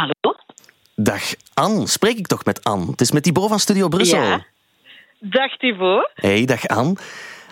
Hallo? 0.00 0.36
Dag 0.94 1.22
Anne, 1.54 1.86
spreek 1.86 2.18
ik 2.18 2.26
toch 2.26 2.44
met 2.44 2.64
Anne? 2.64 2.90
Het 2.90 3.00
is 3.00 3.12
met 3.12 3.22
Thibaut 3.22 3.48
van 3.48 3.58
Studio 3.58 3.88
Brussel. 3.88 4.22
Ja. 4.22 4.46
Dag 5.18 5.56
Thibaut. 5.56 6.10
Hey, 6.14 6.44
dag 6.44 6.66
Anne. 6.66 6.96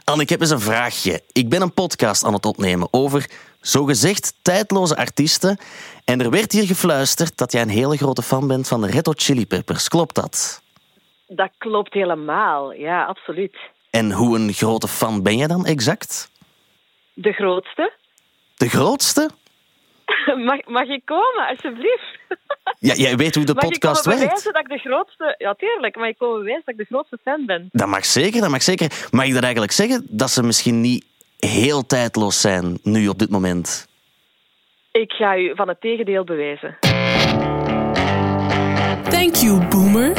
Anne, 0.05 0.23
ik 0.23 0.29
heb 0.29 0.41
eens 0.41 0.51
een 0.51 0.61
vraagje. 0.61 1.23
Ik 1.33 1.49
ben 1.49 1.63
een 1.63 1.75
podcast 1.75 2.25
aan 2.25 2.33
het 2.33 2.47
opnemen 2.47 2.89
over 2.91 3.31
zogezegd 3.61 4.35
tijdloze 4.43 4.97
artiesten. 4.97 5.59
En 6.05 6.21
er 6.21 6.31
werd 6.31 6.53
hier 6.53 6.67
gefluisterd 6.67 7.37
dat 7.37 7.53
jij 7.53 7.63
een 7.63 7.69
hele 7.69 7.97
grote 7.97 8.23
fan 8.23 8.47
bent 8.47 8.69
van 8.69 8.81
de 8.81 8.87
Red 8.87 9.07
Hot 9.07 9.23
Chili 9.23 9.47
Peppers. 9.47 9.89
Klopt 9.89 10.15
dat? 10.15 10.63
Dat 11.27 11.51
klopt 11.59 11.93
helemaal, 11.93 12.73
ja, 12.73 13.05
absoluut. 13.05 13.57
En 13.91 14.13
hoe 14.13 14.39
een 14.39 14.53
grote 14.53 14.89
fan 14.89 15.23
ben 15.23 15.37
jij 15.37 15.47
dan 15.47 15.67
exact? 15.67 16.31
De 17.15 17.33
grootste. 17.33 17.93
De 18.57 18.69
grootste? 18.69 19.31
Mag, 20.49 20.59
mag 20.67 20.89
ik 20.89 21.03
komen, 21.05 21.47
alsjeblieft? 21.49 22.19
Ja, 22.81 22.95
jij 22.95 23.17
weet 23.17 23.35
hoe 23.35 23.45
de 23.45 23.55
mag 23.55 23.65
podcast 23.65 23.99
ik 23.99 24.05
werkt. 24.05 24.21
bewijzen 24.21 24.53
dat 24.53 24.63
ik 24.63 24.69
de 24.69 24.79
grootste... 24.79 25.35
Ja, 25.39 25.55
tuurlijk. 25.55 25.97
Mag 25.97 26.09
ik 26.09 26.19
komen 26.19 26.39
bewijzen 26.39 26.63
dat 26.65 26.75
ik 26.75 26.81
de 26.81 26.87
grootste 26.87 27.19
fan 27.25 27.47
ben? 27.47 27.69
Dat 27.73 27.89
mag 27.89 28.05
zeker, 28.05 28.41
dat 28.41 28.51
mag 28.51 28.63
zeker. 28.63 28.91
Mag 29.11 29.25
ik 29.27 29.33
dat 29.33 29.43
eigenlijk 29.43 29.73
zeggen? 29.73 30.07
Dat 30.09 30.31
ze 30.31 30.43
misschien 30.43 30.81
niet 30.81 31.05
heel 31.39 31.87
tijdloos 31.87 32.41
zijn 32.41 32.79
nu 32.83 33.09
op 33.09 33.19
dit 33.19 33.31
moment. 33.31 33.87
Ik 34.93 35.13
ga 35.13 35.37
u 35.37 35.53
van 35.55 35.69
het 35.69 35.81
tegendeel 35.81 36.25
bewijzen. 36.25 36.77
Thank 39.11 39.35
you, 39.35 39.67
boomer. 39.69 40.13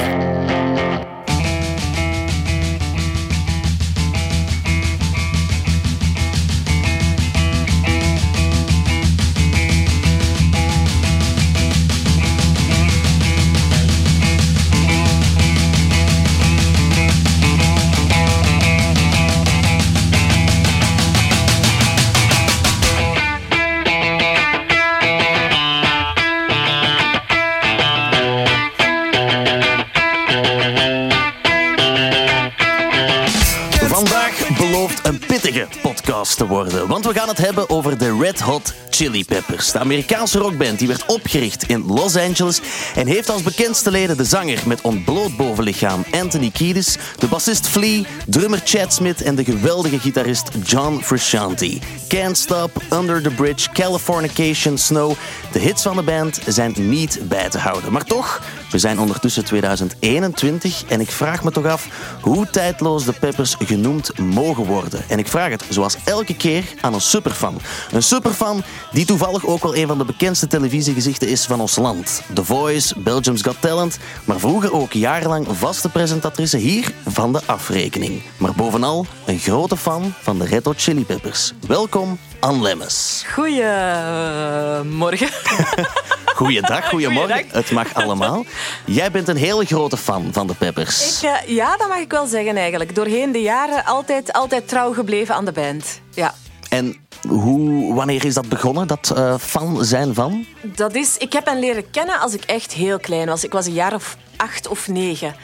Podcast 35.81 36.37
te 36.37 36.47
worden, 36.47 36.87
want 36.87 37.05
we 37.05 37.13
gaan 37.13 37.27
het 37.27 37.37
hebben 37.37 37.69
over 37.69 37.97
de 37.97 38.17
Red 38.21 38.39
Hot 38.39 38.73
Chili 38.89 39.25
Peppers. 39.25 39.71
De 39.71 39.79
Amerikaanse 39.79 40.39
rockband 40.39 40.79
die 40.79 40.87
werd 40.87 41.05
opgericht 41.05 41.63
in 41.63 41.85
Los 41.85 42.15
Angeles 42.15 42.61
en 42.95 43.07
heeft 43.07 43.29
als 43.29 43.43
bekendste 43.43 43.91
leden 43.91 44.17
de 44.17 44.23
zanger 44.23 44.59
met 44.65 44.81
ontbloot 44.81 45.37
bovenlichaam 45.37 46.03
Anthony 46.11 46.49
Kiedis, 46.49 46.97
de 47.17 47.27
bassist 47.27 47.67
Flea, 47.67 48.03
drummer 48.25 48.61
Chad 48.63 48.93
Smith 48.93 49.21
en 49.21 49.35
de 49.35 49.43
geweldige 49.43 49.99
gitarist 49.99 50.49
John 50.63 50.99
Frusciante. 51.03 51.79
Can't 52.07 52.37
Stop, 52.37 52.71
Under 52.93 53.21
the 53.21 53.29
Bridge, 53.29 53.69
Californication, 53.71 54.77
Snow. 54.77 55.13
De 55.51 55.59
hits 55.59 55.81
van 55.81 55.95
de 55.95 56.03
band 56.03 56.39
zijn 56.47 56.73
niet 56.77 57.19
bij 57.23 57.49
te 57.49 57.57
houden. 57.57 57.91
Maar 57.91 58.03
toch, 58.03 58.41
we 58.71 58.77
zijn 58.77 58.99
ondertussen 58.99 59.45
2021 59.45 60.83
en 60.87 61.01
ik 61.01 61.11
vraag 61.11 61.43
me 61.43 61.51
toch 61.51 61.65
af 61.65 61.87
hoe 62.21 62.49
tijdloos 62.49 63.05
de 63.05 63.13
Peppers 63.13 63.55
genoemd 63.59 64.17
mogen 64.17 64.65
worden. 64.65 65.03
En 65.07 65.19
ik 65.19 65.27
vraag 65.27 65.48
het 65.51 65.65
zoals 65.69 65.97
elke 66.05 66.35
keer 66.35 66.63
aan 66.81 66.93
een 66.93 67.01
superfan. 67.01 67.61
Een 67.91 68.03
superfan 68.03 68.63
die 68.91 69.05
toevallig 69.05 69.45
ook 69.45 69.63
wel 69.63 69.75
een 69.75 69.87
van 69.87 69.97
de 69.97 70.05
bekendste 70.05 70.47
televisiegezichten 70.47 71.27
is 71.27 71.45
van 71.45 71.61
ons 71.61 71.75
land. 71.75 72.21
The 72.33 72.43
Voice, 72.43 72.99
Belgium's 72.99 73.41
Got 73.41 73.61
Talent, 73.61 73.97
maar 74.25 74.39
vroeger 74.39 74.73
ook 74.73 74.93
jarenlang 74.93 75.47
vaste 75.51 75.89
presentatrice 75.89 76.57
hier 76.57 76.91
van 77.05 77.33
de 77.33 77.41
afrekening. 77.45 78.21
Maar 78.37 78.53
bovenal 78.53 79.05
een 79.25 79.39
grote 79.39 79.77
fan 79.77 80.13
van 80.21 80.39
de 80.39 80.45
Red 80.45 80.65
Hot 80.65 80.81
Chili 80.81 81.05
Peppers. 81.05 81.53
Welkom, 81.67 82.19
Anne 82.39 82.61
Lemmes. 82.61 83.23
Goedemorgen. 83.33 85.29
Goeiedag, 86.39 86.89
goedemorgen. 86.89 87.29
Goeiedag. 87.35 87.53
Het 87.53 87.71
mag 87.71 87.93
allemaal. 87.93 88.45
Jij 88.85 89.11
bent 89.11 89.27
een 89.27 89.37
hele 89.37 89.65
grote 89.65 89.97
fan 89.97 90.29
van 90.31 90.47
de 90.47 90.53
Peppers. 90.53 91.23
Ik, 91.23 91.29
eh, 91.29 91.55
ja, 91.55 91.77
dat 91.77 91.87
mag 91.87 91.97
ik 91.97 92.11
wel 92.11 92.25
zeggen 92.25 92.55
eigenlijk. 92.55 92.95
Doorheen 92.95 93.31
de 93.31 93.41
jaren 93.41 93.85
altijd, 93.85 94.33
altijd 94.33 94.67
trouw 94.67 94.93
gebleven 94.93 95.35
aan 95.35 95.45
de 95.45 95.51
band. 95.51 96.01
Ja. 96.13 96.33
En 96.69 96.95
hoe, 97.27 97.93
wanneer 97.93 98.25
is 98.25 98.33
dat 98.33 98.49
begonnen, 98.49 98.87
dat 98.87 99.11
eh, 99.15 99.35
fan 99.39 99.85
zijn 99.85 100.13
van? 100.13 100.45
Dat 100.61 100.95
is, 100.95 101.17
ik 101.17 101.33
heb 101.33 101.45
hen 101.45 101.59
leren 101.59 101.89
kennen 101.89 102.19
als 102.19 102.33
ik 102.33 102.43
echt 102.43 102.73
heel 102.73 102.99
klein 102.99 103.27
was. 103.27 103.43
Ik 103.43 103.51
was 103.51 103.65
een 103.65 103.73
jaar 103.73 103.93
of 103.93 104.17
acht 104.35 104.67
of 104.67 104.87
negen. 104.87 105.35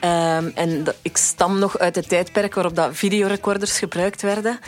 Ehm, 0.00 0.50
en 0.54 0.84
ik 1.02 1.16
stam 1.16 1.58
nog 1.58 1.78
uit 1.78 1.94
het 1.94 2.08
tijdperk 2.08 2.54
waarop 2.54 2.74
dat 2.74 2.90
videorecorders 2.92 3.78
gebruikt 3.78 4.22
werden. 4.22 4.58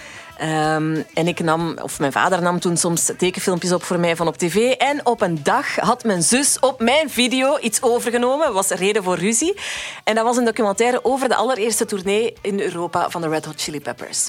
Ehm, 0.40 1.02
en 1.14 1.26
ik 1.26 1.40
nam, 1.40 1.78
of 1.82 1.98
mijn 1.98 2.12
vader 2.12 2.42
nam 2.42 2.60
toen 2.60 2.76
soms 2.76 3.12
tekenfilmpjes 3.18 3.72
op 3.72 3.82
voor 3.82 3.98
mij 3.98 4.16
van 4.16 4.26
op 4.26 4.36
tv. 4.36 4.72
En 4.72 5.06
op 5.06 5.20
een 5.20 5.42
dag 5.42 5.76
had 5.76 6.04
mijn 6.04 6.22
zus 6.22 6.58
op 6.58 6.80
mijn 6.80 7.10
video 7.10 7.58
iets 7.58 7.82
overgenomen. 7.82 8.52
was 8.52 8.68
reden 8.68 9.02
voor 9.02 9.18
ruzie. 9.18 9.60
En 10.04 10.14
dat 10.14 10.24
was 10.24 10.36
een 10.36 10.44
documentaire 10.44 11.04
over 11.04 11.28
de 11.28 11.34
allereerste 11.34 11.84
tournee 11.84 12.34
in 12.40 12.60
Europa 12.60 13.10
van 13.10 13.20
de 13.20 13.28
Red 13.28 13.44
Hot 13.44 13.60
Chili 13.60 13.80
Peppers. 13.80 14.28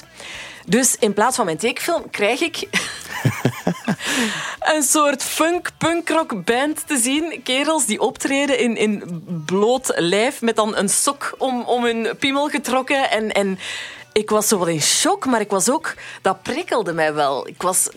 Dus 0.66 0.96
in 0.98 1.12
plaats 1.12 1.36
van 1.36 1.44
mijn 1.44 1.56
tekenfilm 1.56 2.10
krijg 2.10 2.40
ik 2.40 2.68
een 4.74 4.82
soort 4.82 5.22
funk-punkrock 5.22 6.44
band 6.44 6.86
te 6.86 6.96
zien. 6.96 7.40
Kerels 7.42 7.86
die 7.86 8.00
optreden 8.00 8.58
in, 8.58 8.76
in 8.76 9.22
bloot 9.46 9.92
lijf 9.96 10.40
met 10.40 10.56
dan 10.56 10.76
een 10.76 10.88
sok 10.88 11.34
om, 11.38 11.62
om 11.62 11.84
hun 11.84 12.16
piemel 12.18 12.48
getrokken. 12.48 13.10
En, 13.10 13.32
en 13.32 13.58
ik 14.12 14.30
was 14.30 14.48
zo 14.48 14.58
wel 14.58 14.68
in 14.68 14.82
shock, 14.82 15.26
maar 15.26 15.40
ik 15.40 15.50
was 15.50 15.70
ook... 15.70 15.94
Dat 16.22 16.42
prikkelde 16.42 16.92
mij 16.92 17.14
wel. 17.14 17.48
Ik 17.48 17.62
was... 17.62 17.88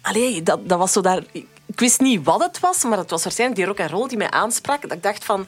Allee, 0.00 0.42
dat, 0.42 0.68
dat 0.68 0.78
was 0.78 0.92
zo 0.92 1.00
daar... 1.00 1.22
Ik 1.66 1.80
wist 1.80 2.00
niet 2.00 2.24
wat 2.24 2.42
het 2.42 2.60
was, 2.60 2.84
maar 2.84 2.98
het 2.98 3.10
was 3.10 3.22
waarschijnlijk 3.22 3.60
die 3.60 3.68
rock 3.68 3.80
and 3.80 3.90
roll 3.90 4.08
die 4.08 4.18
mij 4.18 4.30
aansprak. 4.30 4.82
Dat 4.82 4.92
ik 4.92 5.02
dacht 5.02 5.24
van... 5.24 5.46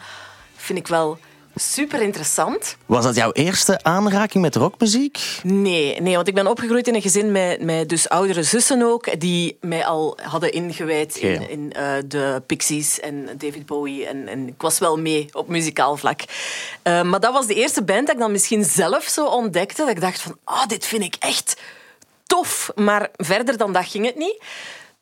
Vind 0.56 0.78
ik 0.78 0.86
wel 0.86 1.18
super 1.54 2.02
interessant. 2.02 2.76
Was 2.86 3.04
dat 3.04 3.14
jouw 3.14 3.32
eerste 3.32 3.82
aanraking 3.82 4.42
met 4.42 4.56
rockmuziek? 4.56 5.40
Nee, 5.42 6.00
nee, 6.00 6.14
want 6.14 6.28
ik 6.28 6.34
ben 6.34 6.46
opgegroeid 6.46 6.88
in 6.88 6.94
een 6.94 7.02
gezin 7.02 7.32
met, 7.32 7.62
met 7.62 7.88
dus 7.88 8.08
oudere 8.08 8.42
zussen 8.42 8.82
ook, 8.82 9.20
die 9.20 9.56
mij 9.60 9.84
al 9.84 10.18
hadden 10.22 10.52
ingewijd 10.52 11.16
in, 11.16 11.50
in 11.50 11.72
eh, 11.72 11.92
de 12.06 12.42
Pixies 12.46 13.00
en 13.00 13.28
David 13.38 13.66
Bowie. 13.66 14.06
En, 14.06 14.28
en 14.28 14.48
ik 14.48 14.62
was 14.62 14.78
wel 14.78 14.98
mee 14.98 15.28
op 15.32 15.48
muzikaal 15.48 15.96
vlak. 15.96 16.20
Eh, 16.82 17.02
maar 17.02 17.20
dat 17.20 17.32
was 17.32 17.46
de 17.46 17.54
eerste 17.54 17.82
band 17.82 18.06
dat 18.06 18.14
ik 18.14 18.20
dan 18.20 18.32
misschien 18.32 18.64
zelf 18.64 19.04
zo 19.04 19.26
ontdekte. 19.26 19.82
Dat 19.82 19.90
ik 19.90 20.00
dacht 20.00 20.20
van, 20.20 20.36
ah, 20.44 20.66
dit 20.66 20.86
vind 20.86 21.02
ik 21.02 21.16
echt 21.18 21.60
tof. 22.26 22.72
Maar 22.74 23.08
verder 23.16 23.56
dan 23.56 23.72
dat 23.72 23.86
ging 23.86 24.06
het 24.06 24.16
niet. 24.16 24.42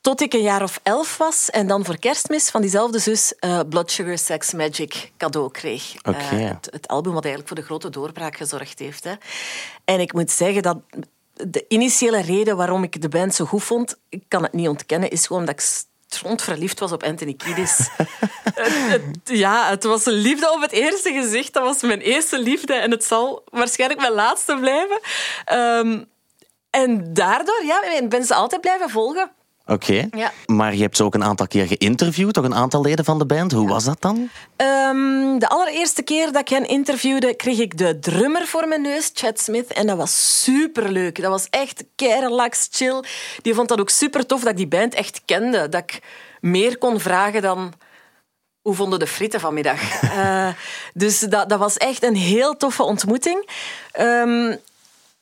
Tot 0.02 0.20
ik 0.20 0.32
een 0.32 0.42
jaar 0.42 0.62
of 0.62 0.80
elf 0.82 1.16
was 1.16 1.50
en 1.50 1.66
dan 1.66 1.84
voor 1.84 1.98
kerstmis 1.98 2.50
van 2.50 2.60
diezelfde 2.60 2.98
zus 2.98 3.34
eh, 3.38 3.60
Blood 3.68 3.90
Sugar 3.90 4.18
Sex 4.18 4.52
Magic 4.52 5.12
cadeau 5.16 5.50
kreeg. 5.50 5.94
Eh, 6.02 6.14
het, 6.18 6.68
het 6.70 6.88
album 6.88 7.12
wat 7.12 7.24
eigenlijk 7.24 7.54
voor 7.54 7.60
de 7.62 7.66
grote 7.66 7.90
doorbraak 7.90 8.36
gezorgd 8.36 8.78
heeft. 8.78 9.04
Hè. 9.04 9.12
En 9.84 10.00
ik 10.00 10.12
moet 10.12 10.30
zeggen 10.30 10.62
dat 10.62 10.78
de 11.32 11.64
initiële 11.68 12.20
reden 12.20 12.56
waarom 12.56 12.82
ik 12.82 13.00
de 13.00 13.08
band 13.08 13.34
zo 13.34 13.44
goed 13.44 13.62
vond, 13.62 13.98
ik 14.08 14.22
kan 14.28 14.42
het 14.42 14.52
niet 14.52 14.68
ontkennen, 14.68 15.10
is 15.10 15.26
gewoon 15.26 15.44
dat 15.44 15.54
ik 15.54 15.84
stront 16.06 16.42
verliefd 16.42 16.78
was 16.78 16.92
op 16.92 17.02
Anthony 17.02 17.34
Kiedis. 17.34 17.78
Ja, 19.24 19.68
het 19.68 19.84
was 19.84 20.06
een 20.06 20.12
liefde 20.12 20.52
op 20.52 20.60
het 20.60 20.72
eerste 20.72 21.12
gezicht. 21.12 21.52
Dat 21.52 21.62
was 21.62 21.82
mijn 21.82 22.00
eerste 22.00 22.38
liefde 22.38 22.74
en 22.74 22.90
het 22.90 23.04
zal 23.04 23.42
waarschijnlijk 23.50 24.00
mijn 24.00 24.12
laatste 24.12 24.56
blijven. 24.60 25.00
Ehm, 25.44 26.04
en 26.70 27.14
daardoor 27.14 27.64
ja, 27.64 27.82
ik 27.84 28.08
ben 28.08 28.24
ze 28.24 28.34
altijd 28.34 28.60
blijven 28.60 28.90
volgen. 28.90 29.30
Oké. 29.66 30.08
Ja. 30.10 30.32
Maar 30.46 30.74
je 30.74 30.82
hebt 30.82 30.96
ze 30.96 31.04
ook 31.04 31.14
een 31.14 31.24
aantal 31.24 31.46
keer 31.46 31.66
geïnterviewd, 31.66 32.34
toch 32.34 32.44
een 32.44 32.54
aantal 32.54 32.82
leden 32.82 33.04
van 33.04 33.18
de 33.18 33.26
band. 33.26 33.52
Hoe 33.52 33.68
was 33.68 33.84
dat 33.84 34.00
dan? 34.00 34.30
Ehm, 34.56 35.38
de 35.38 35.48
allereerste 35.48 36.02
keer 36.02 36.32
dat 36.32 36.40
ik 36.40 36.48
hen 36.48 36.68
interviewde, 36.68 37.34
kreeg 37.34 37.58
ik 37.58 37.78
de 37.78 37.98
drummer 37.98 38.46
voor 38.46 38.68
mijn 38.68 38.82
neus, 38.82 39.10
Chad 39.14 39.40
Smith. 39.40 39.72
En 39.72 39.86
dat 39.86 39.96
was 39.96 40.42
superleuk. 40.42 41.22
Dat 41.22 41.30
was 41.30 41.46
echt 41.50 41.84
keirelax, 41.94 42.68
chill. 42.70 43.04
Die 43.42 43.54
vond 43.54 43.68
dat 43.68 43.80
ook 43.80 43.90
super 43.90 44.26
tof 44.26 44.40
dat 44.40 44.50
ik 44.50 44.56
die 44.56 44.66
band 44.66 44.94
echt 44.94 45.22
kende. 45.24 45.68
Dat 45.68 45.82
ik 45.82 45.98
meer 46.40 46.78
kon 46.78 47.00
vragen 47.00 47.42
dan... 47.42 47.72
Hoe 48.60 48.74
vonden 48.74 48.98
de 48.98 49.06
fritten 49.06 49.40
vanmiddag? 49.40 49.80
Eh, 50.12 50.48
dus 50.94 51.20
dat, 51.20 51.48
dat 51.48 51.58
was 51.58 51.76
echt 51.76 52.02
een 52.02 52.16
heel 52.16 52.56
toffe 52.56 52.82
ontmoeting. 52.82 53.48
Ehm, 53.92 54.56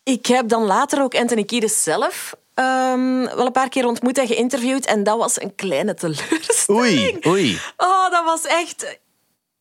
ik 0.02 0.26
heb 0.26 0.48
dan 0.48 0.62
later 0.62 1.02
ook 1.02 1.14
Anthony 1.14 1.44
Kiedis 1.44 1.82
zelf 1.82 2.34
ehm, 2.64 3.36
wel 3.36 3.46
een 3.46 3.52
paar 3.52 3.68
keer 3.68 3.86
ontmoet 3.86 4.18
en 4.18 4.26
geïnterviewd. 4.26 4.86
En 4.86 5.02
dat 5.02 5.18
was 5.18 5.40
een 5.40 5.54
kleine 5.54 5.94
teleurstelling. 5.94 6.78
Oei, 6.78 7.18
oei. 7.26 7.60
Oh, 7.76 8.10
dat 8.10 8.24
was 8.24 8.44
echt... 8.46 8.98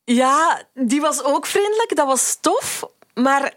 Ja, 0.04 0.62
die 0.74 1.00
was 1.00 1.22
ook 1.22 1.46
vriendelijk. 1.46 1.96
Dat 1.96 2.06
was 2.06 2.38
tof. 2.40 2.82
Maar 3.14 3.52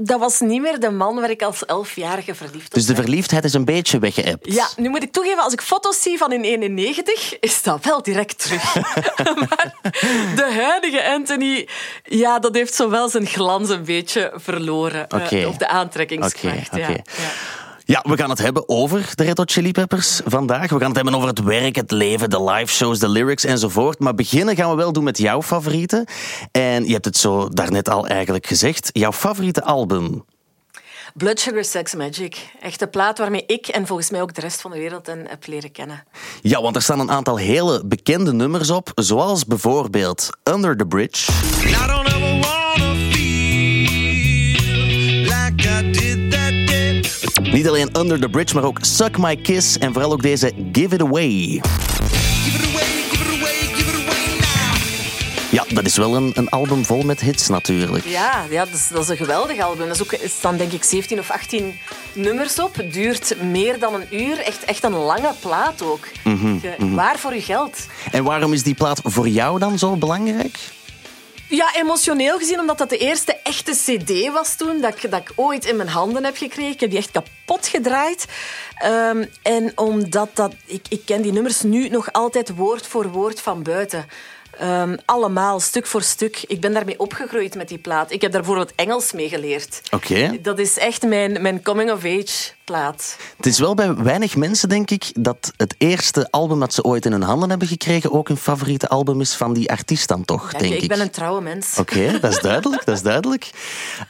dat 0.00 0.20
was 0.20 0.40
niet 0.40 0.60
meer 0.60 0.80
de 0.80 0.90
man 0.90 1.14
waar 1.14 1.30
ik 1.30 1.42
als 1.42 1.64
elfjarige 1.64 2.34
verliefd 2.34 2.66
op 2.66 2.74
Dus 2.74 2.86
de 2.86 2.94
verliefdheid 2.94 3.44
is 3.44 3.52
een 3.52 3.64
beetje 3.64 3.98
weggeëpt. 3.98 4.52
Ja, 4.52 4.68
nu 4.76 4.88
moet 4.88 5.02
ik 5.02 5.12
toegeven, 5.12 5.42
als 5.42 5.52
ik 5.52 5.60
foto's 5.60 6.02
zie 6.02 6.18
van 6.18 6.32
in 6.32 6.42
91, 6.42 7.38
is 7.38 7.62
dat 7.62 7.84
wel 7.84 8.02
direct 8.02 8.38
terug. 8.38 8.74
maar 9.48 9.74
de 10.34 10.48
huidige 10.62 11.08
Anthony, 11.08 11.68
ja, 12.04 12.38
dat 12.38 12.54
heeft 12.54 12.74
zowel 12.74 13.08
zijn 13.08 13.26
glans 13.26 13.68
een 13.68 13.84
beetje 13.84 14.32
verloren. 14.34 15.08
eh, 15.08 15.22
Oké. 15.24 15.46
of 15.46 15.56
de 15.56 15.68
aantrekkingskracht. 15.68 16.76
Ja. 16.76 16.88
Ja. 16.88 17.02
Ja, 17.88 18.04
we 18.08 18.16
gaan 18.16 18.30
het 18.30 18.38
hebben 18.38 18.68
over 18.68 19.12
de 19.14 19.24
Red 19.24 19.38
Hot 19.38 19.52
Chili 19.52 19.72
Peppers 19.72 20.20
vandaag. 20.24 20.70
We 20.70 20.78
gaan 20.78 20.86
het 20.86 20.96
hebben 20.96 21.14
over 21.14 21.28
het 21.28 21.42
werk, 21.42 21.76
het 21.76 21.90
leven, 21.90 22.30
de 22.30 22.42
live 22.44 22.72
shows, 22.72 22.98
de 22.98 23.08
lyrics 23.08 23.44
enzovoort. 23.44 23.98
Maar 23.98 24.14
beginnen 24.14 24.56
gaan 24.56 24.70
we 24.70 24.76
wel 24.76 24.92
doen 24.92 25.04
met 25.04 25.18
jouw 25.18 25.42
favorieten. 25.42 26.06
En 26.52 26.84
je 26.86 26.92
hebt 26.92 27.04
het 27.04 27.16
zo 27.16 27.48
daarnet 27.48 27.88
al 27.88 28.06
eigenlijk 28.06 28.46
gezegd. 28.46 28.90
Jouw 28.92 29.12
favoriete 29.12 29.62
album. 29.64 30.24
Blood 31.14 31.40
Sugar 31.40 31.64
Sex 31.64 31.94
Magic. 31.94 32.36
Echt 32.60 32.78
de 32.78 32.88
plaat 32.88 33.18
waarmee 33.18 33.44
ik 33.46 33.66
en 33.66 33.86
volgens 33.86 34.10
mij 34.10 34.22
ook 34.22 34.34
de 34.34 34.40
rest 34.40 34.60
van 34.60 34.70
de 34.70 34.78
wereld 34.78 35.06
hen 35.06 35.26
heb 35.28 35.46
leren 35.46 35.72
kennen. 35.72 36.04
Ja, 36.42 36.62
want 36.62 36.76
er 36.76 36.82
staan 36.82 37.00
een 37.00 37.10
aantal 37.10 37.36
hele 37.36 37.82
bekende 37.84 38.32
nummers 38.32 38.70
op. 38.70 38.92
Zoals 38.94 39.44
bijvoorbeeld 39.44 40.28
Under 40.44 40.76
the 40.76 40.86
Bridge. 40.86 41.32
Niet 47.52 47.68
alleen 47.68 47.98
Under 47.98 48.20
the 48.20 48.28
Bridge, 48.28 48.54
maar 48.54 48.64
ook 48.64 48.78
Suck 48.80 49.18
My 49.18 49.36
Kiss. 49.36 49.78
En 49.78 49.92
vooral 49.92 50.12
ook 50.12 50.22
deze 50.22 50.52
Give 50.72 50.94
It 50.94 51.02
Away. 51.02 51.60
Ja, 55.50 55.64
dat 55.68 55.84
is 55.86 55.96
wel 55.96 56.16
een, 56.16 56.30
een 56.34 56.48
album 56.48 56.84
vol 56.84 57.02
met 57.02 57.20
hits 57.20 57.48
natuurlijk. 57.48 58.04
Ja, 58.06 58.44
ja 58.50 58.64
dat, 58.64 58.74
is, 58.74 58.88
dat 58.88 59.02
is 59.02 59.08
een 59.08 59.16
geweldig 59.16 59.60
album. 59.60 59.86
Dat 59.86 59.96
is 59.96 60.02
ook, 60.02 60.12
er 60.12 60.28
staan 60.28 60.56
denk 60.56 60.72
ik 60.72 60.84
17 60.84 61.18
of 61.18 61.30
18 61.30 61.78
nummers 62.12 62.58
op. 62.60 62.74
Het 62.76 62.92
duurt 62.92 63.34
meer 63.42 63.78
dan 63.78 63.94
een 63.94 64.06
uur. 64.22 64.38
Echt, 64.38 64.64
echt 64.64 64.84
een 64.84 64.92
lange 64.94 65.32
plaat 65.40 65.82
ook. 65.82 66.08
Je- 66.62 66.94
Waar 66.94 67.18
voor 67.18 67.34
je 67.34 67.40
geld? 67.42 67.86
En 68.10 68.24
waarom 68.24 68.52
is 68.52 68.62
die 68.62 68.74
plaat 68.74 69.00
voor 69.04 69.28
jou 69.28 69.58
dan 69.58 69.78
zo 69.78 69.96
belangrijk? 69.96 70.58
Ja, 71.48 71.74
emotioneel 71.74 72.38
gezien, 72.38 72.60
omdat 72.60 72.78
dat 72.78 72.90
de 72.90 72.96
eerste 72.96 73.36
echte 73.42 73.72
cd 73.72 74.32
was 74.32 74.54
toen 74.54 74.80
dat 74.80 74.94
ik, 74.94 75.10
dat 75.10 75.20
ik 75.20 75.32
ooit 75.34 75.64
in 75.64 75.76
mijn 75.76 75.88
handen 75.88 76.24
heb 76.24 76.36
gekregen. 76.36 76.72
Ik 76.72 76.80
heb 76.80 76.90
die 76.90 76.98
echt 76.98 77.10
kapot 77.10 77.66
gedraaid. 77.66 78.26
Ehm, 78.74 79.24
en 79.42 79.72
omdat 79.74 80.28
dat, 80.34 80.52
ik, 80.64 80.86
ik 80.88 81.02
ken 81.04 81.22
die 81.22 81.32
nummers 81.32 81.62
nu 81.62 81.88
nog 81.88 82.12
altijd 82.12 82.54
woord 82.54 82.86
voor 82.86 83.08
woord 83.08 83.40
van 83.40 83.62
buiten. 83.62 84.06
Ehm, 84.58 84.96
allemaal, 85.04 85.60
stuk 85.60 85.86
voor 85.86 86.02
stuk. 86.02 86.44
Ik 86.46 86.60
ben 86.60 86.72
daarmee 86.72 86.98
opgegroeid 86.98 87.54
met 87.54 87.68
die 87.68 87.78
plaat. 87.78 88.10
Ik 88.10 88.20
heb 88.22 88.32
daar 88.32 88.40
bijvoorbeeld 88.40 88.72
Engels 88.74 89.12
mee 89.12 89.28
geleerd. 89.28 89.80
Oké. 89.90 90.38
Dat 90.42 90.58
is 90.58 90.78
echt 90.78 91.02
mijn, 91.06 91.42
mijn 91.42 91.62
coming-of-age 91.62 92.50
plaat. 92.64 93.16
Het 93.36 93.46
is 93.46 93.58
wel 93.58 93.74
bij 93.74 93.94
weinig 93.94 94.36
mensen, 94.36 94.68
denk 94.68 94.90
ik, 94.90 95.04
dat 95.14 95.52
het 95.56 95.74
eerste 95.78 96.30
album 96.30 96.60
dat 96.60 96.74
ze 96.74 96.82
ooit 96.84 97.04
in 97.04 97.12
hun 97.12 97.22
handen 97.22 97.50
hebben 97.50 97.68
gekregen 97.68 98.12
ook 98.12 98.28
hun 98.28 98.36
favoriete 98.36 98.88
album 98.88 99.20
is 99.20 99.34
van 99.34 99.52
die 99.52 99.70
artiest 99.70 100.08
dan 100.08 100.24
toch, 100.24 100.52
Ja, 100.52 100.58
denk 100.58 100.74
ik 100.74 100.82
ik. 100.82 100.88
ben 100.88 101.00
een 101.00 101.10
trouwe 101.10 101.40
mens. 101.40 101.78
Oké, 101.78 102.18
dat 102.20 102.32
is 102.32 102.40
duidelijk, 102.40 102.84
dat 102.84 102.94
is 102.96 103.02
duidelijk. 103.02 103.50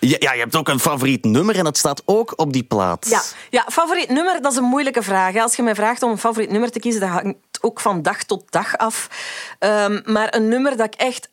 Ja, 0.00 0.16
ja, 0.18 0.32
je 0.32 0.40
hebt 0.40 0.56
ook 0.56 0.68
een 0.68 0.80
favoriet 0.80 1.24
nummer 1.24 1.56
en 1.56 1.64
dat 1.64 1.76
staat 1.76 2.02
ook 2.04 2.32
op 2.36 2.52
die 2.52 2.62
plaat. 2.62 3.06
Ja, 3.10 3.22
ja, 3.50 3.64
favoriet 3.70 4.08
nummer, 4.08 4.42
dat 4.42 4.52
is 4.52 4.58
een 4.58 4.64
moeilijke 4.64 5.02
vraag. 5.02 5.36
Als 5.36 5.56
je 5.56 5.62
mij 5.62 5.74
vraagt 5.74 6.02
om 6.02 6.10
een 6.10 6.18
favoriet 6.18 6.50
nummer 6.50 6.70
te 6.70 6.78
kiezen, 6.80 7.00
dat 7.00 7.10
hangt 7.10 7.36
ook 7.60 7.80
van 7.80 8.02
dag 8.02 8.22
tot 8.22 8.52
dag 8.52 8.76
af. 8.76 9.08
Ehm, 9.58 10.00
maar 10.04 10.34
een 10.34 10.48
nummer 10.48 10.76
dat 10.76 10.86
ik 10.86 10.94
echt 10.94 11.28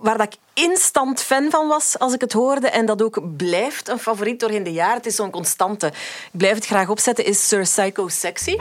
waar 0.00 0.18
dat 0.18 0.32
ik 0.32 0.64
instant 0.64 1.20
fan 1.20 1.50
van 1.50 1.68
was 1.68 1.98
als 1.98 2.12
ik 2.12 2.20
het 2.20 2.32
hoorde 2.32 2.68
en 2.68 2.86
dat 2.86 3.02
ook 3.02 3.36
blijft 3.36 3.88
een 3.88 3.98
favoriet 3.98 4.40
doorheen 4.40 4.62
de 4.62 4.72
jaren. 4.72 4.96
Het 4.96 5.06
is 5.06 5.14
zo'n 5.14 5.30
constante. 5.30 5.86
Ik 5.86 6.38
blijf 6.38 6.54
het 6.54 6.66
graag 6.66 6.88
opzetten, 6.88 7.24
is 7.24 7.48
Sir 7.48 7.62
Psycho 7.62 8.08
Sexy. 8.08 8.56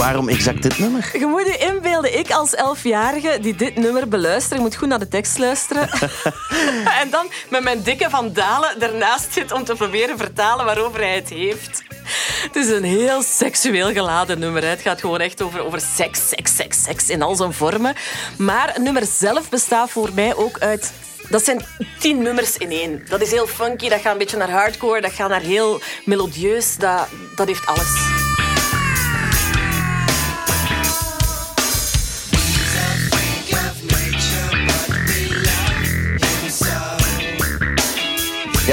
Waarom 0.00 0.28
exact 0.28 0.62
dit 0.62 0.78
nummer? 0.78 1.10
Je 1.18 1.26
moet 1.26 1.46
je 1.46 1.56
inbeelden, 1.56 2.18
ik 2.18 2.30
als 2.30 2.54
elfjarige 2.54 3.38
die 3.40 3.54
dit 3.54 3.76
nummer 3.76 4.08
beluistert, 4.08 4.54
ik 4.54 4.60
moet 4.60 4.76
goed 4.76 4.88
naar 4.88 4.98
de 4.98 5.08
tekst 5.08 5.38
luisteren, 5.38 5.88
en 7.00 7.10
dan 7.10 7.30
met 7.48 7.62
mijn 7.62 7.82
dikke 7.82 8.10
vandalen 8.10 8.82
ernaast 8.82 9.32
zit 9.32 9.52
om 9.52 9.64
te 9.64 9.74
proberen 9.74 10.18
vertalen 10.18 10.64
waarover 10.64 11.00
hij 11.00 11.14
het 11.14 11.28
heeft. 11.28 11.82
Het 12.42 12.56
is 12.56 12.68
een 12.68 12.84
heel 12.84 13.22
seksueel 13.22 13.92
geladen 13.92 14.38
nummer. 14.38 14.68
Het 14.68 14.80
gaat 14.80 15.00
gewoon 15.00 15.20
echt 15.20 15.42
over, 15.42 15.64
over 15.64 15.80
seks, 15.80 16.28
seks, 16.28 16.56
seks, 16.56 16.82
seks 16.82 17.08
in 17.08 17.22
al 17.22 17.34
zijn 17.34 17.52
vormen. 17.52 17.94
Maar 18.38 18.72
het 18.72 18.82
nummer 18.82 19.04
zelf 19.06 19.48
bestaat 19.48 19.90
voor 19.90 20.10
mij 20.14 20.36
ook 20.36 20.58
uit 20.58 20.92
dat 21.28 21.44
zijn 21.44 21.64
tien 21.98 22.22
nummers 22.22 22.56
in 22.56 22.70
één. 22.70 23.04
Dat 23.08 23.20
is 23.20 23.30
heel 23.30 23.46
funky, 23.46 23.88
dat 23.88 24.00
gaat 24.00 24.12
een 24.12 24.18
beetje 24.18 24.36
naar 24.36 24.50
hardcore, 24.50 25.00
dat 25.00 25.12
gaat 25.12 25.28
naar 25.28 25.40
heel 25.40 25.80
melodieus. 26.04 26.76
Dat, 26.76 27.08
dat 27.36 27.46
heeft 27.46 27.66
alles. 27.66 28.19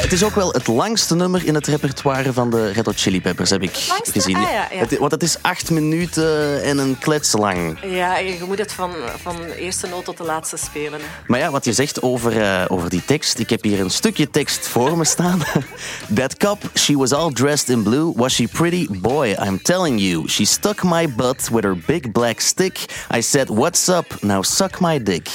Het 0.08 0.16
is 0.16 0.24
ook 0.24 0.36
wel 0.36 0.52
het 0.52 0.68
langste 0.68 1.16
nummer 1.16 1.46
in 1.46 1.56
het 1.56 1.68
repertoire 1.68 2.34
van 2.34 2.50
de 2.50 2.72
Red 2.72 2.86
Hot 2.86 2.96
Chili 3.00 3.22
Peppers, 3.22 3.50
heb 3.50 3.62
ik 3.62 3.86
Langste? 3.90 4.12
gezien. 4.12 4.36
Ah, 4.36 4.42
ja, 4.42 4.68
ja. 4.72 4.78
Het- 4.80 4.98
want 4.98 5.12
het 5.12 5.24
is 5.24 5.38
acht 5.42 5.70
minuten 5.70 6.64
en 6.64 6.78
een 6.78 6.98
klets 7.00 7.32
lang. 7.32 7.78
Ja, 7.86 8.18
je 8.18 8.38
moet 8.48 8.58
het 8.58 8.74
van, 8.74 8.92
van 9.22 9.36
de 9.36 9.56
eerste 9.60 9.88
noot 9.88 10.06
tot 10.06 10.18
de 10.18 10.24
laatste 10.24 10.58
spelen. 10.58 11.00
hè. 11.00 11.06
Maar 11.28 11.40
ja, 11.40 11.52
wat 11.52 11.66
je 11.66 11.74
zegt 11.74 12.02
over, 12.02 12.42
eh, 12.42 12.66
over 12.68 12.90
die 12.90 13.06
tekst. 13.06 13.40
Ik 13.40 13.50
heb 13.50 13.64
hier 13.64 13.80
een 13.80 13.90
stukje 13.90 14.30
tekst 14.30 14.68
voor 14.68 14.98
me 14.98 15.06
staan. 15.06 15.42
That 16.16 16.38
cop, 16.38 16.58
she 16.74 16.98
was 16.98 17.12
all 17.14 17.32
dressed 17.32 17.70
in 17.70 17.84
blue. 17.84 18.14
Was 18.16 18.34
she 18.34 18.48
pretty? 18.48 18.88
Boy, 18.90 19.28
I'm 19.46 19.62
telling 19.62 20.00
you. 20.00 20.28
She 20.30 20.46
stuck 20.46 20.84
my 20.84 21.10
butt 21.16 21.50
with 21.52 21.64
her 21.64 21.78
big 21.86 22.12
black 22.12 22.40
stick. 22.40 22.78
I 23.16 23.22
said, 23.22 23.50
what's 23.50 23.90
up? 23.90 24.06
Now 24.22 24.42
suck 24.42 24.80
my 24.80 25.04
dick. 25.04 25.28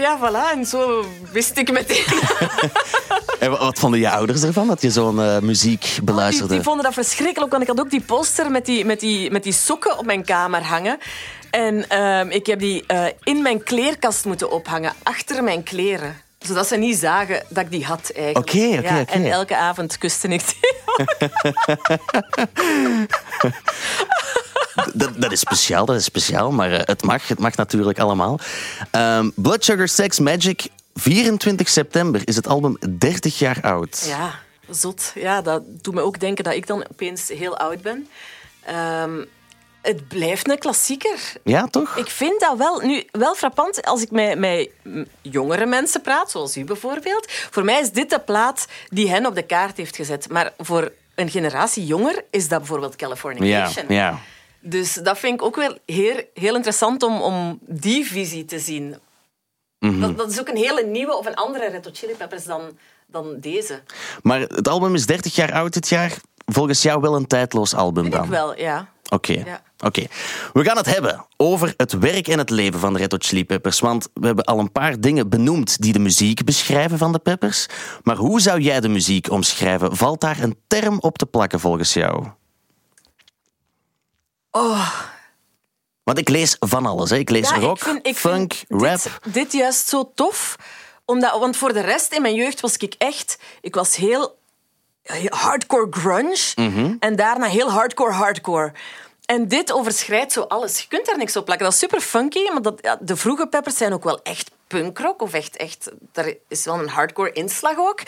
Ja, 0.00 0.18
voilà. 0.18 0.52
En 0.58 0.66
zo 0.66 1.04
wist 1.32 1.58
ik 1.58 1.72
meteen. 1.72 2.04
En 3.38 3.50
wa- 3.50 3.58
wat 3.58 3.78
vonden 3.78 4.00
je 4.00 4.10
ouders 4.10 4.42
ervan, 4.42 4.66
dat 4.66 4.82
je 4.82 4.90
zo'n 4.90 5.22
eh, 5.22 5.38
muziek 5.38 5.80
Die, 5.82 6.02
beluisterde? 6.02 6.54
die 6.54 6.62
vonden 6.62 6.84
dat 6.84 6.92
verschrikkelijk, 6.94 7.50
want 7.50 7.62
ik 7.62 7.68
had 7.68 7.80
ook 7.80 7.90
die 7.90 8.00
poster 8.00 8.50
met 8.50 8.66
die, 8.66 8.84
met 8.84 9.00
die, 9.00 9.30
met 9.30 9.42
die 9.42 9.52
sokken 9.52 9.98
op 9.98 10.04
mijn 10.06 10.24
kamer 10.24 10.62
hangen. 10.62 10.98
En 11.50 11.88
ehm, 11.88 12.28
ik 12.30 12.46
heb 12.46 12.58
die 12.58 12.84
eh, 12.86 13.04
in 13.22 13.42
mijn 13.42 13.62
kleerkast 13.62 14.24
moeten 14.24 14.50
ophangen, 14.50 14.92
achter 15.02 15.44
mijn 15.44 15.62
kleren. 15.62 16.22
Zodat 16.38 16.66
ze 16.66 16.76
niet 16.76 16.96
zagen 16.98 17.42
dat 17.48 17.64
ik 17.64 17.70
die 17.70 17.84
had 17.84 18.10
eigenlijk. 18.14 18.48
Oké, 18.54 18.76
oké, 18.78 18.94
ja. 18.94 19.04
En 19.06 19.30
elke 19.30 19.56
avond 19.56 19.98
kuste 19.98 20.28
ik 20.28 20.42
die. 20.46 20.76
dat, 24.94 25.10
dat 25.16 25.32
is 25.32 25.40
speciaal, 25.40 25.84
dat 25.84 25.96
is 25.96 26.04
speciaal, 26.04 26.50
maar 26.50 26.72
eh, 26.72 26.80
het 26.84 27.02
mag, 27.02 27.28
het 27.28 27.38
mag 27.38 27.56
natuurlijk 27.56 27.98
allemaal. 27.98 28.38
Ehm, 28.90 29.30
Blood 29.34 29.64
Sugar 29.64 29.88
Sex 29.88 30.18
Magic, 30.18 30.66
24 30.94 31.68
september 31.68 32.20
is 32.24 32.36
het 32.36 32.46
album 32.46 32.76
30 32.98 33.38
jaar 33.38 33.58
oud. 33.62 34.04
Ja, 34.08 34.34
zot. 34.70 35.12
Ja, 35.14 35.42
dat 35.42 35.62
doet 35.82 35.94
me 35.94 36.00
ook 36.00 36.20
denken 36.20 36.44
dat 36.44 36.54
ik 36.54 36.66
dan 36.66 36.84
opeens 36.90 37.28
heel 37.28 37.56
oud 37.58 37.82
ben. 37.82 38.08
Ehm, 38.64 39.24
het 39.82 40.08
blijft 40.08 40.48
een 40.50 40.58
klassieker. 40.58 41.18
Ja, 41.44 41.66
toch? 41.66 41.96
Ik 41.96 42.08
vind 42.10 42.40
dat 42.40 42.56
wel, 42.58 42.80
nu, 42.80 43.04
wel 43.10 43.34
frappant 43.34 43.84
als 43.84 44.02
ik 44.02 44.10
met, 44.10 44.38
met 44.38 44.68
jongere 45.22 45.66
mensen 45.66 46.00
praat, 46.00 46.30
zoals 46.30 46.56
u 46.56 46.64
bijvoorbeeld. 46.64 47.26
Voor 47.50 47.64
mij 47.64 47.80
is 47.80 47.90
dit 47.90 48.10
de 48.10 48.20
plaat 48.20 48.66
die 48.88 49.10
hen 49.10 49.26
op 49.26 49.34
de 49.34 49.42
kaart 49.42 49.76
heeft 49.76 49.96
gezet. 49.96 50.28
Maar 50.30 50.52
voor 50.58 50.92
een 51.14 51.30
generatie 51.30 51.86
jonger 51.86 52.24
is 52.30 52.48
dat 52.48 52.58
bijvoorbeeld 52.58 52.92
Ja, 52.92 53.06
Californication. 53.06 53.84
ja. 53.88 54.18
Dus 54.68 54.94
dat 54.94 55.18
vind 55.18 55.34
ik 55.34 55.42
ook 55.42 55.56
wel 55.56 55.78
heel, 55.86 56.22
heel 56.34 56.54
interessant 56.54 57.02
om, 57.02 57.20
om 57.20 57.58
die 57.60 58.06
visie 58.06 58.44
te 58.44 58.58
zien. 58.58 58.96
Mhm. 59.78 60.00
dat, 60.00 60.16
dat 60.16 60.30
is 60.30 60.40
ook 60.40 60.48
een 60.48 60.56
hele 60.56 60.86
nieuwe 60.86 61.16
of 61.16 61.26
een 61.26 61.34
andere 61.34 61.68
Red 61.68 61.84
Hot 61.84 61.98
Chili 61.98 62.14
Peppers 62.14 62.44
dan, 62.44 62.78
dan 63.06 63.40
deze. 63.40 63.82
Maar 64.22 64.40
het 64.40 64.68
album 64.68 64.94
is 64.94 65.06
30 65.06 65.34
jaar 65.34 65.52
oud 65.52 65.72
dit 65.72 65.88
jaar. 65.88 66.16
Volgens 66.46 66.82
jou 66.82 67.00
wel 67.00 67.16
een 67.16 67.26
tijdloos 67.26 67.74
album 67.74 68.02
Vind 68.02 68.14
dan? 68.14 68.24
ik 68.24 68.30
wel, 68.30 68.58
ja. 68.58 68.88
Oké. 69.08 69.32
Ja. 69.32 69.62
Oké. 69.84 70.06
We 70.52 70.64
gaan 70.64 70.76
het 70.76 70.94
hebben 70.94 71.26
over 71.36 71.74
het 71.76 71.92
werk 71.92 72.28
en 72.28 72.38
het 72.38 72.50
leven 72.50 72.80
van 72.80 72.92
de 72.92 72.98
Red 72.98 73.12
Hot 73.12 73.26
Chili 73.26 73.44
Peppers. 73.44 73.80
Want 73.80 74.08
we 74.14 74.26
hebben 74.26 74.44
al 74.44 74.58
een 74.58 74.72
paar 74.72 75.00
dingen 75.00 75.28
benoemd 75.28 75.82
die 75.82 75.92
de 75.92 75.98
muziek 75.98 76.44
beschrijven 76.44 76.98
van 76.98 77.12
de 77.12 77.18
Peppers. 77.18 77.66
Maar 78.02 78.16
hoe 78.16 78.40
zou 78.40 78.60
jij 78.60 78.80
de 78.80 78.88
muziek 78.88 79.30
omschrijven? 79.30 79.96
Valt 79.96 80.20
daar 80.20 80.42
een 80.42 80.58
term 80.66 80.98
op 81.00 81.18
te 81.18 81.26
plakken 81.26 81.60
volgens 81.60 81.92
jou? 81.92 82.26
Oh. 84.50 84.92
Want 86.02 86.18
ik 86.18 86.28
lees 86.28 86.56
van 86.60 86.86
alles. 86.86 87.10
Hè. 87.10 87.16
Ik 87.16 87.30
lees 87.30 87.48
Ja, 87.48 87.54
ik 87.54 87.62
rock, 87.62 87.78
vind- 87.78 88.06
ik 88.06 88.16
funk, 88.16 88.52
vind 88.54 88.82
rap. 88.82 89.00
Dit, 89.22 89.34
dit 89.34 89.52
juist 89.52 89.88
zo 89.88 90.12
tof. 90.14 90.56
Omdat, 91.04 91.38
want 91.38 91.56
voor 91.56 91.72
de 91.72 91.80
rest, 91.80 92.12
in 92.12 92.22
mijn 92.22 92.34
jeugd 92.34 92.60
was 92.60 92.76
ik 92.76 92.94
echt... 92.98 93.38
Ik 93.60 93.74
was 93.74 93.96
heel, 93.96 94.38
heel 95.02 95.30
hardcore 95.36 95.86
grunge. 95.90 96.52
Mhm. 96.54 96.94
En 97.00 97.16
daarna 97.16 97.46
heel 97.46 97.70
hardcore 97.70 98.12
hardcore. 98.12 98.72
En 99.28 99.48
dit 99.48 99.72
overschrijdt 99.72 100.32
zo 100.32 100.40
alles. 100.40 100.80
Je 100.80 100.88
kunt 100.88 101.06
daar 101.06 101.16
niks 101.16 101.36
op 101.36 101.44
plakken. 101.44 101.66
Dat 101.66 101.74
is 101.74 101.80
super 101.80 102.00
funky, 102.00 102.48
maar 102.52 102.62
dat, 102.62 102.78
ja, 102.80 102.98
de 103.00 103.16
vroege 103.16 103.46
Peppers 103.46 103.76
zijn 103.76 103.92
ook 103.92 104.04
wel 104.04 104.22
echt 104.22 104.50
punkrock. 104.66 105.22
Of 105.22 105.32
echt, 105.32 105.56
echt, 105.56 105.90
daar 106.12 106.32
is 106.48 106.64
wel 106.64 106.78
een 106.78 106.88
hardcore 106.88 107.32
inslag 107.32 107.78
ook. 107.78 108.00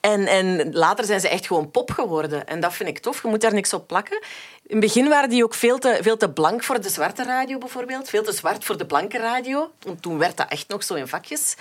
En, 0.00 0.26
en 0.26 0.72
later 0.72 1.04
zijn 1.04 1.20
ze 1.20 1.28
echt 1.28 1.46
gewoon 1.46 1.70
pop 1.70 1.90
geworden. 1.90 2.46
En 2.46 2.60
dat 2.60 2.74
vind 2.74 2.88
ik 2.88 2.98
tof. 2.98 3.22
Je 3.22 3.28
moet 3.28 3.40
daar 3.40 3.54
niks 3.54 3.72
op 3.72 3.86
plakken. 3.86 4.20
In 4.66 4.76
het 4.76 4.80
begin 4.80 5.08
waren 5.08 5.28
die 5.28 5.44
ook 5.44 5.54
veel 5.54 5.78
te, 5.78 5.98
veel 6.02 6.16
te 6.16 6.30
blank 6.30 6.64
voor 6.64 6.80
de 6.80 6.88
zwarte 6.88 7.22
radio 7.22 7.58
bijvoorbeeld. 7.58 8.08
Veel 8.08 8.22
te 8.22 8.32
zwart 8.32 8.64
voor 8.64 8.76
de 8.76 8.86
blanke 8.86 9.18
radio. 9.18 9.70
Want 9.80 10.02
toen 10.02 10.18
werd 10.18 10.36
dat 10.36 10.48
echt 10.48 10.68
nog 10.68 10.84
zo 10.84 10.94
in 10.94 11.08
vakjes 11.08 11.54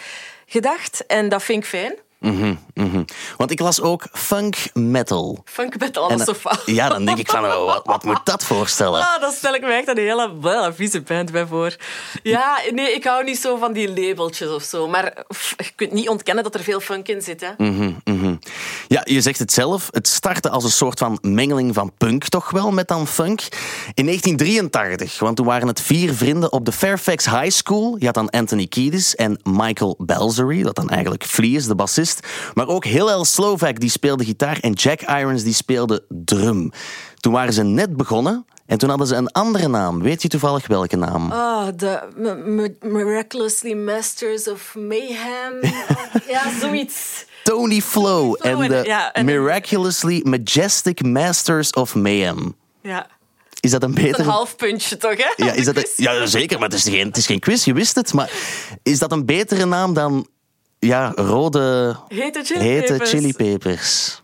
gedacht. 0.46 1.06
En 1.06 1.30
dat 1.30 1.44
vind 1.44 1.64
ik 1.64 1.70
fijn. 1.70 1.96
Mhm, 2.20 2.56
mhm. 2.74 3.04
Want 3.38 3.52
ik 3.52 3.60
las 3.60 3.82
ook 3.82 4.08
funk 4.12 4.56
metal. 4.74 5.42
Funk 5.46 5.80
met 5.80 5.98
alles 5.98 6.20
En, 6.20 6.26
zo 6.26 6.34
fout. 6.34 6.62
ja, 6.66 6.90
dan 6.90 7.06
denk 7.06 7.18
ik 7.18 7.30
van, 7.30 7.46
oh, 7.46 7.66
wat, 7.66 7.82
wat 7.86 8.04
moet 8.04 8.20
dat 8.26 8.44
voorstellen? 8.44 9.02
Ah, 9.02 9.22
dan 9.22 9.32
stel 9.32 9.54
ik 9.54 9.62
me 9.62 9.74
echt 9.74 9.88
een 9.88 9.98
hele 9.98 10.40
wel, 10.42 10.74
vieze 10.74 11.02
band 11.02 11.32
bij 11.32 11.46
voor. 11.46 11.76
Ja, 12.24 12.60
nee, 12.72 12.94
ik 12.94 13.04
hou 13.04 13.24
niet 13.24 13.40
zo 13.40 13.58
van 13.58 13.74
die 13.74 13.88
labeltjes 13.88 14.50
of 14.50 14.64
zo. 14.64 14.88
Maar 14.88 15.14
pff, 15.28 15.54
je 15.58 15.72
kunt 15.76 15.92
niet 15.92 16.10
ontkennen 16.10 16.44
dat 16.44 16.56
er 16.56 16.64
veel 16.64 16.80
funk 16.80 17.08
in 17.08 17.22
zit. 17.22 17.42
Hè. 17.42 17.52
Mhm. 18.18 18.36
Ja, 18.88 19.02
je 19.04 19.22
zegt 19.22 19.40
het 19.40 19.54
zelf. 19.54 19.88
Het 19.92 20.08
startte 20.08 20.50
als 20.50 20.64
een 20.64 20.72
soort 20.72 21.00
van 21.00 21.18
mengeling 21.22 21.74
van 21.74 21.92
punk 21.98 22.24
toch 22.24 22.52
wel 22.52 22.72
met 22.72 22.88
dan 22.88 23.08
funk. 23.08 23.42
In 23.94 24.06
1983, 24.06 25.20
want 25.20 25.36
toen 25.36 25.46
waren 25.46 25.68
het 25.68 25.82
vier 25.82 26.14
vrienden 26.14 26.52
op 26.52 26.66
de 26.66 26.72
Fairfax 26.72 27.26
High 27.26 27.50
School. 27.50 27.96
Je 28.00 28.06
had 28.06 28.14
dan 28.14 28.30
Anthony 28.30 28.68
Kiedis 28.68 29.16
en 29.16 29.40
Michael 29.44 29.96
Balzery, 29.98 30.64
dat 30.64 30.76
dan 30.76 30.90
eigenlijk 30.90 31.24
Flea 31.24 31.58
is, 31.58 31.66
de 31.66 31.76
bassist. 31.76 32.28
Maar 32.54 32.68
ook 32.68 32.86
Hillel 32.86 33.26
Slovak, 33.26 33.80
die 33.80 33.90
speelde 33.90 34.26
gitaar. 34.26 34.58
En 34.60 34.72
Jack 34.72 35.02
Irons, 35.02 35.44
die 35.44 35.54
speelde 35.54 36.06
drum. 36.10 36.72
Toen 37.20 37.34
waren 37.34 37.54
ze 37.54 37.64
net 37.64 37.98
begonnen. 37.98 38.46
En 38.68 38.78
toen 38.78 38.90
hadden 38.90 39.08
ze 39.08 39.16
een 39.16 39.32
andere 39.32 39.68
naam. 39.68 40.02
Weet 40.02 40.22
je 40.22 40.28
toevallig 40.28 40.68
welke 40.68 40.96
naam? 40.96 41.32
Ah, 41.32 41.68
de 41.76 42.76
Miraculously 42.82 43.74
Masters 43.74 44.48
of 44.48 44.76
Mayhem. 44.76 45.60
ja, 46.34 46.60
zoiets. 46.60 47.26
Tony 47.48 47.82
Flo 47.82 48.34
en 48.34 48.58
de 48.60 49.22
Miraculously 49.24 50.22
Majestic 50.24 51.04
Masters 51.04 51.72
of 51.72 51.96
Mayhem. 51.96 52.56
Ja. 52.82 53.08
Is 53.60 53.72
dat 53.72 53.84
een 53.84 53.94
betere... 53.94 54.24
Een 54.24 54.30
half 54.30 54.56
puntje 54.56 54.98
toch, 54.98 55.18
hè? 55.18 55.46
Ja, 55.46 55.52
is 55.52 55.66
dat 55.66 55.76
een- 55.76 55.88
ja, 55.96 56.26
zeker, 56.26 56.60
maar 56.60 56.70
het 56.70 56.78
is, 56.78 56.84
geen, 56.84 57.08
het 57.08 57.18
is 57.18 57.26
geen 57.26 57.40
quiz, 57.40 57.66
je 57.66 57.74
wist 57.74 57.96
het. 57.96 58.14
Maar 58.14 58.32
is 58.84 59.00
dat 59.00 59.12
een 59.12 59.26
betere 59.26 59.66
naam 59.66 59.94
dan 59.94 60.28
ja, 60.80 61.12
rode 61.16 61.96
Hete 62.08 62.44
chili 62.44 62.60
hete 62.60 62.86
peppers. 62.88 63.10
chilipepers? 63.10 64.22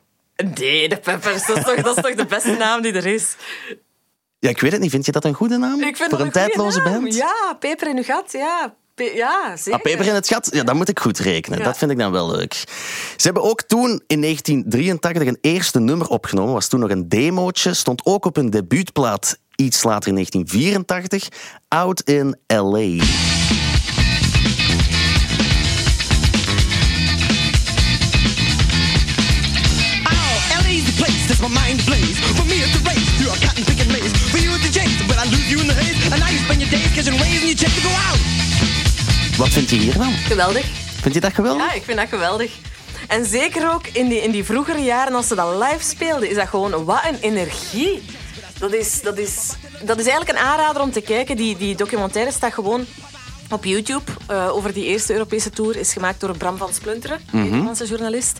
Nee, 0.55 0.89
de 0.89 0.97
peppers. 0.97 1.45
Dat 1.45 1.57
is, 1.57 1.63
toch, 1.63 1.75
dat 1.81 1.97
is 1.97 2.03
toch 2.03 2.15
de 2.15 2.25
beste 2.25 2.51
naam 2.51 2.81
die 2.81 2.93
er 2.93 3.05
is? 3.05 3.35
Ja, 4.39 4.49
ik 4.49 4.59
weet 4.61 4.71
het 4.71 4.81
niet. 4.81 4.91
Vind 4.91 5.05
je 5.05 5.11
dat 5.11 5.25
een 5.25 5.33
goede 5.33 5.57
naam? 5.57 5.81
Ik 5.81 5.97
vind 5.97 6.09
Voor 6.09 6.19
een 6.19 6.31
tijdloze 6.31 6.79
naam. 6.81 7.01
band? 7.01 7.15
Ja, 7.15 7.55
peper 7.59 7.87
in 7.89 7.97
uw 7.97 8.03
gat. 8.03 8.31
Ja, 8.31 8.75
ja 8.95 9.55
zeker. 9.57 9.73
Ah, 9.73 9.81
peper 9.81 10.05
in 10.07 10.13
het 10.13 10.27
gat, 10.27 10.49
ja, 10.51 10.63
dat 10.63 10.75
moet 10.75 10.89
ik 10.89 10.99
goed 10.99 11.19
rekenen. 11.19 11.59
Ja. 11.59 11.63
Dat 11.65 11.77
vind 11.77 11.91
ik 11.91 11.97
dan 11.97 12.11
wel 12.11 12.31
leuk. 12.31 12.53
Ze 12.53 13.23
hebben 13.23 13.43
ook 13.43 13.61
toen 13.61 14.03
in 14.07 14.21
1983 14.21 15.27
een 15.27 15.37
eerste 15.41 15.79
nummer 15.79 16.07
opgenomen. 16.07 16.53
Was 16.53 16.67
toen 16.67 16.79
nog 16.79 16.89
een 16.89 17.09
demootje. 17.09 17.73
Stond 17.73 18.05
ook 18.05 18.25
op 18.25 18.35
hun 18.35 18.49
debuutplaat 18.49 19.37
iets 19.55 19.83
later 19.83 20.07
in 20.07 20.15
1984. 20.15 21.27
Out 21.67 22.01
in 22.01 22.37
L.A. 22.47 23.03
Oh, 30.11 30.35
LA's 30.61 30.83
the 30.85 30.93
place 30.97 31.27
that's 31.27 31.41
my 31.41 31.47
mind 31.47 31.81
ablaze. 31.81 32.17
For 32.37 32.45
me, 32.45 32.55
it's 32.65 32.75
a 32.75 32.83
race 32.89 33.09
through 33.17 33.33
a 33.33 33.37
cotton 33.45 33.63
picking 33.63 33.91
maze. 33.91 34.13
For 34.31 34.39
you, 34.39 34.55
it's 34.55 34.67
a 34.69 34.71
chase, 34.79 35.07
but 35.07 35.17
I 35.17 35.25
lose 35.25 35.49
you 35.51 35.59
in 35.61 35.67
the 35.67 35.73
haze. 35.73 36.11
And 36.11 36.19
now 36.19 36.29
you 36.29 36.39
spend 36.45 36.61
your 36.61 36.69
days 36.69 36.91
catching 36.95 37.17
waves 37.21 37.41
and 37.41 37.49
you 37.49 37.55
check 37.55 37.73
to 37.73 37.81
go 37.81 37.89
out. 37.89 38.12
Wat 39.37 39.49
vind 39.49 39.69
je 39.69 39.75
hiervan? 39.75 40.11
Geweldig. 40.13 40.65
Vind 41.01 41.13
je 41.13 41.19
dat 41.21 41.33
geweldig? 41.33 41.65
Ja, 41.65 41.73
ik 41.73 41.83
vind 41.83 41.97
dat 41.97 42.07
geweldig. 42.09 42.51
En 43.07 43.25
zeker 43.25 43.73
ook 43.73 43.87
in 43.87 44.07
die, 44.07 44.21
in 44.21 44.31
die 44.31 44.43
vroegere 44.43 44.79
jaren, 44.83 45.13
als 45.13 45.27
ze 45.27 45.35
dat 45.35 45.55
live 45.63 45.83
speelden, 45.83 46.29
is 46.29 46.35
dat 46.35 46.47
gewoon 46.47 46.85
wat 46.85 47.01
een 47.09 47.17
energie. 47.21 48.03
Dat 48.59 48.73
is, 48.73 49.01
dat 49.01 49.17
is, 49.17 49.49
dat 49.83 49.99
is 49.99 50.05
eigenlijk 50.07 50.39
een 50.39 50.45
aanrader 50.45 50.81
om 50.81 50.91
te 50.91 51.01
kijken. 51.01 51.35
Die, 51.35 51.57
die 51.57 51.75
documentaire 51.75 52.31
staat 52.31 52.53
gewoon 52.53 52.85
op 53.51 53.63
YouTube 53.65 54.11
eh, 54.27 54.55
over 54.55 54.73
die 54.73 54.85
eerste 54.85 55.13
Europese 55.13 55.49
tour. 55.49 55.77
Is 55.77 55.93
gemaakt 55.93 56.19
door 56.19 56.37
Bram 56.37 56.57
van 56.57 56.73
Splunteren, 56.73 57.19
een 57.31 57.43
Nederlandse 57.43 57.85
journalist. 57.85 58.37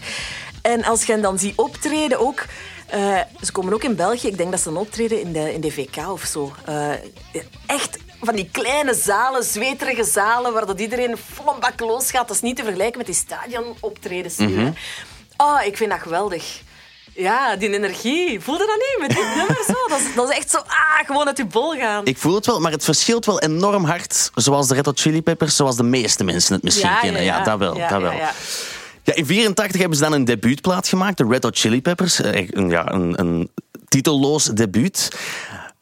En 0.62 0.83
als 0.83 1.03
je 1.03 1.12
hen 1.12 1.21
dan 1.21 1.39
ziet 1.39 1.53
optreden 1.55 2.19
ook... 2.19 2.45
eh, 2.88 3.19
ze 3.41 3.51
komen 3.51 3.73
ook 3.73 3.83
in 3.83 3.95
België. 3.95 4.27
Ik 4.27 4.38
denk 4.38 4.51
dat 4.51 4.59
ze 4.59 4.69
dan 4.69 4.77
optreden 4.77 5.21
in 5.21 5.31
de, 5.31 5.53
in 5.53 5.62
de 5.62 5.71
VK 5.71 5.97
of 6.12 6.23
zo. 6.23 6.53
Eh, 6.65 6.89
echt 7.65 7.97
van 8.25 8.36
die 8.36 8.50
kleine 8.51 8.94
zalen, 8.94 9.44
zweterige 9.44 10.03
zalen, 10.03 10.53
waar 10.53 10.65
dat 10.65 10.80
iedereen 10.80 11.18
vol 11.34 11.53
een 11.53 11.60
bak 11.60 11.80
los 11.80 12.12
gaat. 12.12 12.27
Dat 12.27 12.36
is 12.36 12.42
niet 12.42 12.56
te 12.56 12.63
vergelijken 12.63 12.98
met 12.98 13.06
die 13.06 13.15
stadionoptredens 13.15 14.38
hè. 14.38 14.72
Oh, 15.38 15.60
ik 15.65 15.77
vind 15.77 15.89
dat 15.92 16.00
geweldig. 16.00 16.62
Ja, 17.15 17.56
die 17.56 17.70
energie. 17.74 18.39
Voelde 18.39 18.65
dat 18.65 18.75
niet 18.75 19.08
met 19.08 19.10
dit 19.18 19.36
nummer 19.36 19.63
zo? 19.68 19.74
Dat 19.88 20.00
is, 20.00 20.15
dat 20.15 20.30
is 20.30 20.36
echt 20.38 20.50
zo, 20.51 20.58
ah, 20.58 21.06
gewoon 21.06 21.27
uit 21.27 21.38
je 21.38 21.46
bol 21.46 21.72
gaan. 21.77 22.06
Ik 22.06 22.18
voel 22.18 22.36
het 22.36 22.46
wel, 22.46 22.60
maar 22.60 22.72
het 22.72 22.84
verschilt 22.84 23.25
wel 23.25 23.39
enorm 23.39 23.86
hard. 23.86 24.32
Zoals 24.36 24.68
de 24.68 24.74
Red 24.75 24.86
Hot 24.86 25.00
Chili 25.00 25.22
Peppers, 25.22 25.56
zoals 25.56 25.75
de 25.75 25.84
meeste 25.84 26.24
mensen 26.24 26.53
het 26.53 26.63
misschien 26.63 27.00
kennen. 27.01 27.24
Ja, 27.24 27.44
dat 27.44 27.60
wel. 27.60 27.74
Dat 27.77 28.01
wel. 28.01 28.12
ja. 28.12 28.32
Ja, 29.03 29.13
in 29.13 29.25
84 29.25 29.80
hebben 29.80 29.98
ze 29.98 30.03
dan 30.03 30.13
een 30.13 30.25
debuutplaat 30.25 30.88
gemaakt, 30.88 31.18
de 31.18 31.25
Red 31.30 31.44
Hot 31.44 31.58
Chili 31.58 31.82
Peppers. 31.82 32.22
Eh, 32.22 32.48
Ja, 32.70 32.92
een, 32.92 33.20
een 33.20 33.51
titelloos 33.88 34.46
debuut. 34.46 35.08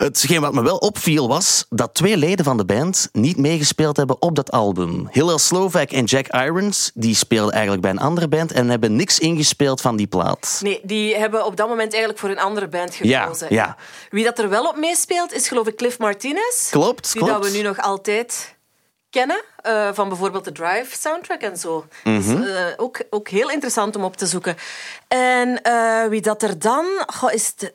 Hetgeen 0.03 0.41
wat 0.41 0.53
me 0.53 0.61
wel 0.63 0.77
opviel 0.77 1.27
was 1.27 1.65
dat 1.69 1.93
twee 1.93 2.17
leden 2.17 2.45
van 2.45 2.57
de 2.57 2.65
band 2.65 3.09
niet 3.11 3.37
meegespeeld 3.37 3.97
hebben 3.97 4.21
op 4.21 4.35
dat 4.35 4.51
album. 4.51 5.07
Hillel 5.11 5.39
Slovak 5.39 5.91
en 5.91 6.03
Jack 6.03 6.27
Irons 6.27 6.91
die 6.93 7.15
speelden 7.15 7.51
eigenlijk 7.53 7.81
bij 7.81 7.91
een 7.91 7.99
andere 7.99 8.27
band 8.27 8.51
en 8.51 8.69
hebben 8.69 8.95
niks 8.95 9.19
ingespeeld 9.19 9.81
van 9.81 9.95
die 9.95 10.07
plaat. 10.07 10.59
Nee, 10.63 10.79
die 10.83 11.15
hebben 11.15 11.45
op 11.45 11.55
dat 11.55 11.67
moment 11.67 11.89
eigenlijk 11.91 12.19
voor 12.19 12.29
een 12.29 12.39
andere 12.39 12.67
band 12.67 12.95
Ja, 12.95 13.21
gekozen. 13.21 13.47
ja. 13.49 13.75
Wie 14.09 14.23
dat 14.23 14.39
er 14.39 14.49
wel 14.49 14.65
op 14.65 14.75
meespeelt, 14.77 15.33
is 15.33 15.47
geloof 15.47 15.67
ik 15.67 15.75
Cliff 15.75 15.99
Martinez. 15.99 16.69
Klopt, 16.69 17.11
Die 17.13 17.21
klopt. 17.21 17.41
dat 17.41 17.51
we 17.51 17.57
nu 17.57 17.63
nog 17.63 17.77
altijd 17.79 18.55
kennen. 19.11 19.41
eh, 19.61 19.89
van 19.93 20.07
bijvoorbeeld 20.09 20.43
de 20.45 20.51
Drive 20.51 20.95
soundtrack 20.99 21.41
en 21.41 21.57
zo. 21.57 21.85
Dus, 22.03 22.25
eh, 22.27 22.65
ook, 22.77 23.01
ook 23.09 23.29
heel 23.29 23.49
interessant 23.51 23.95
om 23.95 24.03
op 24.03 24.17
te 24.17 24.25
zoeken. 24.25 24.55
En 25.07 25.61
eh, 25.61 26.07
wie 26.09 26.21
dat 26.21 26.43
er 26.43 26.59
dan... 26.59 26.85
Goh, 27.07 27.33
is 27.33 27.55
de, 27.55 27.73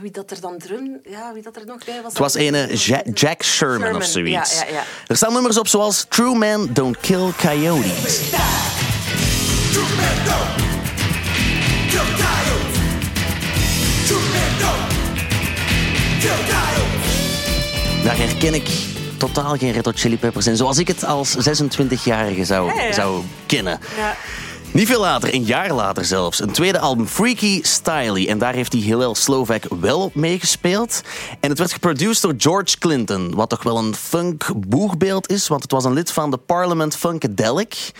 wie 0.00 0.10
dat 0.10 0.30
er 0.30 0.40
dan 0.40 0.58
drum... 0.58 1.00
Ja, 1.04 1.32
wie 1.32 1.42
dat 1.42 1.56
er 1.56 1.66
nog 1.66 1.84
bij 1.84 1.94
was. 2.02 2.12
Het 2.12 2.18
was 2.18 2.34
ene 2.34 2.66
Ja- 2.70 3.02
Jack 3.14 3.42
Sherman, 3.42 3.78
Sherman, 3.80 3.96
of 4.02 4.04
zoiets. 4.04 4.58
ja, 4.60 4.66
ja, 4.66 4.72
ja. 4.72 4.82
Er 5.06 5.16
staan 5.16 5.32
nummers 5.32 5.58
op 5.58 5.68
zoals 5.68 6.06
True 6.08 6.34
Men 6.36 6.74
Don't 6.74 7.00
Kill 7.00 7.32
Coyotes. 7.36 8.30
True 9.72 9.84
men 9.96 10.24
don't 10.24 10.54
kill 11.90 12.14
coyotes. 12.16 12.78
True 14.06 14.28
men 14.32 14.58
don't 14.58 14.92
kill 16.20 16.54
coyotes. 16.54 18.04
Daar 18.04 18.16
herken 18.16 18.54
ik 18.54 18.68
totaal 19.18 19.56
geen 19.56 19.72
Red 19.72 19.84
Hot 19.84 19.98
Chili 20.00 20.18
Peppers 20.18 20.46
in. 20.46 20.56
Zoals 20.56 20.78
ik 20.78 20.88
het 20.88 21.04
als 21.04 21.36
26-jarige 21.36 22.44
zou, 22.44 22.74
Ja, 22.74 22.82
ja. 22.82 22.92
zou 22.92 23.22
kennen. 23.46 23.80
Ja. 23.96 24.16
Niet 24.72 24.86
veel 24.86 25.00
later, 25.00 25.34
een 25.34 25.44
jaar 25.44 25.72
later 25.72 26.04
zelfs, 26.04 26.40
een 26.40 26.50
tweede 26.52 26.78
album, 26.78 27.06
Freaky 27.06 27.60
Styly. 27.62 28.28
En 28.28 28.38
daar 28.38 28.54
heeft 28.54 28.72
hij 28.72 28.82
Hillel 28.82 29.14
Slovak 29.14 29.64
wel 29.80 30.00
op 30.00 30.14
meegespeeld. 30.14 31.02
En 31.40 31.48
het 31.48 31.58
werd 31.58 31.72
geproduceerd 31.72 32.20
door 32.20 32.34
George 32.36 32.78
Clinton, 32.78 33.34
wat 33.34 33.48
toch 33.48 33.62
wel 33.62 33.78
een 33.78 33.94
funk 33.94 34.46
boegbeeld 34.56 35.30
is, 35.30 35.48
want 35.48 35.62
het 35.62 35.72
was 35.72 35.84
een 35.84 35.92
lid 35.92 36.10
van 36.10 36.30
de 36.30 36.36
Parliament 36.36 36.96
Funkadelic. 36.96 37.90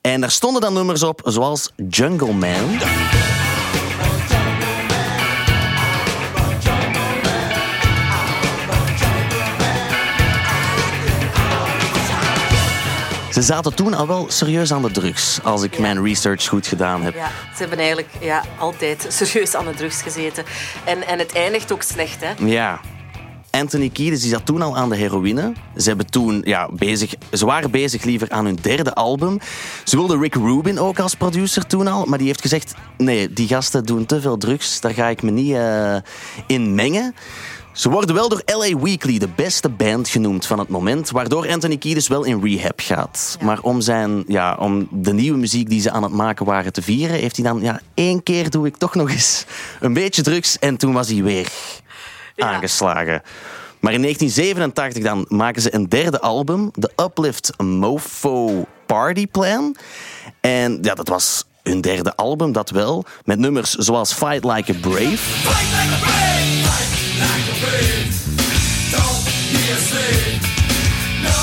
En 0.00 0.20
daar 0.20 0.30
stonden 0.30 0.60
dan 0.60 0.72
nummers 0.72 1.02
op, 1.02 1.20
zoals 1.24 1.72
Jungle 1.88 2.32
Man. 2.32 2.78
Ze 13.38 13.44
zaten 13.44 13.74
toen 13.74 13.94
al 13.94 14.06
wel 14.06 14.26
serieus 14.28 14.72
aan 14.72 14.82
de 14.82 14.90
drugs, 14.90 15.38
als 15.42 15.62
ik 15.62 15.78
mijn 15.78 16.04
research 16.04 16.46
goed 16.46 16.66
gedaan 16.66 17.02
heb. 17.02 17.14
Ja, 17.14 17.30
ze 17.54 17.58
hebben 17.58 17.78
eigenlijk 17.78 18.08
ja, 18.20 18.44
altijd 18.58 19.06
serieus 19.18 19.54
aan 19.54 19.64
de 19.64 19.74
drugs 19.74 20.02
gezeten. 20.02 20.44
En, 20.84 21.06
en 21.06 21.18
het 21.18 21.32
eindigt 21.32 21.72
ook 21.72 21.82
slecht, 21.82 22.20
hè. 22.20 22.46
Ja. 22.46 22.80
Anthony 23.50 23.88
Kiedis 23.88 24.20
die 24.20 24.30
zat 24.30 24.46
toen 24.46 24.62
al 24.62 24.76
aan 24.76 24.88
de 24.88 24.96
heroïne. 24.96 25.52
Ze, 25.76 25.88
hebben 25.88 26.10
toen, 26.10 26.42
ja, 26.44 26.68
bezig, 26.72 27.14
ze 27.32 27.46
waren 27.46 27.70
bezig 27.70 28.04
liever 28.04 28.30
aan 28.30 28.44
hun 28.44 28.58
derde 28.62 28.94
album. 28.94 29.38
Ze 29.84 29.96
wilden 29.96 30.20
Rick 30.20 30.34
Rubin 30.34 30.78
ook 30.78 30.98
als 30.98 31.14
producer 31.14 31.66
toen 31.66 31.86
al. 31.86 32.04
Maar 32.04 32.18
die 32.18 32.26
heeft 32.26 32.40
gezegd, 32.40 32.74
nee, 32.96 33.32
die 33.32 33.48
gasten 33.48 33.84
doen 33.84 34.06
te 34.06 34.20
veel 34.20 34.36
drugs. 34.36 34.80
Daar 34.80 34.94
ga 34.94 35.06
ik 35.06 35.22
me 35.22 35.30
niet 35.30 35.54
eh, 35.54 35.96
in 36.46 36.74
mengen. 36.74 37.14
Ze 37.78 37.90
worden 37.90 38.14
wel 38.14 38.28
door 38.28 38.42
LA 38.44 38.76
Weekly 38.78 39.18
de 39.18 39.28
beste 39.28 39.68
band 39.68 40.08
genoemd 40.08 40.46
van 40.46 40.58
het 40.58 40.68
moment, 40.68 41.10
waardoor 41.10 41.48
Anthony 41.48 41.76
Kiedis 41.76 42.08
wel 42.08 42.24
in 42.24 42.40
rehab 42.42 42.80
gaat. 42.80 43.38
Maar 43.42 43.58
om, 43.60 43.80
zijn, 43.80 44.24
ja, 44.26 44.54
om 44.58 44.88
de 44.90 45.12
nieuwe 45.12 45.38
muziek 45.38 45.68
die 45.68 45.80
ze 45.80 45.90
aan 45.90 46.02
het 46.02 46.12
maken 46.12 46.46
waren 46.46 46.72
te 46.72 46.82
vieren, 46.82 47.16
heeft 47.16 47.36
hij 47.36 47.44
dan, 47.44 47.60
ja, 47.62 47.80
één 47.94 48.22
keer 48.22 48.50
doe 48.50 48.66
ik 48.66 48.76
toch 48.76 48.94
nog 48.94 49.10
eens 49.10 49.44
een 49.80 49.92
beetje 49.92 50.22
drugs 50.22 50.58
en 50.58 50.76
toen 50.76 50.92
was 50.92 51.08
hij 51.08 51.22
weer 51.22 51.48
Ja. 52.34 52.46
aangeslagen. 52.52 53.22
Maar 53.80 53.92
in 53.92 54.00
1987 54.02 55.02
dan 55.02 55.24
maken 55.28 55.62
ze 55.62 55.74
een 55.74 55.88
derde 55.88 56.20
album, 56.20 56.70
de 56.74 56.90
Uplift 56.96 57.52
Mofo 57.62 58.66
Party 58.86 59.26
Plan. 59.26 59.76
En 60.40 60.78
ja, 60.82 60.94
dat 60.94 61.08
was 61.08 61.44
hun 61.62 61.80
derde 61.80 62.16
album, 62.16 62.52
dat 62.52 62.70
wel, 62.70 63.04
met 63.24 63.38
nummers 63.38 63.70
zoals 63.74 64.12
Fight 64.12 64.44
Like 64.44 64.72
a 64.72 64.76
Brave. 64.80 65.16
Fight 65.16 65.70
like 65.70 65.94
a 65.94 65.98
brave, 65.98 66.97
Don't 67.60 69.24
be. 69.24 70.38
No 71.22 71.38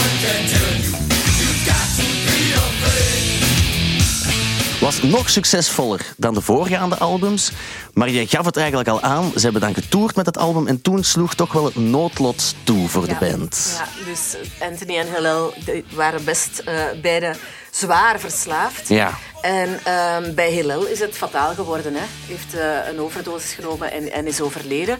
one 0.00 0.14
can 0.22 0.42
tell 0.52 0.74
you. 0.80 0.90
You've 1.38 1.62
got 1.66 1.86
to 1.96 2.02
be 2.26 2.38
afraid. 2.56 4.80
Was 4.80 5.02
nog 5.02 5.30
succesvoller 5.30 6.14
dan 6.16 6.34
de 6.34 6.40
voorgaande 6.40 6.98
albums, 6.98 7.50
maar 7.94 8.10
je 8.10 8.26
gaf 8.26 8.44
het 8.44 8.56
eigenlijk 8.56 8.88
al 8.88 9.00
aan. 9.00 9.32
Ze 9.34 9.40
hebben 9.40 9.60
dan 9.60 9.74
getoerd 9.74 10.16
met 10.16 10.26
het 10.26 10.38
album 10.38 10.66
en 10.66 10.82
toen 10.82 11.04
sloeg 11.04 11.34
toch 11.34 11.52
wel 11.52 11.64
het 11.64 11.76
noodlot 11.76 12.54
toe 12.62 12.88
voor 12.88 13.06
de 13.06 13.16
band. 13.20 13.76
Ja, 13.76 13.84
dus 14.10 14.36
Anthony 14.60 14.98
en 14.98 15.12
Hillel 15.14 15.54
waren 15.94 16.24
best 16.24 16.58
eh, 16.58 16.82
beide 17.02 17.34
zwaar 17.70 18.20
verslaafd. 18.20 18.88
Ja. 18.88 19.18
En 19.40 19.80
ehm, 19.84 20.34
bij 20.34 20.50
Hillel 20.50 20.86
is 20.86 21.00
het 21.00 21.16
fataal 21.16 21.54
geworden. 21.54 21.94
Hè. 21.94 22.04
heeft 22.26 22.54
eh, 22.54 22.92
een 22.92 23.00
overdosis 23.00 23.52
genomen 23.52 23.92
en, 23.92 24.12
en 24.12 24.26
is 24.26 24.40
overleden. 24.40 24.98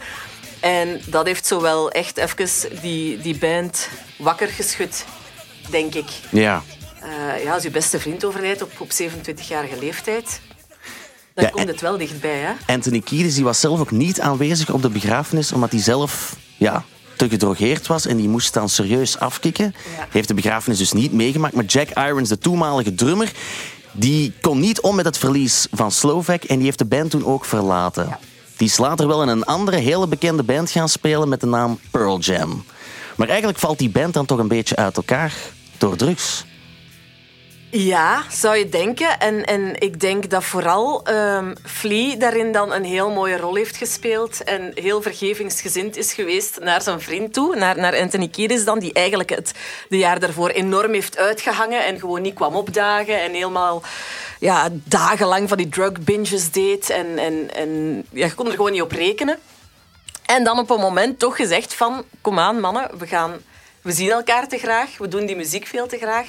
En 0.60 1.00
dat 1.06 1.26
heeft 1.26 1.46
zowel 1.46 1.90
echt 1.90 2.16
even 2.16 2.48
die, 2.80 3.18
die 3.18 3.38
band 3.38 3.88
wakker 4.18 4.48
geschud, 4.48 5.04
denk 5.70 5.94
ik. 5.94 6.08
Ja. 6.30 6.62
Eh, 7.00 7.44
ja, 7.44 7.54
als 7.54 7.62
je 7.62 7.70
beste 7.70 8.00
vriend 8.00 8.24
overlijdt 8.24 8.62
op, 8.62 8.70
op 8.78 8.88
27-jarige 8.90 9.78
leeftijd, 9.78 10.40
dan 11.34 11.44
Ja, 11.44 11.50
komt 11.50 11.68
het 11.68 11.80
wel 11.80 11.98
dichtbij. 11.98 12.36
Hè? 12.38 12.72
Anthony 12.72 13.00
Kiedis 13.00 13.34
die 13.34 13.44
was 13.44 13.60
zelf 13.60 13.80
ook 13.80 13.90
niet 13.90 14.20
aanwezig 14.20 14.70
op 14.70 14.82
de 14.82 14.88
begrafenis, 14.88 15.52
omdat 15.52 15.70
hij 15.70 15.80
zelf 15.80 16.36
ja, 16.56 16.84
te 17.16 17.28
gedrogeerd 17.28 17.86
was 17.86 18.06
en 18.06 18.16
die 18.16 18.28
moest 18.28 18.54
dan 18.54 18.68
serieus 18.68 19.18
afkicken. 19.18 19.74
Ja. 19.96 20.06
Heeft 20.10 20.28
de 20.28 20.34
begrafenis 20.34 20.78
dus 20.78 20.92
niet 20.92 21.12
meegemaakt. 21.12 21.54
Maar 21.54 21.64
Jack 21.64 21.88
Irons, 21.88 22.28
de 22.28 22.38
toenmalige 22.38 22.94
drummer, 22.94 23.32
die 23.92 24.32
kon 24.40 24.60
niet 24.60 24.80
om 24.80 24.96
met 24.96 25.04
het 25.04 25.18
verlies 25.18 25.66
van 25.72 25.92
Slovak 25.92 26.44
en 26.44 26.56
die 26.56 26.64
heeft 26.64 26.78
de 26.78 26.84
band 26.84 27.10
toen 27.10 27.24
ook 27.24 27.44
verlaten. 27.44 28.18
Die 28.58 28.68
is 28.68 28.78
later 28.78 29.06
wel 29.06 29.22
in 29.22 29.28
een 29.28 29.44
andere 29.44 29.76
hele 29.76 30.06
bekende 30.06 30.42
band 30.42 30.70
gaan 30.70 30.88
spelen 30.88 31.28
met 31.28 31.40
de 31.40 31.46
naam 31.46 31.78
Pearl 31.90 32.18
Jam. 32.18 32.64
Maar 33.16 33.28
eigenlijk 33.28 33.58
valt 33.58 33.78
die 33.78 33.90
band 33.90 34.14
dan 34.14 34.26
toch 34.26 34.38
een 34.38 34.48
beetje 34.48 34.76
uit 34.76 34.96
elkaar 34.96 35.34
door 35.78 35.96
drugs. 35.96 36.44
Ja, 37.70 38.22
zou 38.30 38.56
je 38.56 38.68
denken. 38.68 39.20
En, 39.20 39.44
en 39.44 39.80
ik 39.80 40.00
denk 40.00 40.30
dat 40.30 40.44
vooral 40.44 41.04
ehm 41.04 41.54
Flea 41.64 42.16
daarin 42.16 42.52
dan 42.52 42.72
een 42.72 42.84
heel 42.84 43.10
mooie 43.10 43.36
rol 43.36 43.54
heeft 43.54 43.76
gespeeld 43.76 44.44
en 44.44 44.70
heel 44.74 45.02
vergevingsgezind 45.02 45.96
is 45.96 46.12
geweest 46.12 46.58
naar 46.60 46.82
zijn 46.82 47.00
vriend 47.00 47.32
toe, 47.32 47.56
naar, 47.56 47.78
naar 47.78 48.00
Anthony 48.00 48.28
Kiedis 48.28 48.64
dan, 48.64 48.78
die 48.78 48.92
eigenlijk 48.92 49.30
het 49.30 49.52
de 49.88 49.98
jaar 49.98 50.20
daarvoor 50.20 50.48
enorm 50.48 50.92
heeft 50.92 51.18
uitgehangen 51.18 51.84
en 51.84 51.98
gewoon 51.98 52.22
niet 52.22 52.34
kwam 52.34 52.54
opdagen 52.54 53.20
en 53.20 53.32
helemaal 53.32 53.82
ja, 54.40 54.68
dagenlang 54.72 55.48
van 55.48 55.58
die 55.58 55.68
drug 55.68 55.92
binges 56.00 56.50
deed 56.50 56.90
en, 56.90 57.18
en, 57.18 57.54
en 57.54 58.02
ja, 58.10 58.26
je 58.26 58.34
kon 58.34 58.46
er 58.46 58.52
gewoon 58.52 58.72
niet 58.72 58.82
op 58.82 58.92
rekenen. 58.92 59.38
En 60.26 60.44
dan 60.44 60.58
op 60.58 60.70
een 60.70 60.80
moment 60.80 61.18
toch 61.18 61.36
gezegd 61.36 61.74
van, 61.74 62.04
kom 62.20 62.38
aan 62.38 62.60
mannen, 62.60 62.90
we, 62.98 63.06
gaan, 63.06 63.32
we 63.82 63.92
zien 63.92 64.10
elkaar 64.10 64.48
te 64.48 64.58
graag, 64.58 64.98
we 64.98 65.08
doen 65.08 65.26
die 65.26 65.36
muziek 65.36 65.66
veel 65.66 65.86
te 65.86 65.96
graag 65.96 66.26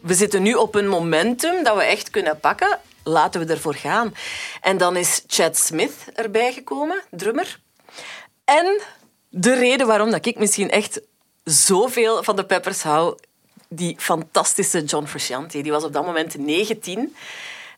we 0.00 0.14
zitten 0.14 0.42
nu 0.42 0.54
op 0.54 0.74
een 0.74 0.88
momentum 0.88 1.64
dat 1.64 1.76
we 1.76 1.82
echt 1.82 2.10
kunnen 2.10 2.40
pakken. 2.40 2.78
Laten 3.02 3.46
we 3.46 3.52
ervoor 3.52 3.74
gaan. 3.74 4.14
En 4.60 4.76
dan 4.76 4.96
is 4.96 5.22
Chad 5.26 5.56
Smith 5.56 5.94
erbij 6.14 6.52
gekomen, 6.52 7.02
drummer. 7.10 7.60
En 8.44 8.80
de 9.28 9.54
reden 9.54 9.86
waarom 9.86 10.10
dat 10.10 10.26
ik 10.26 10.38
misschien 10.38 10.70
echt 10.70 11.00
zoveel 11.44 12.22
van 12.22 12.36
de 12.36 12.44
Peppers 12.44 12.82
hou, 12.82 13.16
die 13.68 13.94
fantastische 13.98 14.84
John 14.84 15.06
Frusciante. 15.06 15.60
Die 15.60 15.72
was 15.72 15.84
op 15.84 15.92
dat 15.92 16.04
moment 16.04 16.38
19. 16.38 17.16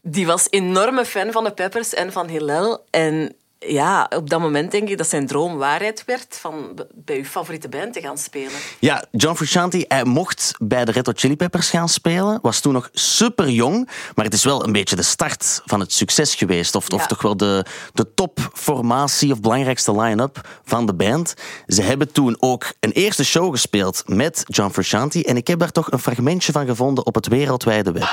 Die 0.02 0.26
was 0.26 0.46
enorme 0.50 1.04
fan 1.04 1.32
van 1.32 1.44
de 1.44 1.52
Peppers 1.52 1.94
en 1.94 2.12
van 2.12 2.28
Hillel. 2.28 2.84
En 2.90 3.34
ja, 3.66 4.10
op 4.16 4.30
dat 4.30 4.40
moment 4.40 4.70
denk 4.70 4.88
ik 4.88 4.98
dat 4.98 5.08
zijn 5.08 5.26
droom 5.26 5.56
waarheid 5.56 6.04
werd 6.06 6.38
van 6.40 6.78
bij 6.94 7.16
uw 7.16 7.24
favoriete 7.24 7.68
band 7.68 7.92
te 7.92 8.00
gaan 8.00 8.18
spelen. 8.18 8.52
Ja, 8.78 9.04
John 9.10 9.36
Frusciante, 9.36 9.84
hij 9.88 10.04
mocht 10.04 10.54
bij 10.58 10.84
de 10.84 10.92
Red 10.92 11.06
Hot 11.06 11.20
Chili 11.20 11.36
Peppers 11.36 11.70
gaan 11.70 11.88
spelen. 11.88 12.38
Was 12.42 12.60
toen 12.60 12.72
nog 12.72 12.88
super 12.92 13.48
jong, 13.48 13.88
maar 14.14 14.24
het 14.24 14.34
is 14.34 14.44
wel 14.44 14.64
een 14.64 14.72
beetje 14.72 14.96
de 14.96 15.02
start 15.02 15.62
van 15.64 15.80
het 15.80 15.92
succes 15.92 16.34
geweest. 16.34 16.74
Of, 16.74 16.88
of 16.88 17.06
toch 17.06 17.22
wel 17.22 17.36
de, 17.36 17.64
de 17.92 18.14
topformatie 18.14 19.32
of 19.32 19.40
belangrijkste 19.40 20.00
line-up 20.00 20.48
van 20.64 20.86
de 20.86 20.94
band. 20.94 21.34
Ze 21.66 21.82
hebben 21.82 22.12
toen 22.12 22.36
ook 22.38 22.72
een 22.80 22.92
eerste 22.92 23.24
show 23.24 23.52
gespeeld 23.52 24.02
met 24.06 24.44
John 24.46 24.70
Frusciante. 24.70 25.24
En 25.24 25.36
ik 25.36 25.46
heb 25.46 25.58
daar 25.58 25.72
toch 25.72 25.92
een 25.92 25.98
fragmentje 25.98 26.52
van 26.52 26.66
gevonden 26.66 27.06
op 27.06 27.14
het 27.14 27.28
wereldwijde 27.28 27.92
web. 27.92 28.08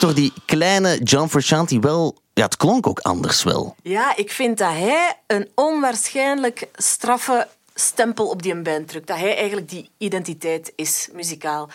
Door 0.00 0.14
die 0.14 0.32
kleine 0.46 0.98
John 0.98 1.28
Frusciante 1.28 1.78
wel... 1.78 2.18
Ja, 2.32 2.44
het 2.44 2.56
klonk 2.56 2.86
ook 2.86 2.98
anders 2.98 3.42
wel. 3.42 3.74
Ja, 3.82 4.16
ik 4.16 4.30
vind 4.30 4.58
dat 4.58 4.72
hij 4.72 5.16
een 5.26 5.48
onwaarschijnlijk 5.54 6.68
straffe 6.74 7.48
stempel 7.74 8.28
op 8.28 8.42
die 8.42 8.62
band 8.62 8.88
drukt. 8.88 9.06
Dat 9.06 9.18
hij 9.18 9.36
eigenlijk 9.36 9.68
die 9.68 9.90
identiteit 9.98 10.72
is, 10.76 11.08
muzikaal. 11.12 11.68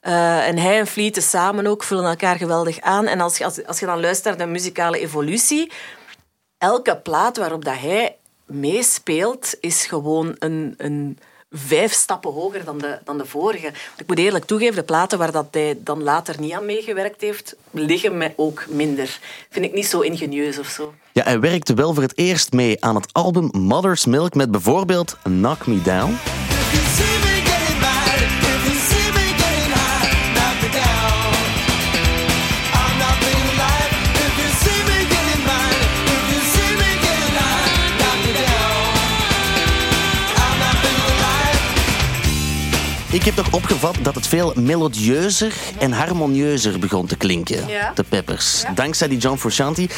Eh, 0.00 0.46
en 0.46 0.58
hij 0.58 0.78
en 0.78 0.86
Flea 0.86 1.20
samen 1.20 1.66
ook 1.66 1.82
vullen 1.82 2.04
elkaar 2.04 2.36
geweldig 2.36 2.80
aan. 2.80 3.06
En 3.06 3.20
als 3.20 3.38
je, 3.38 3.44
als, 3.44 3.66
als 3.66 3.80
je 3.80 3.86
dan 3.86 4.00
luistert 4.00 4.36
naar 4.36 4.46
de 4.46 4.52
muzikale 4.52 4.98
evolutie, 4.98 5.72
elke 6.58 6.96
plaat 6.96 7.36
waarop 7.36 7.64
dat 7.64 7.78
hij 7.78 8.16
meespeelt, 8.46 9.54
is 9.60 9.86
gewoon 9.86 10.36
een, 10.38 10.74
een 10.76 11.18
vijf 11.50 11.92
stappen 11.92 12.32
hoger 12.32 12.64
dan 12.64 12.78
de, 12.78 12.98
dan 13.04 13.18
de 13.18 13.26
vorige. 13.26 13.66
Ik 13.96 14.06
moet 14.06 14.18
eerlijk 14.18 14.44
toegeven, 14.44 14.74
de 14.74 14.82
platen 14.82 15.18
waar 15.18 15.32
dat 15.32 15.46
hij 15.50 15.78
dan 15.84 16.02
later 16.02 16.40
niet 16.40 16.52
aan 16.52 16.66
meegewerkt 16.66 17.20
heeft, 17.20 17.56
liggen 17.70 18.16
mij 18.16 18.34
ook 18.36 18.64
minder. 18.68 19.18
Vind 19.50 19.64
ik 19.64 19.72
niet 19.72 19.86
zo 19.86 20.00
ingenieus 20.00 20.58
of 20.58 20.66
zo. 20.66 20.94
Ja, 21.12 21.22
hij 21.22 21.40
werkte 21.40 21.74
wel 21.74 21.94
voor 21.94 22.02
het 22.02 22.18
eerst 22.18 22.52
mee 22.52 22.84
aan 22.84 22.94
het 22.94 23.12
album 23.12 23.48
Mother's 23.52 24.06
Milk 24.06 24.34
met 24.34 24.50
bijvoorbeeld 24.50 25.16
Knock 25.22 25.66
Me 25.66 25.82
Down. 25.82 26.16
Ik 43.18 43.24
heb 43.24 43.34
toch 43.34 43.52
opgevat 43.52 43.96
dat 44.02 44.14
het 44.14 44.26
veel 44.26 44.52
melodieuzer 44.56 45.54
en 45.78 45.92
harmonieuzer 45.92 46.78
begon 46.78 47.06
te 47.06 47.16
klinken, 47.16 47.68
Ja. 47.68 47.92
de 47.94 48.02
Peppers. 48.08 48.64
Dankzij 48.74 49.08
die 49.08 49.18
John 49.18 49.36
Frusciante. 49.38 49.88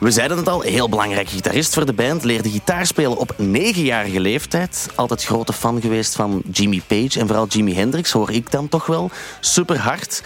We 0.00 0.10
zeiden 0.10 0.36
het 0.36 0.48
al, 0.48 0.60
heel 0.60 0.88
belangrijk 0.88 1.28
gitarist 1.28 1.74
voor 1.74 1.86
de 1.86 1.92
band. 1.92 2.24
Leerde 2.24 2.50
gitaar 2.50 2.86
spelen 2.86 3.16
op 3.16 3.34
negenjarige 3.36 4.20
leeftijd. 4.20 4.88
Altijd 4.94 5.24
grote 5.24 5.52
fan 5.52 5.80
geweest 5.80 6.14
van 6.14 6.42
Jimmy 6.52 6.82
Page 6.86 7.20
en 7.20 7.26
vooral 7.26 7.46
Jimi 7.46 7.74
Hendrix, 7.74 8.10
hoor 8.10 8.30
ik 8.30 8.50
dan 8.50 8.68
toch 8.68 8.86
wel. 8.86 9.10
Super 9.40 9.78
hard. 9.78 10.22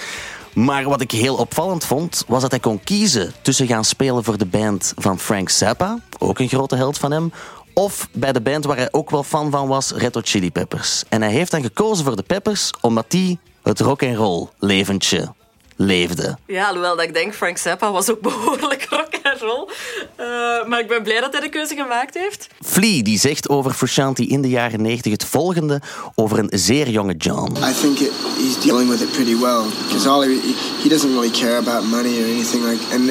Maar 0.55 0.85
wat 0.85 1.01
ik 1.01 1.11
heel 1.11 1.35
opvallend 1.37 1.85
vond, 1.85 2.25
was 2.27 2.43
dat 2.43 2.51
hij 2.51 2.61
kon 2.61 2.81
kiezen 2.85 3.33
tussen 3.43 3.67
gaan 3.67 3.85
spelen 3.85 4.25
voor 4.25 4.38
de 4.38 4.47
band 4.47 4.93
van 4.97 5.19
Frank 5.19 5.49
Zappa, 5.49 5.99
ook 6.19 6.38
een 6.38 6.49
grote 6.49 6.77
held 6.77 6.99
van 6.99 7.11
hem, 7.11 7.33
of 7.75 8.09
bij 8.13 8.33
de 8.33 8.41
band 8.41 8.65
waar 8.65 8.77
hij 8.77 8.89
ook 8.91 9.11
wel 9.11 9.23
fan 9.23 9.51
van 9.51 9.69
was, 9.69 9.91
Red 9.91 10.15
Hot 10.15 10.29
Chili 10.29 10.51
Peppers. 10.51 11.03
En 11.09 11.23
hij 11.23 11.31
heeft 11.31 11.51
dan 11.51 11.63
gekozen 11.63 12.05
voor 12.05 12.17
de 12.17 12.23
Peppers 12.23 12.71
omdat 12.81 13.05
die 13.09 13.39
het 13.63 13.81
rock 13.81 14.03
and 14.03 14.17
roll 14.17 14.49
leventje 14.59 15.33
leefde. 15.77 16.39
Ja, 16.47 16.67
alhoewel 16.67 16.97
dat 16.97 17.05
ik 17.05 17.15
denk, 17.15 17.35
Frank 17.35 17.59
Zappa 17.59 17.91
was 17.91 18.11
ook 18.11 18.21
behoorlijk 18.31 18.87
rock 18.91 19.09
and 19.23 19.41
roll. 19.41 19.69
Eh, 20.17 20.27
maar 20.69 20.81
ik 20.81 20.89
ben 20.89 21.03
blij 21.03 21.21
dat 21.21 21.33
hij 21.33 21.41
de 21.41 21.49
keuze 21.49 21.75
gemaakt 21.75 22.15
heeft. 22.15 22.47
Flea 22.65 23.03
die 23.03 23.19
zegt 23.19 23.49
over 23.49 23.73
Frusciante 23.73 24.27
in 24.27 24.43
de 24.43 24.49
jaren 24.49 24.83
90 24.83 25.13
het 25.13 25.25
volgende 25.25 25.81
over 26.15 26.39
een 26.39 26.51
zeer 26.51 26.89
jonge 26.89 27.15
John. 27.15 27.57
I 27.57 27.73
think 27.81 27.99
it, 27.99 28.11
he's 28.37 28.61
dealing 28.65 28.91
with 28.91 29.01
it 29.01 29.13
pretty 29.13 29.37
well 29.37 29.63
because 29.87 30.09
all 30.09 30.23
he, 30.23 30.55
he 30.83 30.89
doesn't 30.89 31.13
really 31.13 31.31
care 31.31 31.57
about 31.57 31.85
money 31.85 32.21
or 32.21 32.25
anything 32.25 32.65
like, 32.65 32.95
and 32.95 33.11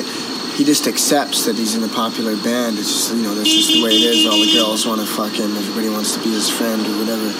he 0.61 0.65
just 0.65 0.85
accepts 0.85 1.45
that 1.45 1.55
he's 1.55 1.73
in 1.73 1.81
a 1.81 1.87
popular 1.87 2.37
band. 2.37 2.77
It's 2.77 2.93
just 2.93 3.15
you 3.15 3.23
know 3.23 3.33
that's 3.33 3.49
just 3.49 3.73
the 3.73 3.81
way 3.81 3.97
it 3.97 4.13
is. 4.13 4.27
All 4.27 4.37
the 4.37 4.53
girls 4.53 4.85
want 4.85 5.01
to 5.01 5.07
fuck 5.07 5.33
him. 5.33 5.57
Everybody 5.57 5.89
wants 5.89 6.13
to 6.13 6.21
be 6.21 6.29
his 6.29 6.51
friend 6.51 6.85
or 6.85 7.01
whatever. 7.01 7.33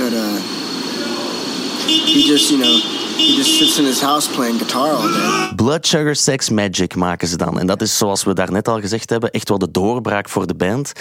But 0.00 0.16
uh, 0.16 0.40
he 1.84 2.24
just 2.24 2.50
you 2.50 2.56
know 2.56 3.03
he 3.16 3.34
just 3.36 3.56
sits 3.56 3.78
in 3.78 3.84
his 3.84 4.00
house 4.00 4.30
playing 4.30 4.58
guitar 4.58 4.90
all 4.90 5.12
day. 5.12 5.52
Blood 5.56 5.86
Sugar 5.86 6.16
Sex 6.16 6.50
Magic 6.50 6.94
maken 6.94 7.28
ze 7.28 7.36
dan. 7.36 7.58
En 7.58 7.66
dat 7.66 7.82
is, 7.82 7.98
zoals 7.98 8.24
we 8.24 8.32
daarnet 8.34 8.68
al 8.68 8.80
gezegd 8.80 9.10
hebben, 9.10 9.30
echt 9.30 9.48
wel 9.48 9.58
de 9.58 9.70
doorbraak 9.70 10.28
voor 10.28 10.46
de 10.46 10.54
band. 10.54 10.92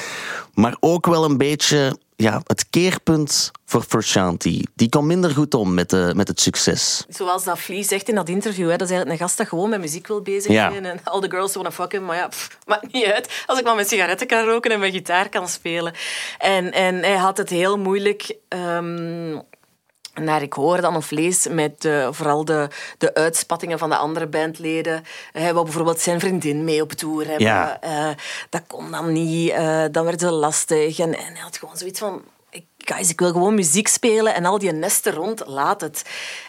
Maar 0.54 0.76
ook 0.80 1.06
wel 1.06 1.24
een 1.24 1.38
beetje 1.38 1.98
ja, 2.16 2.42
het 2.44 2.70
keerpunt 2.70 3.52
voor 3.66 3.82
Frusciante. 3.82 4.66
Die 4.76 4.90
komt 4.90 5.06
minder 5.06 5.32
goed 5.32 5.54
om 5.54 5.74
met, 5.74 5.90
de, 5.90 6.12
met 6.16 6.28
het 6.28 6.40
succes. 6.40 7.06
Zoals 7.10 7.44
dat 7.44 7.60
Flea 7.60 7.84
zegt 7.84 8.10
in 8.10 8.16
dat 8.16 8.30
interview, 8.30 8.70
hè, 8.70 8.76
dat 8.78 8.88
is 8.88 8.94
eigenlijk 8.94 9.12
een 9.22 9.26
gast 9.28 9.38
dat 9.38 9.48
gewoon 9.48 9.70
met 9.70 9.80
muziek 9.80 10.08
wil 10.08 10.22
bezig 10.22 10.52
Ja. 10.52 10.72
zijn. 10.72 10.86
En 10.86 11.00
all 11.04 11.22
the 11.22 11.30
girls 11.30 11.54
wanna 11.54 11.72
fuck 11.72 11.92
him. 11.92 12.06
Maar 12.06 12.16
ja, 12.16 12.28
pff, 12.28 12.58
maakt 12.66 12.94
niet 12.94 13.06
uit. 13.06 13.44
Als 13.46 13.60
ik 13.60 13.66
maar 13.66 13.76
mijn 13.76 13.88
sigaretten 13.88 14.28
kan 14.28 14.46
roken 14.46 14.72
en 14.72 14.80
mijn 14.80 14.92
gitaar 14.92 15.30
kan 15.30 15.48
spelen. 15.48 15.94
En, 16.38 16.72
en 16.72 16.96
hij 16.96 17.16
had 17.18 17.38
het 17.38 17.50
heel 17.50 17.78
moeilijk... 17.78 18.36
ehm, 18.48 19.40
naar 20.14 20.42
ik 20.42 20.54
hoor 20.54 20.82
dan 20.82 20.96
of 20.96 21.12
lees 21.12 21.48
met 21.48 21.86
eh, 21.86 22.08
vooral 22.12 22.46
de, 22.46 22.68
de 22.98 23.14
uitspattingen 23.14 23.80
van 23.80 23.90
de 23.90 23.96
andere 23.96 24.28
bandleden. 24.28 25.04
Hij 25.32 25.54
wou 25.54 25.66
bijvoorbeeld 25.66 26.00
zijn 26.00 26.20
vriendin 26.20 26.64
mee 26.64 26.82
op 26.82 26.92
tour 26.92 27.28
hebben. 27.28 27.48
Ja. 27.48 27.82
Eh, 27.82 28.10
dat 28.50 28.62
kon 28.68 28.92
dan 28.92 29.12
niet. 29.12 29.50
eh, 29.50 29.84
dan 29.92 30.06
werd 30.06 30.22
het 30.22 30.32
lastig. 30.32 31.00
En, 31.00 31.18
en 31.18 31.34
hij 31.34 31.42
had 31.42 31.58
gewoon 31.58 31.78
zoiets 31.78 32.00
van... 32.00 32.22
"Ik- 32.50 32.66
Guys, 32.78 33.10
ik 33.10 33.20
wil 33.20 33.32
gewoon 33.32 33.56
muziek 33.56 33.88
spelen 33.88 34.34
en 34.36 34.46
al 34.46 34.60
die 34.60 34.72
nesten 34.72 35.14
rond, 35.14 35.44
laat 35.48 35.82
het. 35.82 36.02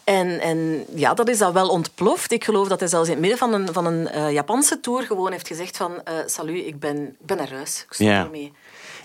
En, 0.04 0.40
en 0.40 0.84
ja, 0.94 1.14
dat 1.14 1.28
is 1.28 1.38
dan 1.38 1.52
wel 1.52 1.68
ontploft. 1.68 2.32
Ik 2.32 2.44
geloof 2.44 2.68
dat 2.68 2.80
hij 2.80 2.88
zelfs 2.88 3.06
in 3.08 3.12
het 3.12 3.20
midden 3.20 3.38
van 3.38 3.52
een, 3.54 3.72
van 3.72 3.86
een 3.86 4.32
Japanse 4.32 4.80
tour 4.80 5.02
gewoon 5.02 5.32
heeft 5.32 5.46
gezegd 5.46 5.76
van... 5.76 6.02
salut, 6.26 6.66
ik 6.66 6.78
ben, 6.80 6.96
ik 7.20 7.26
ben 7.26 7.36
naar 7.36 7.50
huis. 7.52 7.82
Ik 7.86 7.92
stop 7.94 8.06
Ja. 8.06 8.24
ermee. 8.24 8.52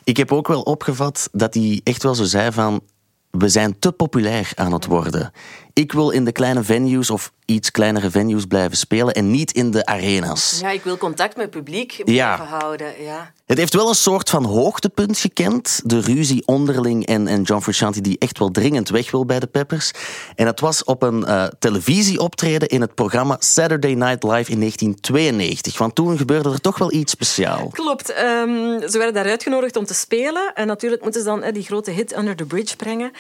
Ik 0.04 0.18
heb 0.18 0.32
ook 0.32 0.48
wel 0.48 0.62
opgevat 0.62 1.30
dat 1.32 1.54
hij 1.54 1.82
echt 1.84 2.04
wel 2.04 2.16
zo 2.16 2.24
zei 2.24 2.52
van... 2.52 2.82
We 3.30 3.50
zijn 3.50 3.80
te 3.80 3.92
populair 3.92 4.52
aan 4.56 4.74
het 4.74 4.86
worden. 4.86 5.32
Ik 5.74 5.92
wil 5.92 6.10
in 6.10 6.26
de 6.26 6.32
kleine 6.32 6.64
venues 6.64 7.10
of 7.10 7.32
iets 7.46 7.72
kleinere 7.72 8.10
venues 8.10 8.46
blijven 8.46 8.78
spelen 8.78 9.14
en 9.14 9.32
niet 9.32 9.52
in 9.52 9.72
de 9.72 9.86
arena's. 9.86 10.58
Ja, 10.62 10.70
ik 10.70 10.84
wil 10.84 10.98
contact 10.98 11.36
met 11.36 11.46
het 11.46 11.56
publiek 11.56 11.92
Ja. 12.06 12.36
blijven 12.36 12.58
houden. 12.60 13.04
Ja. 13.04 13.32
Het 13.46 13.58
heeft 13.58 13.74
wel 13.74 13.90
een 13.90 13.96
soort 13.96 14.30
van 14.30 14.46
hoogtepunt 14.46 15.18
gekend. 15.18 15.82
De 15.84 16.00
ruzie 16.02 16.44
onderling 16.48 17.06
en, 17.06 17.28
en 17.28 17.42
John 17.42 17.62
Frusciante 17.62 18.02
die 18.02 18.18
echt 18.18 18.40
wel 18.40 18.52
dringend 18.52 18.90
weg 18.90 19.12
wil 19.12 19.26
bij 19.26 19.40
de 19.40 19.48
Peppers. 19.48 19.92
En 20.36 20.46
dat 20.46 20.60
was 20.60 20.84
op 20.84 21.04
een 21.04 21.26
eh, 21.26 21.46
televisieoptreden 21.60 22.68
in 22.68 22.82
het 22.82 22.96
programma 22.96 23.36
Saturday 23.40 23.94
Night 23.94 24.24
Live 24.24 24.52
in 24.52 24.60
1992. 24.60 25.78
Want 25.78 25.96
toen 25.96 26.18
gebeurde 26.18 26.50
er 26.52 26.62
toch 26.62 26.78
wel 26.78 26.94
iets 26.94 27.12
speciaals. 27.12 27.74
Klopt. 27.74 28.10
Ehm, 28.10 28.82
ze 28.90 28.98
werden 28.98 29.14
daar 29.14 29.30
uitgenodigd 29.30 29.76
om 29.76 29.86
te 29.86 29.94
spelen. 29.94 30.52
En 30.54 30.68
natuurlijk 30.68 31.02
moeten 31.04 31.22
ze 31.22 31.28
dan 31.28 31.44
die 31.54 31.64
grote 31.64 31.92
hit 31.92 32.18
Under 32.18 32.36
the 32.36 32.46
Bridge 32.46 32.76
brengen. 32.76 33.12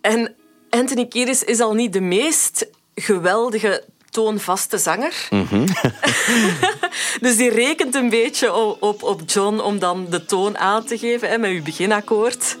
En 0.00 0.34
Anthony 0.70 1.06
Kiedis 1.06 1.44
is 1.44 1.60
al 1.60 1.74
niet 1.74 1.92
de 1.92 2.00
meest 2.00 2.66
geweldige 2.94 3.84
toonvaste 4.10 4.78
zanger. 4.78 5.28
dus 7.24 7.36
die 7.36 7.50
rekent 7.50 7.94
een 7.94 8.08
beetje 8.08 8.54
op, 8.54 8.82
op, 8.82 9.02
op 9.02 9.22
John 9.26 9.58
om 9.58 9.78
dan 9.78 10.06
de 10.10 10.24
toon 10.24 10.58
aan 10.58 10.84
te 10.84 10.98
geven 10.98 11.28
hè, 11.28 11.38
met 11.38 11.50
uw 11.50 11.62
beginakkoord. 11.62 12.56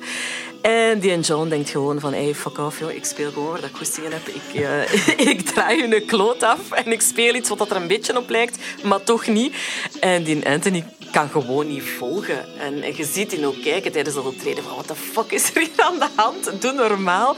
En 0.60 0.98
die 0.98 1.20
John 1.20 1.48
denkt 1.48 1.70
gewoon 1.70 2.00
van, 2.00 2.12
hey, 2.12 2.34
fuck 2.34 2.58
off, 2.58 2.78
joh. 2.78 2.92
ik 2.92 3.04
speel 3.04 3.30
gewoon 3.30 3.50
waar 3.50 3.64
ik 3.64 3.76
goestingen 3.76 4.12
heb. 4.12 4.28
Ik, 4.28 4.62
eh, 4.62 5.28
ik 5.32 5.40
draai 5.40 5.88
hun 5.88 6.04
kloot 6.04 6.42
af 6.42 6.70
en 6.70 6.92
ik 6.92 7.00
speel 7.00 7.34
iets 7.34 7.48
wat 7.48 7.70
er 7.70 7.76
een 7.76 7.86
beetje 7.86 8.16
op 8.16 8.28
lijkt, 8.28 8.58
maar 8.82 9.02
toch 9.02 9.26
niet. 9.26 9.54
En 10.00 10.22
die 10.22 10.48
Anthony 10.48 10.84
kan 11.12 11.28
gewoon 11.28 11.66
niet 11.66 11.82
volgen. 11.82 12.58
En, 12.58 12.96
je 12.96 13.04
ziet 13.04 13.32
hem 13.32 13.44
ook 13.44 13.62
kijken 13.62 13.92
tijdens 13.92 14.14
dat 14.14 14.26
optreden 14.26 14.64
van, 14.64 14.72
what 14.72 14.86
the 14.86 14.94
fuck 14.94 15.32
is 15.32 15.54
er 15.54 15.60
hier 15.60 15.84
aan 15.84 15.98
de 15.98 16.08
hand? 16.14 16.62
Doe 16.62 16.72
normaal. 16.72 17.36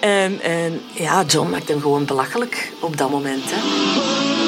En, 0.00 0.40
en 0.40 0.80
ja, 0.92 1.22
John 1.22 1.50
maakt 1.50 1.68
hem 1.68 1.80
gewoon 1.80 2.04
belachelijk 2.04 2.72
op 2.80 2.96
dat 2.96 3.10
moment. 3.10 3.44
Hè. 3.44 4.45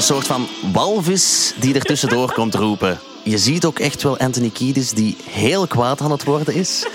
Een 0.00 0.06
soort 0.06 0.26
van 0.26 0.48
walvis 0.72 1.52
die 1.56 1.74
er 1.74 1.82
tussendoor 1.82 2.32
komt 2.32 2.54
roepen. 2.54 3.00
Je 3.24 3.38
ziet 3.38 3.64
ook 3.64 3.78
echt 3.78 4.02
wel 4.02 4.18
Anthony 4.18 4.50
Kiedis 4.50 4.90
die 4.90 5.16
heel 5.30 5.66
kwaad 5.66 6.00
aan 6.00 6.10
het 6.10 6.24
worden 6.24 6.54
is. 6.54 6.86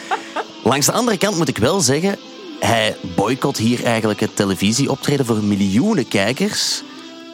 Langs 0.64 0.86
de 0.86 0.92
andere 0.92 1.18
kant 1.18 1.38
moet 1.38 1.48
ik 1.48 1.58
wel 1.58 1.80
zeggen, 1.80 2.18
hij 2.60 2.96
boycott 3.16 3.58
hier 3.58 3.84
eigenlijk 3.84 4.20
het 4.20 4.36
televisieoptreden 4.36 5.26
voor 5.26 5.44
miljoenen 5.44 6.08
kijkers. 6.08 6.84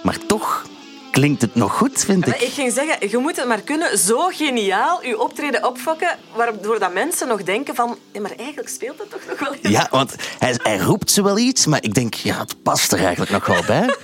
Maar 0.03 0.17
toch 0.27 0.65
klinkt 1.11 1.41
het 1.41 1.55
nog 1.55 1.77
goed, 1.77 2.03
vind 2.05 2.25
Maar 2.25 2.35
ik. 2.35 2.41
ik 2.41 2.53
ging 2.53 2.73
zeggen, 2.73 3.09
je 3.09 3.17
moet 3.17 3.35
het 3.35 3.47
maar 3.47 3.61
kunnen 3.61 3.97
zo 3.97 4.27
geniaal 4.27 5.05
je 5.05 5.19
optreden 5.19 5.67
opfokken, 5.67 6.17
waardoor 6.35 6.79
dat 6.79 6.93
mensen 6.93 7.27
nog 7.27 7.43
denken 7.43 7.75
van, 7.75 7.97
ja, 8.11 8.21
maar 8.21 8.33
eigenlijk 8.37 8.69
speelt 8.69 8.99
het 8.99 9.09
toch 9.09 9.21
nog 9.29 9.39
wel 9.39 9.53
iets. 9.53 9.69
Ja, 9.69 9.87
want 9.91 10.15
hij, 10.39 10.55
hij 10.63 10.77
roept 10.77 11.11
ze 11.11 11.23
wel 11.23 11.37
iets, 11.37 11.65
maar 11.65 11.83
ik 11.83 11.93
denk, 11.93 12.13
ja, 12.13 12.39
het 12.39 12.63
past 12.63 12.91
er 12.91 12.99
eigenlijk 12.99 13.31
nog 13.31 13.45
wel 13.45 13.63
bij. 13.67 13.95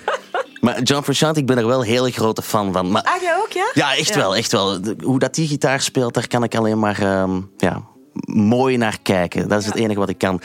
Maar 0.61 0.81
John 0.81 1.03
Frusciante, 1.03 1.39
ik 1.39 1.45
ben 1.45 1.57
er 1.57 1.67
wel 1.67 1.79
een 1.79 1.85
hele 1.87 2.11
grote 2.11 2.41
fan 2.41 2.73
van. 2.73 2.91
Maar 2.91 3.01
Ah, 3.01 3.21
jij 3.21 3.35
ook, 3.37 3.51
ja? 3.51 3.71
Ja, 3.73 3.95
echt 3.95 4.15
wel, 4.15 4.35
echt 4.35 4.51
wel. 4.51 4.79
Hoe 5.03 5.19
dat 5.19 5.35
die 5.35 5.47
gitaar 5.47 5.81
speelt, 5.81 6.13
daar 6.13 6.27
kan 6.27 6.43
ik 6.43 6.55
alleen 6.55 6.79
maar 6.79 7.01
ehm, 7.01 7.41
ja, 7.57 7.81
mooi 8.25 8.77
naar 8.77 8.97
kijken. 9.01 9.47
Dat 9.47 9.59
is 9.59 9.65
het 9.65 9.75
enige 9.75 9.99
wat 9.99 10.09
ik 10.09 10.17
kan. 10.17 10.41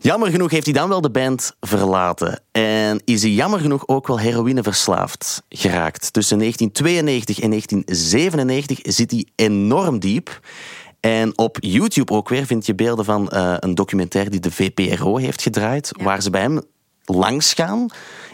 Jammer 0.00 0.30
genoeg 0.30 0.50
heeft 0.50 0.64
hij 0.64 0.74
dan 0.74 0.88
wel 0.88 1.00
de 1.00 1.10
band 1.10 1.56
verlaten. 1.60 2.42
En 2.52 3.00
is 3.04 3.22
hij 3.22 3.30
jammer 3.30 3.60
genoeg 3.60 3.88
ook 3.88 4.06
wel 4.06 4.18
heroïneverslaafd 4.18 5.42
geraakt. 5.48 6.12
Tussen 6.12 6.38
1992 6.38 7.40
en 7.40 7.48
1997 7.50 8.94
zit 8.94 9.10
hij 9.10 9.26
enorm 9.36 9.98
diep. 9.98 10.40
En 11.00 11.38
op 11.38 11.56
YouTube 11.60 12.12
ook 12.12 12.28
weer 12.28 12.46
vind 12.46 12.66
je 12.66 12.74
beelden 12.74 13.04
van 13.04 13.28
eh, 13.30 13.54
een 13.58 13.74
documentaire 13.74 14.30
die 14.30 14.40
de 14.40 14.50
VPRO 14.50 15.16
heeft 15.16 15.42
gedraaid. 15.42 15.90
Waar 16.02 16.22
ze 16.22 16.30
bij 16.30 16.40
hem 16.40 16.60
langs 17.04 17.52
gaan. 17.54 17.86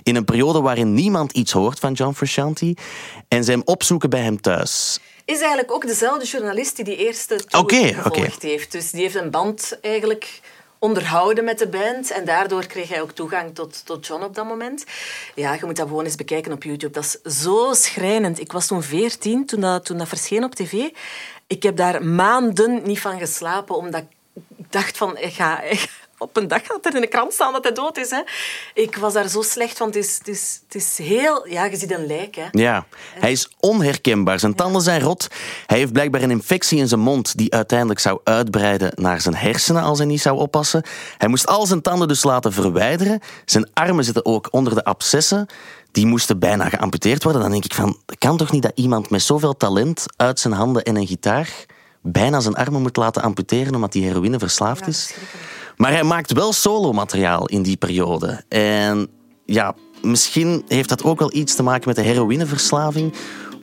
In 0.02 0.16
een 0.16 0.24
periode 0.24 0.60
waarin 0.60 0.94
niemand 0.94 1.32
iets 1.32 1.52
hoort 1.52 1.78
van 1.78 1.92
John 1.92 2.12
Frusciante. 2.14 2.76
En 3.28 3.44
ze 3.44 3.50
hem 3.50 3.62
opzoeken 3.64 4.10
bij 4.10 4.20
hem 4.22 4.40
thuis. 4.40 5.00
Is 5.24 5.38
eigenlijk 5.38 5.72
ook 5.72 5.86
dezelfde 5.86 6.24
journalist 6.26 6.76
die 6.76 6.84
die 6.84 6.96
eerste 6.96 7.36
tour 7.44 7.64
gevolgd 7.94 8.42
heeft. 8.42 8.72
Dus 8.72 8.90
die 8.90 9.00
heeft 9.02 9.14
een 9.14 9.30
band 9.30 9.78
eigenlijk 9.80 10.40
onderhouden 10.78 11.44
met 11.44 11.58
de 11.58 11.68
band. 11.68 12.10
En 12.10 12.24
daardoor 12.24 12.66
kreeg 12.66 12.88
hij 12.88 13.02
ook 13.02 13.10
toegang 13.12 13.54
tot, 13.54 13.86
tot 13.86 14.06
John 14.06 14.22
op 14.22 14.34
dat 14.34 14.44
moment. 14.46 14.84
Ja, 15.34 15.52
je 15.54 15.64
moet 15.64 15.76
dat 15.76 15.88
gewoon 15.88 16.04
eens 16.04 16.14
bekijken 16.14 16.52
op 16.52 16.62
YouTube. 16.62 16.92
Dat 16.92 17.18
is 17.22 17.40
zo 17.42 17.72
schrijnend. 17.72 18.40
Ik 18.40 18.52
was 18.52 18.66
toen 18.66 18.82
veertien, 18.82 19.46
toen 19.46 19.60
dat, 19.60 19.84
toen 19.84 19.98
dat 19.98 20.08
verscheen 20.08 20.44
op 20.44 20.54
tv. 20.54 20.72
Ik 21.46 21.62
heb 21.62 21.76
daar 21.76 22.04
maanden 22.04 22.80
niet 22.84 23.00
van 23.00 23.18
geslapen, 23.18 23.76
omdat 23.76 24.00
ik 24.00 24.16
dacht 24.70 24.96
van... 24.96 25.16
Ik 25.18 25.32
ga, 25.32 25.62
ik- 25.62 26.06
op 26.18 26.36
een 26.36 26.48
dag 26.48 26.66
gaat 26.66 26.86
er 26.86 26.94
in 26.94 27.00
de 27.00 27.06
krant 27.06 27.32
staan 27.32 27.52
dat 27.52 27.64
hij 27.64 27.72
dood 27.72 27.96
is. 27.96 28.10
Hè. 28.10 28.20
Ik 28.74 28.96
was 28.96 29.12
daar 29.12 29.28
zo 29.28 29.42
slecht, 29.42 29.78
want 29.78 29.94
het 29.94 30.04
is, 30.04 30.18
het 30.18 30.28
is, 30.28 30.60
het 30.64 30.74
is 30.74 30.98
heel... 30.98 31.48
Ja, 31.48 31.64
je 31.64 31.76
ziet 31.76 31.92
een 31.92 32.06
lijk, 32.06 32.34
hè. 32.34 32.46
Ja, 32.50 32.86
hij 33.14 33.32
is 33.32 33.48
onherkenbaar. 33.60 34.38
Zijn 34.38 34.54
tanden 34.54 34.82
zijn 34.82 35.00
rot. 35.00 35.28
Hij 35.66 35.78
heeft 35.78 35.92
blijkbaar 35.92 36.22
een 36.22 36.30
infectie 36.30 36.78
in 36.78 36.88
zijn 36.88 37.00
mond 37.00 37.36
die 37.36 37.54
uiteindelijk 37.54 38.00
zou 38.00 38.20
uitbreiden 38.24 38.92
naar 38.94 39.20
zijn 39.20 39.34
hersenen 39.34 39.82
als 39.82 39.98
hij 39.98 40.06
niet 40.06 40.20
zou 40.20 40.38
oppassen. 40.38 40.82
Hij 41.18 41.28
moest 41.28 41.46
al 41.46 41.66
zijn 41.66 41.82
tanden 41.82 42.08
dus 42.08 42.22
laten 42.22 42.52
verwijderen. 42.52 43.20
Zijn 43.44 43.70
armen 43.74 44.04
zitten 44.04 44.24
ook 44.24 44.48
onder 44.50 44.74
de 44.74 44.84
abscessen. 44.84 45.46
Die 45.92 46.06
moesten 46.06 46.38
bijna 46.38 46.68
geamputeerd 46.68 47.22
worden. 47.22 47.42
Dan 47.42 47.50
denk 47.50 47.64
ik 47.64 47.74
van, 47.74 47.98
kan 48.18 48.36
toch 48.36 48.52
niet 48.52 48.62
dat 48.62 48.72
iemand 48.74 49.10
met 49.10 49.22
zoveel 49.22 49.56
talent 49.56 50.04
uit 50.16 50.40
zijn 50.40 50.54
handen 50.54 50.82
en 50.82 50.96
een 50.96 51.06
gitaar 51.06 51.66
bijna 52.02 52.40
zijn 52.40 52.54
armen 52.54 52.82
moet 52.82 52.96
laten 52.96 53.22
amputeren 53.22 53.74
omdat 53.74 53.92
hij 53.94 54.02
heroïne 54.02 54.38
verslaafd 54.38 54.86
is? 54.86 55.14
Maar 55.78 55.92
hij 55.92 56.02
maakt 56.02 56.32
wel 56.32 56.52
solo-materiaal 56.52 57.46
in 57.46 57.62
die 57.62 57.76
periode. 57.76 58.42
En 58.48 59.08
ja, 59.44 59.74
misschien 60.02 60.64
heeft 60.68 60.88
dat 60.88 61.02
ook 61.02 61.18
wel 61.18 61.34
iets 61.34 61.54
te 61.54 61.62
maken 61.62 61.88
met 61.88 61.96
de 61.96 62.02
heroïneverslaving, 62.02 63.12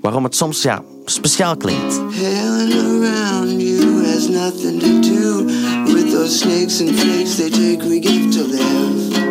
waarom 0.02 0.24
het 0.24 0.36
soms 0.36 0.62
ja, 0.62 0.84
speciaal 1.06 1.58
klinkt. 1.58 2.00
Around 2.00 3.62
you 3.62 3.86
nothing 4.30 4.80
to 4.80 5.00
do 5.02 5.46
with 5.94 6.12
those 6.12 6.38
snakes 6.38 6.82
and 6.82 6.90
flakes 7.00 7.36
they 7.36 7.50
take 7.50 7.88
we 7.88 8.00
give 8.00 8.30
to 8.32 8.44
live. 8.48 9.25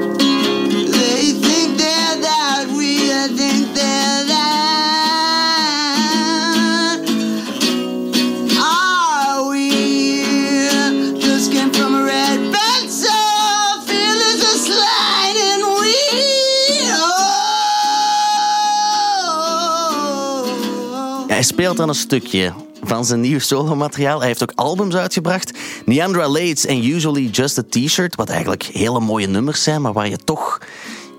Speelt 21.44 21.76
dan 21.76 21.88
een 21.88 21.94
stukje 21.94 22.52
van 22.82 23.04
zijn 23.04 23.20
nieuw 23.20 23.38
solomateriaal. 23.38 24.18
Hij 24.18 24.26
heeft 24.28 24.42
ook 24.42 24.52
albums 24.54 24.94
uitgebracht. 24.94 25.58
Neandra 25.84 26.28
Lates 26.28 26.66
en 26.66 26.84
Usually 26.84 27.26
Just 27.26 27.58
a 27.58 27.62
T-shirt. 27.68 28.14
Wat 28.14 28.28
eigenlijk 28.28 28.62
hele 28.62 29.00
mooie 29.00 29.26
nummers 29.26 29.62
zijn, 29.62 29.82
maar 29.82 29.92
waar 29.92 30.08
je 30.08 30.18
toch 30.24 30.60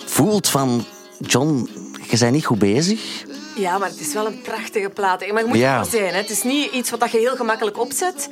voelt 0.05 0.47
van... 0.47 0.85
John, 1.19 1.69
je 2.09 2.17
bent 2.17 2.31
niet 2.31 2.45
goed 2.45 2.59
bezig. 2.59 2.99
Ja, 3.55 3.77
maar 3.77 3.89
het 3.89 3.99
is 3.99 4.13
wel 4.13 4.25
een 4.25 4.41
prachtige 4.41 4.89
plaat. 4.89 5.19
Maar 5.31 5.41
je 5.41 5.47
moet 5.47 5.57
Ja. 5.57 5.75
ja. 5.75 5.83
zijn. 5.83 6.13
Hè. 6.13 6.17
Het 6.17 6.29
is 6.29 6.43
niet 6.43 6.71
iets 6.71 6.89
wat 6.89 7.11
je 7.11 7.17
heel 7.17 7.35
gemakkelijk 7.35 7.79
opzet. 7.79 8.29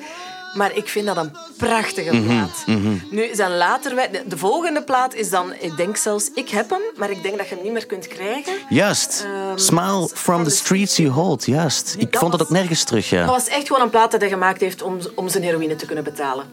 Maar 0.53 0.75
ik 0.75 0.87
vind 0.87 1.05
dat 1.05 1.17
een 1.17 1.31
prachtige 1.57 2.15
Mhm, 2.15 2.25
plaat. 2.25 2.63
Nu, 3.11 3.29
zijn 3.35 3.55
later... 3.57 3.95
De, 4.11 4.23
de 4.27 4.37
volgende 4.37 4.83
plaat 4.83 5.13
is 5.13 5.29
dan... 5.29 5.53
Ik 5.59 5.77
denk 5.77 5.97
zelfs... 5.97 6.29
Ik 6.33 6.49
heb 6.49 6.69
hem, 6.69 6.81
maar 6.95 7.09
ik 7.09 7.23
denk 7.23 7.37
dat 7.37 7.47
je 7.49 7.55
hem 7.55 7.63
niet 7.63 7.73
meer 7.73 7.85
kunt 7.85 8.07
krijgen. 8.07 8.53
Juist. 8.69 9.25
Smile 9.55 10.09
from 10.13 10.43
the 10.43 10.49
streets 10.49 10.97
you 10.97 11.09
hold. 11.09 11.45
Juist. 11.45 11.95
Ik 11.97 12.11
dat 12.11 12.19
vond 12.21 12.31
het 12.31 12.41
was- 12.41 12.49
ook 12.51 12.55
nergens 12.57 12.83
terug, 12.83 13.09
ja. 13.09 13.25
Dat 13.25 13.35
was 13.35 13.47
echt 13.47 13.67
gewoon 13.67 13.81
een 13.81 13.89
plaat 13.89 14.11
dat 14.11 14.21
hij 14.21 14.29
gemaakt 14.29 14.61
heeft 14.61 14.81
om, 14.81 14.97
om 15.15 15.29
zijn 15.29 15.43
heroïne 15.43 15.75
te 15.75 15.85
kunnen 15.85 16.03
betalen. 16.03 16.45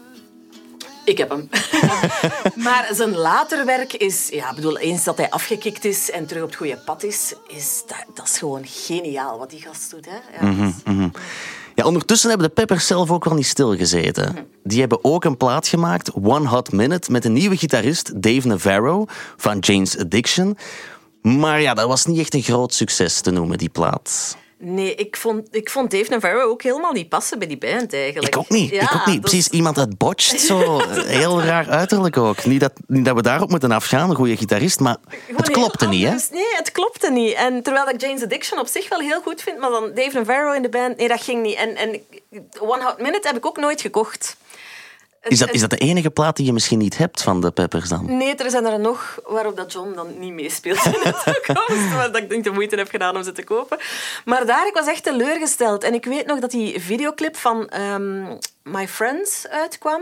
Ik 1.05 1.17
heb 1.17 1.29
hem. 1.29 1.49
maar 2.65 2.87
zijn 2.91 3.15
later 3.17 3.65
werk 3.65 3.93
is... 3.93 4.27
Ja, 4.29 4.53
bedoel, 4.53 4.77
eens 4.77 5.03
dat 5.03 5.17
hij 5.17 5.29
afgekikt 5.29 5.85
is 5.85 6.11
en 6.11 6.25
terug 6.25 6.41
op 6.43 6.47
het 6.49 6.57
goede 6.57 6.77
pad 6.85 7.03
is, 7.03 7.33
is 7.47 7.83
dat, 7.87 8.15
dat 8.15 8.25
is 8.27 8.37
gewoon 8.37 8.61
geniaal 8.65 9.37
wat 9.37 9.49
die 9.49 9.61
gast 9.61 9.91
doet. 9.91 10.05
Hè? 10.05 10.45
Ja, 10.45 10.53
dat 10.55 10.73
is- 10.85 11.21
Ja, 11.81 11.87
ondertussen 11.87 12.29
hebben 12.29 12.47
de 12.47 12.53
Peppers 12.53 12.87
zelf 12.87 13.11
ook 13.11 13.25
wel 13.25 13.33
niet 13.33 13.45
stilgezeten. 13.45 14.35
Die 14.63 14.79
hebben 14.79 15.03
ook 15.03 15.23
een 15.23 15.37
plaat 15.37 15.67
gemaakt, 15.67 16.13
One 16.13 16.47
Hot 16.47 16.71
Minute, 16.71 17.11
met 17.11 17.25
een 17.25 17.33
nieuwe 17.33 17.57
gitarist, 17.57 18.21
Dave 18.21 18.47
Navarro, 18.47 19.05
van 19.37 19.59
Jane's 19.59 19.97
Addiction. 19.97 20.57
Maar 21.21 21.61
ja, 21.61 21.73
dat 21.73 21.87
was 21.87 22.05
niet 22.05 22.19
echt 22.19 22.33
een 22.33 22.41
groot 22.41 22.73
succes 22.73 23.21
te 23.21 23.31
noemen, 23.31 23.57
die 23.57 23.69
plaat. 23.69 24.37
Nee, 24.63 24.95
ik 24.95 25.15
vond, 25.15 25.47
ik 25.51 25.69
vond 25.69 25.91
Dave 25.91 26.09
Navarro 26.09 26.49
ook 26.49 26.61
helemaal 26.61 26.91
niet 26.91 27.09
passen 27.09 27.39
bij 27.39 27.47
die 27.47 27.57
band 27.57 27.93
eigenlijk. 27.93 28.35
Ik 28.35 28.41
ook 28.41 28.49
niet. 28.49 28.69
Ja, 28.69 28.81
ik 28.81 28.95
ook 28.95 29.05
niet. 29.05 29.21
dat 29.21 29.21
Precies, 29.21 29.47
iemand 29.47 29.77
uit 29.77 29.97
Botched, 29.97 30.41
zo 30.41 30.79
heel 31.19 31.41
raar 31.41 31.69
uiterlijk 31.69 32.17
ook. 32.17 32.45
Niet 32.45 32.59
dat, 32.59 32.71
niet 32.87 33.05
dat 33.05 33.15
we 33.15 33.21
daarop 33.21 33.49
moeten 33.49 33.71
afgaan, 33.71 34.09
een 34.09 34.15
goede 34.15 34.37
gitarist, 34.37 34.79
maar 34.79 34.97
Gewoon 35.07 35.35
het 35.35 35.51
klopte 35.51 35.87
niet, 35.87 36.03
hè? 36.03 36.15
Nee, 36.31 36.55
het 36.55 36.71
klopte 36.71 37.11
niet. 37.11 37.33
En 37.33 37.63
terwijl 37.63 37.89
ik 37.89 38.01
Jane's 38.01 38.23
Addiction 38.23 38.59
op 38.59 38.67
zich 38.67 38.89
wel 38.89 38.99
heel 38.99 39.21
goed 39.21 39.41
vind, 39.41 39.59
maar 39.59 39.69
dan 39.69 39.91
Dave 39.93 40.17
Navarro 40.17 40.51
in 40.51 40.61
de 40.61 40.69
band, 40.69 40.97
nee, 40.97 41.07
dat 41.07 41.21
ging 41.21 41.41
niet. 41.41 41.55
En, 41.55 41.75
en 41.75 42.01
One 42.59 42.83
Hot 42.83 43.01
Minute 43.01 43.27
heb 43.27 43.37
ik 43.37 43.45
ook 43.45 43.57
nooit 43.57 43.81
gekocht. 43.81 44.37
Is 45.21 45.39
dat, 45.39 45.51
is 45.51 45.61
dat 45.61 45.69
de 45.69 45.77
enige 45.77 46.09
plaat 46.09 46.35
die 46.35 46.45
je 46.45 46.53
misschien 46.53 46.77
niet 46.77 46.97
hebt 46.97 47.21
van 47.21 47.41
de 47.41 47.51
Peppers 47.51 47.89
dan? 47.89 48.17
Nee, 48.17 48.35
er 48.35 48.49
zijn 48.49 48.65
er 48.65 48.79
nog 48.79 49.19
waarop 49.25 49.57
dat 49.57 49.71
John 49.71 49.93
dan 49.93 50.19
niet 50.19 50.33
meespeelt 50.33 50.85
in 50.85 50.91
de 50.91 51.41
toekomst. 51.45 51.89
Maar 51.95 52.11
dat 52.11 52.21
ik 52.21 52.29
denk 52.29 52.43
de 52.43 52.51
moeite 52.51 52.75
heb 52.75 52.89
gedaan 52.89 53.15
om 53.15 53.23
ze 53.23 53.31
te 53.31 53.43
kopen. 53.43 53.77
Maar 54.25 54.45
daar, 54.45 54.67
ik 54.67 54.73
was 54.73 54.87
echt 54.87 55.03
teleurgesteld. 55.03 55.83
En 55.83 55.93
ik 55.93 56.05
weet 56.05 56.25
nog 56.25 56.39
dat 56.39 56.51
die 56.51 56.79
videoclip 56.79 57.35
van 57.35 57.69
ehm, 57.69 58.37
My 58.63 58.87
Friends 58.87 59.47
uitkwam. 59.47 60.01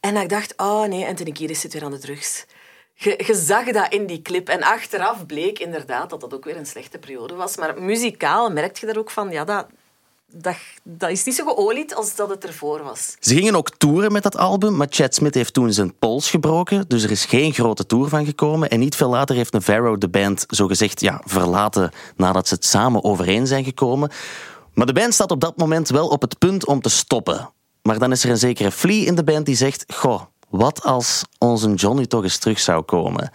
En 0.00 0.14
dat 0.14 0.22
ik 0.22 0.28
dacht, 0.28 0.54
oh 0.56 0.84
nee, 0.84 1.06
Anthony 1.06 1.32
Kiedis 1.32 1.60
zit 1.60 1.72
weer 1.72 1.84
aan 1.84 1.90
de 1.90 1.98
drugs. 1.98 2.46
Je, 2.94 3.22
je 3.26 3.34
zag 3.34 3.64
dat 3.64 3.92
in 3.92 4.06
die 4.06 4.22
clip. 4.22 4.48
En 4.48 4.62
achteraf 4.62 5.26
bleek 5.26 5.58
inderdaad 5.58 6.10
dat 6.10 6.20
dat 6.20 6.34
ook 6.34 6.44
weer 6.44 6.56
een 6.56 6.66
slechte 6.66 6.98
periode 6.98 7.34
was. 7.34 7.56
Maar 7.56 7.82
muzikaal 7.82 8.50
merkte 8.50 8.80
je 8.80 8.92
daar 8.92 9.02
ook 9.02 9.10
van, 9.10 9.30
ja, 9.30 9.44
dat, 9.44 9.66
dat, 10.32 10.56
dat 10.82 11.10
is 11.10 11.24
niet 11.24 11.34
zo 11.34 11.44
geolied 11.44 11.94
als 11.94 12.14
dat 12.14 12.28
het 12.28 12.44
ervoor 12.44 12.82
was. 12.82 13.16
Ze 13.20 13.34
gingen 13.34 13.56
ook 13.56 13.70
toeren 13.70 14.12
met 14.12 14.22
dat 14.22 14.36
album, 14.36 14.76
maar 14.76 14.86
Chad 14.90 15.14
Smith 15.14 15.34
heeft 15.34 15.52
toen 15.52 15.72
zijn 15.72 15.98
pols 15.98 16.30
gebroken. 16.30 16.84
Dus 16.88 17.02
er 17.02 17.10
is 17.10 17.24
geen 17.24 17.52
grote 17.52 17.86
tour 17.86 18.08
van 18.08 18.24
gekomen. 18.24 18.70
En 18.70 18.78
niet 18.78 18.96
veel 18.96 19.08
later 19.08 19.36
heeft 19.36 19.52
Navarro 19.52 19.98
de 19.98 20.08
band 20.08 20.44
zogezegd 20.48 21.00
ja, 21.00 21.20
verlaten 21.24 21.90
nadat 22.16 22.48
ze 22.48 22.54
het 22.54 22.64
samen 22.64 23.04
overeen 23.04 23.46
zijn 23.46 23.64
gekomen. 23.64 24.10
Maar 24.74 24.86
de 24.86 24.92
band 24.92 25.14
staat 25.14 25.30
op 25.30 25.40
dat 25.40 25.56
moment 25.56 25.88
wel 25.88 26.08
op 26.08 26.20
het 26.20 26.38
punt 26.38 26.66
om 26.66 26.80
te 26.80 26.88
stoppen. 26.88 27.50
Maar 27.82 27.98
dan 27.98 28.12
is 28.12 28.24
er 28.24 28.30
een 28.30 28.38
zekere 28.38 28.70
Flea 28.70 29.06
in 29.06 29.14
de 29.14 29.24
band 29.24 29.46
die 29.46 29.56
zegt: 29.56 29.84
Goh, 29.94 30.22
wat 30.48 30.82
als 30.82 31.24
onze 31.38 31.74
John 31.74 31.96
nu 31.96 32.06
toch 32.06 32.22
eens 32.22 32.38
terug 32.38 32.58
zou 32.58 32.82
komen? 32.82 33.30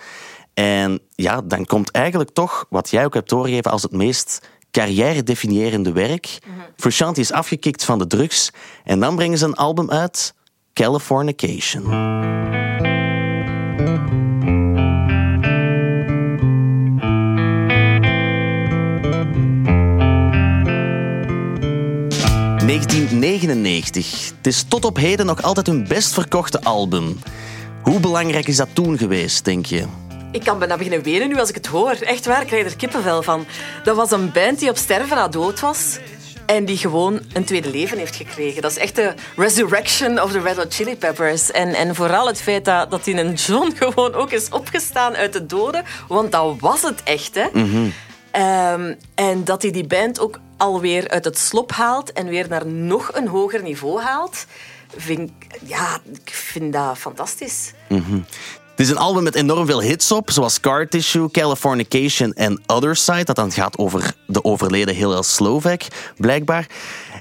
En 0.54 0.99
ja, 1.15 1.41
dan 1.41 1.65
komt 1.65 1.91
eigenlijk 1.91 2.30
toch 2.30 2.65
wat 2.69 2.89
jij 2.89 3.06
ook 3.06 3.13
hebt 3.13 3.30
doorgegeven 3.30 3.71
als 3.71 3.82
het 3.82 3.91
meest 3.91 4.39
carrière-definiërende 4.71 5.91
werk. 5.91 6.38
Frusciante 6.75 7.19
is 7.19 7.31
afgekikt 7.31 7.84
van 7.84 7.99
de 7.99 8.07
drugs 8.07 8.51
en 8.84 8.99
dan 8.99 9.15
brengen 9.15 9.38
ze 9.38 9.45
een 9.45 9.55
album 9.55 9.91
uit, 9.91 10.34
Californication. 10.73 11.84
...1999. 22.62 24.38
Het 24.38 24.47
is 24.47 24.63
tot 24.63 24.86
op 24.86 24.97
heden 24.97 25.25
nog 25.25 25.41
altijd 25.41 25.67
hun 25.67 25.88
best 25.88 26.13
verkochte 26.13 26.63
album. 26.63 27.19
Hoe 27.81 27.99
belangrijk 27.99 28.47
is 28.47 28.57
dat 28.57 28.69
toen 28.73 28.97
geweest, 28.97 29.45
denk 29.45 29.65
je? 29.65 29.86
Ik 30.32 30.44
kan 30.44 30.60
bijna 30.60 30.78
beginnen 30.78 31.04
wenen 31.04 31.28
nu 31.28 31.39
als 31.39 31.50
ik 31.50 31.56
het 31.56 31.65
hoor. 31.67 31.91
Echt 31.91 32.26
waar, 32.26 32.41
ik 32.41 32.48
krijg 32.48 32.65
er 32.65 32.76
kippenvel 32.76 33.24
van. 33.24 33.46
Dat 33.84 33.96
was 33.96 34.12
een 34.12 34.32
band 34.32 34.60
die 34.60 34.70
op 34.70 34.78
sterven 34.78 35.15
na 35.15 35.28
dood 35.28 35.60
was. 35.60 36.00
En 36.46 36.65
die 36.65 36.78
gewoon 36.78 37.20
een 37.34 37.44
tweede 37.44 37.70
leven 37.70 37.98
heeft 37.98 38.15
gekregen. 38.15 38.62
Dat 38.62 38.72
is 38.72 38.78
echt 38.78 38.96
de 38.96 39.13
resurrection 39.36 40.22
of 40.22 40.32
the 40.32 40.39
Red 40.39 40.56
Hot 40.56 40.74
Chili 40.74 40.96
Peppers. 40.98 41.52
En, 41.52 41.74
en 41.74 41.96
vooral 41.96 42.28
het 42.28 42.41
feit 42.41 42.65
dat, 42.65 42.91
dat 42.91 43.04
die 43.04 43.15
een 43.20 43.34
John 43.34 43.72
gewoon 43.80 44.13
ook 44.13 44.32
is 44.32 44.50
opgestaan 44.50 45.15
uit 45.15 45.34
de 45.34 45.46
doden. 45.46 45.84
Want 46.08 46.32
dat 46.32 46.56
was 46.60 46.82
het 46.82 47.04
echt, 47.04 47.36
hè. 47.36 47.48
Ehm, 48.32 48.94
en 49.15 49.44
dat 49.44 49.62
hij 49.62 49.72
die 49.72 49.88
band 49.88 50.20
ook 50.20 50.39
alweer 50.58 51.10
uit 51.10 51.26
het 51.26 51.38
slop 51.38 51.72
haalt 51.72 52.12
en 52.13 52.28
weer 52.28 52.48
naar 52.50 52.65
nog 52.67 53.10
een 53.13 53.28
hoger 53.28 53.63
niveau 53.63 54.02
haalt. 54.02 54.46
Vind, 54.98 55.20
ik- 55.39 55.60
ja, 55.65 55.98
ik 56.26 56.34
vind 56.34 56.74
dat 56.74 56.98
fantastisch. 56.98 57.72
Het 58.82 58.89
is 58.89 58.96
een 58.96 59.02
album 59.02 59.24
met 59.24 59.36
enorm 59.36 59.65
veel 59.65 59.82
hits 59.82 60.12
op, 60.12 60.32
zoals 60.32 60.54
Scar 60.54 60.88
Tissue, 60.88 61.32
Californication 61.32 62.34
en 62.34 62.62
Other 62.65 62.96
Side. 62.96 63.24
Dat 63.24 63.36
dan 63.36 63.52
gaat 63.52 63.78
over 63.78 64.13
de 64.28 64.44
overleden 64.44 64.96
Hillel 64.96 65.24
Slovak, 65.24 65.82
blijkbaar. 66.17 66.67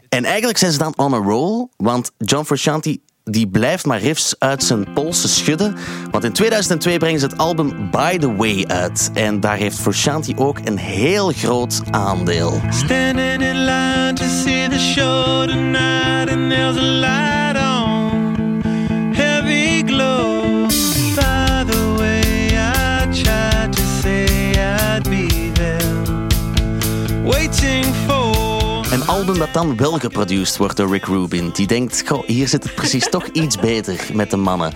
En 0.09 0.25
eigenlijk 0.25 0.59
zijn 0.59 0.73
ze 0.73 0.79
dan 0.79 0.93
on 0.97 1.15
a 1.15 1.17
roll, 1.17 1.67
want 1.77 2.11
John 2.19 2.45
Frusciante 2.45 2.99
die 3.25 3.49
blijft 3.49 3.87
maar 3.87 3.99
riffs 3.99 4.35
uit 4.39 4.63
zijn 4.63 4.93
polsen 4.93 5.29
schudden. 5.29 5.77
Want 6.11 6.25
in 6.25 6.33
2002 6.33 6.99
brengen 6.99 7.21
ze 7.21 7.27
het 7.27 7.39
album 7.39 7.91
By 7.91 8.19
The 8.19 8.35
Way 8.35 8.65
uit. 8.67 9.11
En 9.15 9.41
daar 9.41 9.57
heeft 9.57 9.79
Frusciante 9.79 10.33
ook 10.37 10.59
een 10.65 10.79
heel 10.79 11.33
groot 11.33 11.81
aandeel. 11.91 12.61
Standing 12.71 13.43
in 13.43 13.65
line 13.65 14.13
to 14.15 14.25
see 14.25 14.69
the 14.69 14.79
show 14.79 15.49
tonight, 15.49 16.31
and 16.31 16.51
there's 16.51 16.77
a 16.77 16.81
light 16.81 17.57
on, 17.57 17.90
waiting 27.31 27.85
for. 27.85 28.93
Een 28.93 29.07
album 29.07 29.39
dat 29.39 29.53
dan 29.53 29.77
wel 29.77 29.99
geproduceerd 29.99 30.57
wordt 30.57 30.77
door 30.77 30.91
Rick 30.91 31.05
Rubin. 31.05 31.51
Die 31.51 31.67
denkt, 31.67 32.03
goh, 32.07 32.27
hier 32.27 32.49
zit 32.49 32.63
het 32.63 32.75
precies 32.75 33.09
toch 33.09 33.27
iets 33.43 33.57
beter 33.57 34.07
met 34.13 34.31
de 34.31 34.37
mannen. 34.37 34.73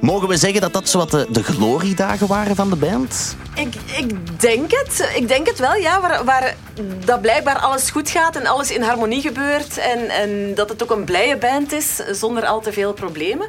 Mogen 0.00 0.28
we 0.28 0.36
zeggen 0.36 0.60
dat 0.60 0.72
dat 0.72 0.88
zowat 0.88 1.10
de, 1.10 1.26
de 1.30 1.42
gloriedagen 1.42 2.26
waren 2.26 2.56
van 2.56 2.70
de 2.70 2.76
band? 2.76 3.36
Ik, 3.54 3.74
ik 3.96 4.40
denk 4.40 4.70
het. 4.70 5.12
Ik 5.14 5.28
denk 5.28 5.46
het 5.46 5.58
wel, 5.58 5.74
ja. 5.74 6.00
Waar, 6.00 6.24
waar 6.24 6.56
dat 7.04 7.20
blijkbaar 7.20 7.58
alles 7.58 7.90
goed 7.90 8.10
gaat 8.10 8.36
en 8.36 8.46
alles 8.46 8.70
in 8.70 8.82
harmonie 8.82 9.20
gebeurt. 9.20 9.78
En, 9.78 10.08
en 10.08 10.54
dat 10.54 10.68
het 10.68 10.82
ook 10.82 10.90
een 10.90 11.04
blije 11.04 11.36
band 11.36 11.72
is, 11.72 12.00
zonder 12.10 12.44
al 12.44 12.60
te 12.60 12.72
veel 12.72 12.92
problemen. 12.92 13.48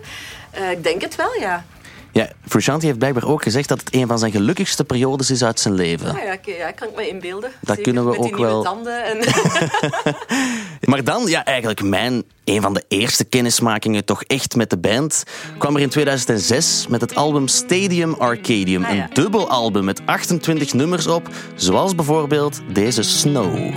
Eh, 0.51 0.71
ik 0.71 0.83
denk 0.83 1.01
het 1.01 1.15
wel, 1.15 1.39
ja. 1.39 1.65
Ja, 2.13 2.29
Frusciante 2.47 2.85
heeft 2.85 2.97
blijkbaar 2.97 3.25
ook 3.27 3.43
gezegd 3.43 3.69
dat 3.69 3.79
het 3.79 3.93
een 3.95 4.07
van 4.07 4.19
zijn 4.19 4.31
gelukkigste 4.31 4.83
periodes 4.83 5.31
is 5.31 5.43
uit 5.43 5.59
zijn 5.59 5.73
leven. 5.73 6.09
Ah, 6.09 6.23
ja, 6.23 6.31
ik- 6.31 6.45
ja, 6.57 6.71
kan 6.71 6.87
ik 6.87 6.95
me 6.95 7.07
inbeelden. 7.07 7.49
Dat 7.61 7.75
Zeker 7.75 7.83
kunnen 7.83 8.05
we 8.11 8.17
ook 8.17 8.37
wel- 8.37 8.63
tanden 8.63 9.03
en... 9.05 9.17
Maar 10.89 11.03
dan, 11.03 11.27
ja, 11.27 11.45
eigenlijk 11.45 11.81
mijn, 11.83 12.23
een 12.43 12.61
van 12.61 12.73
de 12.73 12.83
eerste 12.87 13.23
kennismakingen 13.23 14.05
toch 14.05 14.23
echt 14.23 14.55
met 14.55 14.69
de 14.69 14.77
band, 14.77 15.23
kwam 15.57 15.75
er 15.75 15.81
in 15.81 15.89
2006 15.89 16.85
met 16.89 17.01
het 17.01 17.15
album 17.15 17.47
Stadium 17.47 18.13
Arcadium. 18.13 18.83
Ah, 18.83 18.95
ja. 18.95 19.03
Een 19.03 19.09
dubbel 19.13 19.49
album 19.49 19.83
met 19.83 20.01
28 20.05 20.73
nummers 20.73 21.07
op, 21.07 21.29
zoals 21.55 21.95
bijvoorbeeld 21.95 22.61
deze 22.73 23.03
Snow. 23.03 23.73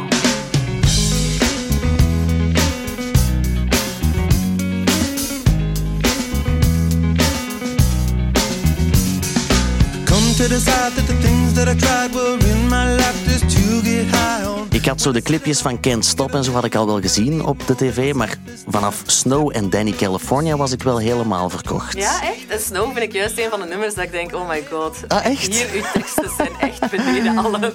Ik 14.70 14.86
had 14.86 15.00
zo 15.00 15.12
de 15.12 15.22
clipjes 15.22 15.60
van 15.60 15.80
Can't 15.80 16.04
Stop 16.04 16.34
en 16.34 16.44
zo 16.44 16.52
had 16.52 16.64
ik 16.64 16.74
al 16.74 16.86
wel 16.86 17.00
gezien 17.00 17.44
op 17.44 17.66
de 17.66 17.74
tv, 17.74 18.12
maar 18.14 18.34
vanaf 18.68 19.02
Snow 19.06 19.50
en 19.56 19.70
Danny 19.70 19.92
California 19.92 20.56
was 20.56 20.72
ik 20.72 20.82
wel 20.82 20.98
helemaal 20.98 21.50
verkocht. 21.50 21.96
Ja, 21.96 22.22
echt. 22.22 22.46
En 22.48 22.60
Snow 22.60 22.84
vind 22.84 22.98
ik 22.98 23.12
juist 23.12 23.38
een 23.38 23.50
van 23.50 23.60
de 23.60 23.66
nummers 23.66 23.94
dat 23.94 24.04
ik 24.04 24.10
denk, 24.12 24.34
oh 24.34 24.48
my 24.48 24.64
god. 24.70 24.96
Ah, 25.08 25.24
echt? 25.24 25.46
Hier, 25.54 25.66
uw 25.74 25.82
teksten 25.92 26.30
zijn 26.36 26.50
echt 26.70 26.90
beneden 26.90 27.38
alle 27.44 27.72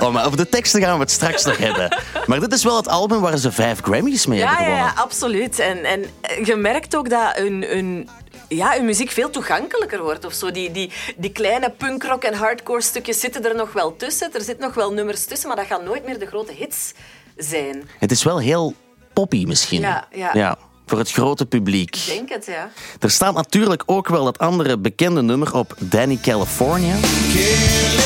Oh, 0.00 0.12
maar 0.12 0.24
over 0.26 0.36
de 0.36 0.48
teksten 0.48 0.80
gaan 0.82 0.94
we 0.94 1.00
het 1.00 1.10
straks 1.10 1.44
nog 1.44 1.56
hebben. 1.56 1.98
Maar 2.26 2.40
dit 2.40 2.52
is 2.52 2.64
wel 2.64 2.76
het 2.76 2.88
album 2.88 3.20
waar 3.20 3.36
ze 3.38 3.52
vijf 3.52 3.80
Grammys 3.82 4.26
mee 4.26 4.38
Ja, 4.38 4.46
hebben 4.46 4.64
gewonnen. 4.64 4.92
ja, 4.96 5.00
absoluut. 5.02 5.58
En, 5.58 5.84
en 5.84 6.04
je 6.44 6.56
merkt 6.56 6.96
ook 6.96 7.10
dat 7.10 7.36
hun, 7.36 7.64
hun, 7.68 8.08
ja, 8.48 8.72
hun 8.72 8.84
muziek 8.84 9.10
veel 9.10 9.30
toegankelijker 9.30 10.02
wordt. 10.02 10.24
Of 10.24 10.32
zo. 10.32 10.50
Die, 10.50 10.70
die, 10.70 10.92
die 11.16 11.32
kleine 11.32 11.70
punkrock 11.70 12.22
en 12.24 12.34
hardcore 12.34 12.82
stukjes 12.82 13.20
zitten 13.20 13.44
er 13.44 13.54
nog 13.54 13.72
wel 13.72 13.96
tussen. 13.96 14.32
Er 14.32 14.42
zitten 14.42 14.64
nog 14.64 14.74
wel 14.74 14.92
nummers 14.92 15.24
tussen, 15.24 15.48
maar 15.48 15.56
dat 15.56 15.66
gaan 15.66 15.84
nooit 15.84 16.06
meer 16.06 16.18
de 16.18 16.26
grote 16.26 16.52
hits 16.52 16.92
zijn. 17.36 17.88
Het 17.98 18.10
is 18.10 18.22
wel 18.22 18.38
heel 18.38 18.74
poppy 19.12 19.44
misschien. 19.46 19.80
Ja, 19.80 20.08
ja. 20.12 20.58
voor 20.86 20.98
het 20.98 21.10
grote 21.10 21.46
publiek. 21.46 21.96
Ik 21.96 22.06
denk 22.06 22.28
het, 22.28 22.46
ja. 22.46 22.70
Er 23.00 23.10
staat 23.10 23.34
natuurlijk 23.34 23.82
ook 23.86 24.08
wel 24.08 24.26
het 24.26 24.38
andere 24.38 24.78
bekende 24.78 25.22
nummer 25.22 25.54
op 25.54 25.74
Danny 25.78 26.18
California. 26.22 26.94
California, 26.94 28.05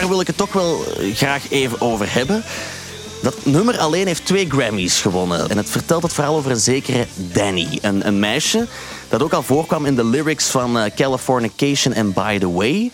daar 0.00 0.08
wil 0.08 0.20
ik 0.20 0.26
het 0.26 0.36
toch 0.36 0.52
wel 0.52 0.84
eh, 0.84 1.14
graag 1.14 1.50
even 1.50 1.80
over 1.80 2.12
hebben. 2.12 2.42
Dat 3.22 3.44
nummer 3.44 3.78
alleen 3.78 4.06
heeft 4.06 4.26
twee 4.26 4.46
Grammys 4.48 5.00
gewonnen. 5.00 5.50
En 5.50 5.56
het 5.56 5.70
vertelt 5.70 6.02
het 6.02 6.12
verhaal 6.12 6.36
over 6.36 6.50
een 6.50 6.56
zekere 6.56 7.06
Danny. 7.14 7.78
Een, 7.82 8.06
een 8.06 8.18
meisje 8.18 8.66
dat 9.08 9.22
ook 9.22 9.32
al 9.32 9.42
voorkwam 9.42 9.86
in 9.86 9.94
de 9.94 10.04
lyrics 10.04 10.48
van 10.48 10.78
eh, 10.78 10.94
Californication 10.94 11.94
en 11.94 12.12
By 12.12 12.38
the 12.38 12.52
Way. 12.52 12.90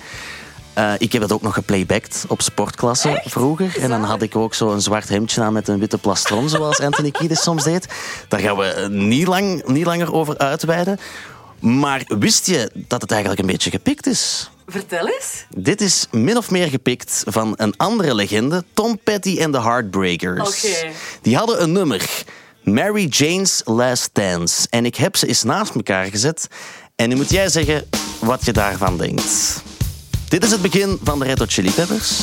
Eh, 0.72 0.92
ik 0.98 1.12
heb 1.12 1.22
het 1.22 1.32
ook 1.32 1.42
nog 1.42 1.54
geplaybacked 1.54 2.24
op 2.28 2.42
sportklasse 2.42 3.22
vroeger. 3.24 3.76
En 3.80 3.88
dan 3.88 4.04
had 4.04 4.22
ik 4.22 4.36
ook 4.36 4.54
zo'n 4.54 4.80
zwart 4.80 5.08
hemdje 5.08 5.42
aan 5.42 5.52
met 5.52 5.68
een 5.68 5.78
witte 5.78 5.98
plastron, 5.98 6.48
zoals 6.48 6.80
Anthony 6.80 7.10
Kiedis 7.10 7.42
soms 7.48 7.64
deed. 7.64 7.86
Daar 8.28 8.40
gaan 8.40 8.56
we 8.56 8.88
niet, 8.90 9.26
lang, 9.26 9.66
niet 9.66 9.86
langer 9.86 10.12
over 10.12 10.38
uitweiden. 10.38 10.98
Maar 11.58 12.04
wist 12.06 12.46
je 12.46 12.70
dat 12.74 13.00
het 13.00 13.10
eigenlijk 13.10 13.40
een 13.40 13.46
beetje 13.46 13.70
gepikt 13.70 14.06
is? 14.06 14.50
Vertel 14.72 15.08
eens. 15.08 15.44
Dit 15.56 15.80
is 15.80 16.06
min 16.10 16.36
of 16.36 16.50
meer 16.50 16.68
gepikt 16.68 17.22
van 17.26 17.54
een 17.56 17.74
andere 17.76 18.14
legende, 18.14 18.64
Tom 18.72 18.98
Petty 18.98 19.38
en 19.38 19.52
de 19.52 19.60
Heartbreakers. 19.60 20.48
Oké. 20.48 20.90
Die 21.22 21.36
hadden 21.36 21.62
een 21.62 21.72
nummer, 21.72 22.24
Mary 22.62 23.06
Jane's 23.06 23.62
Last 23.64 24.10
Dance. 24.12 24.66
En 24.70 24.84
ik 24.84 24.96
heb 24.96 25.16
ze 25.16 25.26
eens 25.26 25.42
naast 25.42 25.74
elkaar 25.74 26.06
gezet. 26.06 26.46
En 26.96 27.08
nu 27.08 27.14
moet 27.14 27.30
jij 27.30 27.48
zeggen 27.48 27.84
wat 28.20 28.44
je 28.44 28.52
daarvan 28.52 28.98
denkt. 28.98 29.62
Dit 30.28 30.44
is 30.44 30.50
het 30.50 30.62
begin 30.62 30.98
van 31.04 31.18
de 31.18 31.24
Red 31.24 31.38
Hot 31.38 31.52
Chili 31.52 31.70
Peppers. 31.70 32.20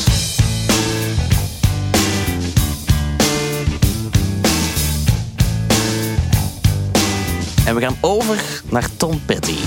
En 7.65 7.75
we 7.75 7.81
gaan 7.81 7.97
over 8.01 8.61
naar 8.69 8.89
Tom 8.97 9.25
Petty. 9.25 9.57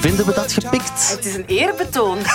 Vinden 0.00 0.26
we 0.26 0.32
dat 0.34 0.52
gepikt? 0.52 1.10
Het 1.10 1.24
is 1.26 1.34
een 1.34 1.44
eerbetoon. 1.46 2.18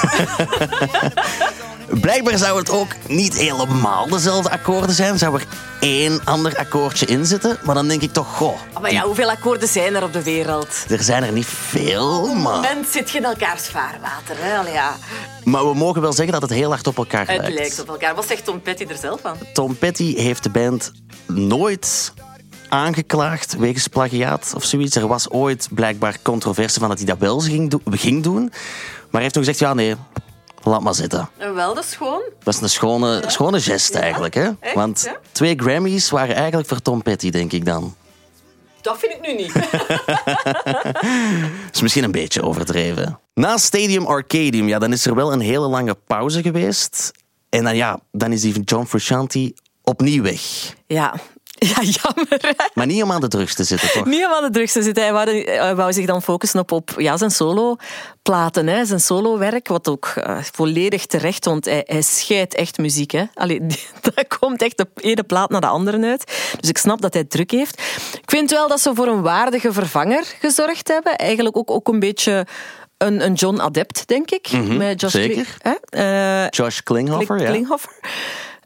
Blijkbaar 2.02 2.38
zou 2.38 2.60
het 2.60 2.70
ook 2.70 2.92
niet 3.08 3.38
helemaal 3.38 4.08
dezelfde 4.08 4.50
akkoorden 4.50 4.96
zijn. 4.96 5.18
Zou 5.18 5.36
er 5.36 5.46
één 5.80 6.22
ander 6.24 6.58
akkoordje 6.58 7.06
in 7.06 7.26
zitten. 7.26 7.58
Maar 7.64 7.76
dan 7.76 7.88
denk 7.88 8.02
ik 8.02 8.14
toch, 8.14 8.28
goh, 8.38 8.58
Maar 8.82 8.92
ja, 8.92 9.02
hoeveel 9.04 9.30
akkoorden 9.30 9.68
zijn 9.68 9.96
er 9.96 10.04
op 10.04 10.14
de 10.14 10.24
wereld? 10.24 10.86
er 10.90 11.04
zijn 11.04 11.24
er 11.24 11.32
niet 11.32 11.46
veel. 11.46 12.34
Maar, 12.34 12.60
Men 12.60 12.86
zit 12.92 13.10
je 13.12 13.18
in 13.18 13.24
elkaars 13.26 13.68
vaarwater. 13.68 14.36
Hè? 14.38 14.72
Ja. 14.72 14.96
maar 15.44 15.68
we 15.70 15.74
mogen 15.76 16.02
wel 16.02 16.14
zeggen 16.14 16.34
dat 16.34 16.42
het 16.42 16.52
heel 16.52 16.70
hard 16.70 16.88
op 16.88 16.98
elkaar 16.98 17.28
Het 17.28 17.38
lijkt. 17.38 17.54
lijkt 17.54 17.80
op 17.82 17.88
elkaar. 17.90 18.16
Wat 18.16 18.28
zegt 18.28 18.46
Tom 18.46 18.62
Petty 18.62 18.86
er 18.90 18.98
zelf 18.98 19.22
van? 19.22 19.38
Tom 19.54 19.78
Petty 19.78 20.16
heeft 20.16 20.44
de 20.44 20.50
band 20.50 20.92
nooit 21.28 22.14
aangeklaagd 22.74 23.58
wegens 23.58 23.88
plagiaat 23.88 24.54
of 24.56 24.64
zoiets. 24.64 24.96
Er 24.96 25.08
was 25.08 25.30
ooit 25.30 25.68
blijkbaar 25.72 26.18
controverse 26.22 26.80
van 26.80 26.90
dat 26.90 26.98
hij 26.98 27.08
dat 27.08 27.18
wel 27.18 27.40
ging, 27.40 27.70
do- 27.70 27.82
ging 27.92 28.24
doen. 28.24 28.42
Maar 28.44 28.52
hij 29.12 29.22
heeft 29.22 29.34
toen 29.34 29.44
gezegd, 29.44 29.60
ja 29.60 29.74
nee, 29.74 29.96
laat 30.64 30.82
maar 30.82 30.94
zitten. 30.94 31.30
En 31.38 31.54
wel, 31.54 31.74
dat 31.74 31.84
is 31.84 31.96
gewoon. 31.96 32.22
Dat 32.44 32.54
is 32.54 32.62
een 32.62 32.70
schone, 32.70 33.24
schone 33.28 33.62
gest 33.62 33.96
eigenlijk. 33.96 34.34
Hè? 34.34 34.50
echt, 34.60 34.76
Want 34.76 35.02
ja. 35.06 35.18
twee 35.32 35.54
Grammys 35.58 36.10
waren 36.10 36.36
eigenlijk 36.36 36.68
voor 36.68 36.82
Tom 36.82 37.02
Petty, 37.02 37.30
denk 37.30 37.52
ik 37.52 37.66
dan. 37.66 37.96
Dat 38.82 39.00
vind 39.00 39.14
ik 39.14 39.22
nu 39.22 39.36
niet. 39.36 39.54
is 41.74 41.82
misschien 41.82 42.04
een 42.04 42.12
beetje 42.12 42.44
overdreven. 42.44 43.20
Na 43.34 43.58
Stadium 43.58 44.06
Arcadium, 44.06 44.68
ja, 44.68 44.80
dan 44.80 44.92
is 44.92 45.06
er 45.06 45.16
wel 45.16 45.34
een 45.34 45.40
hele 45.40 45.68
lange 45.68 45.98
pauze 46.08 46.42
geweest. 46.42 47.12
En 47.50 47.64
dan, 47.64 47.76
ja, 47.76 48.00
dan 48.12 48.32
is 48.32 48.42
die 48.42 48.64
John 48.64 48.86
Frusciante 48.86 49.54
opnieuw 49.82 50.24
weg. 50.24 50.42
Ja. 50.88 51.14
Ja, 51.76 51.82
jammer. 51.82 52.28
hè. 52.56 52.66
Maar 52.74 52.86
niet 52.86 53.04
om 53.04 53.12
aan 53.12 53.22
de 53.22 53.28
drugs 53.28 53.56
te 53.56 53.64
zitten, 53.64 53.90
toch? 53.92 54.06
Niet 54.06 54.26
om 54.26 54.32
aan 54.32 54.44
de 54.44 54.50
drugs 54.50 54.72
te 54.72 54.82
zitten. 54.82 55.04
Hij 55.04 55.14
wou, 55.14 55.30
hij 55.44 55.76
wou 55.76 55.94
zich 55.94 56.06
dan 56.06 56.22
focussen 56.22 56.60
op, 56.60 56.72
op 56.72 56.92
ja, 56.98 57.18
zijn 57.18 57.32
solo-platen, 57.32 58.68
hè, 58.68 58.86
zijn 58.86 59.00
solo-werk. 59.00 59.68
Wat 59.68 59.88
ook 59.88 60.06
eh, 60.16 60.38
volledig 60.52 61.06
terecht, 61.06 61.46
want 61.46 61.66
hij, 61.66 61.84
hij 61.86 62.02
scheidt 62.02 62.56
echt 62.56 62.78
muziek. 62.78 63.12
Hè. 63.12 63.24
Allee, 63.34 63.60
daar 64.14 64.26
komt 64.40 64.62
echt 64.62 64.78
de 64.78 64.88
ene 64.96 65.24
plaat 65.24 65.50
naar 65.50 65.62
de 65.62 65.68
andere 65.68 66.06
uit. 66.06 66.32
Dus 66.60 66.70
ik 66.70 66.78
snap 66.78 67.02
dat 67.02 67.14
hij 67.14 67.24
druk 67.24 67.52
heeft. 67.52 67.82
Ik 68.22 68.30
vind 68.30 68.52
wel 68.52 68.68
dat 68.68 68.82
ze 68.82 68.92
voor 68.96 69.08
een 69.08 69.22
waardige 69.22 69.74
vervanger 69.74 70.24
gezorgd 70.40 70.88
hebben. 70.88 71.16
Eigenlijk 71.16 71.58
ook, 71.58 71.72
ook 71.72 71.88
een 71.88 72.00
beetje 72.00 72.46
een, 72.98 73.26
een 73.26 73.34
John 73.34 73.60
Adept, 73.60 74.08
denk 74.08 74.32
ik. 74.32 74.52
met 74.78 75.02
Josh 75.02 75.12
zeker. 75.12 75.34
Kling- 75.60 75.78
hè? 75.90 76.44
Eh, 76.44 76.50
Josh 76.50 76.80
Klinghoffer, 76.80 77.40
ja. 77.42 77.50
Klinghoffer. 77.50 77.92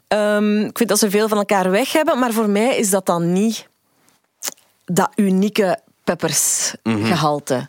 Ehm, 0.08 0.60
ik 0.64 0.76
vind 0.76 0.88
dat 0.88 0.98
ze 0.98 1.10
veel 1.10 1.28
van 1.28 1.38
elkaar 1.38 1.70
weg 1.70 1.92
hebben, 1.92 2.18
maar 2.18 2.32
voor 2.32 2.48
mij 2.48 2.76
is 2.76 2.90
dat 2.90 3.06
dan 3.06 3.32
niet 3.32 3.68
dat 4.84 5.10
unieke 5.16 5.78
Peppers-gehalte. 6.04 7.68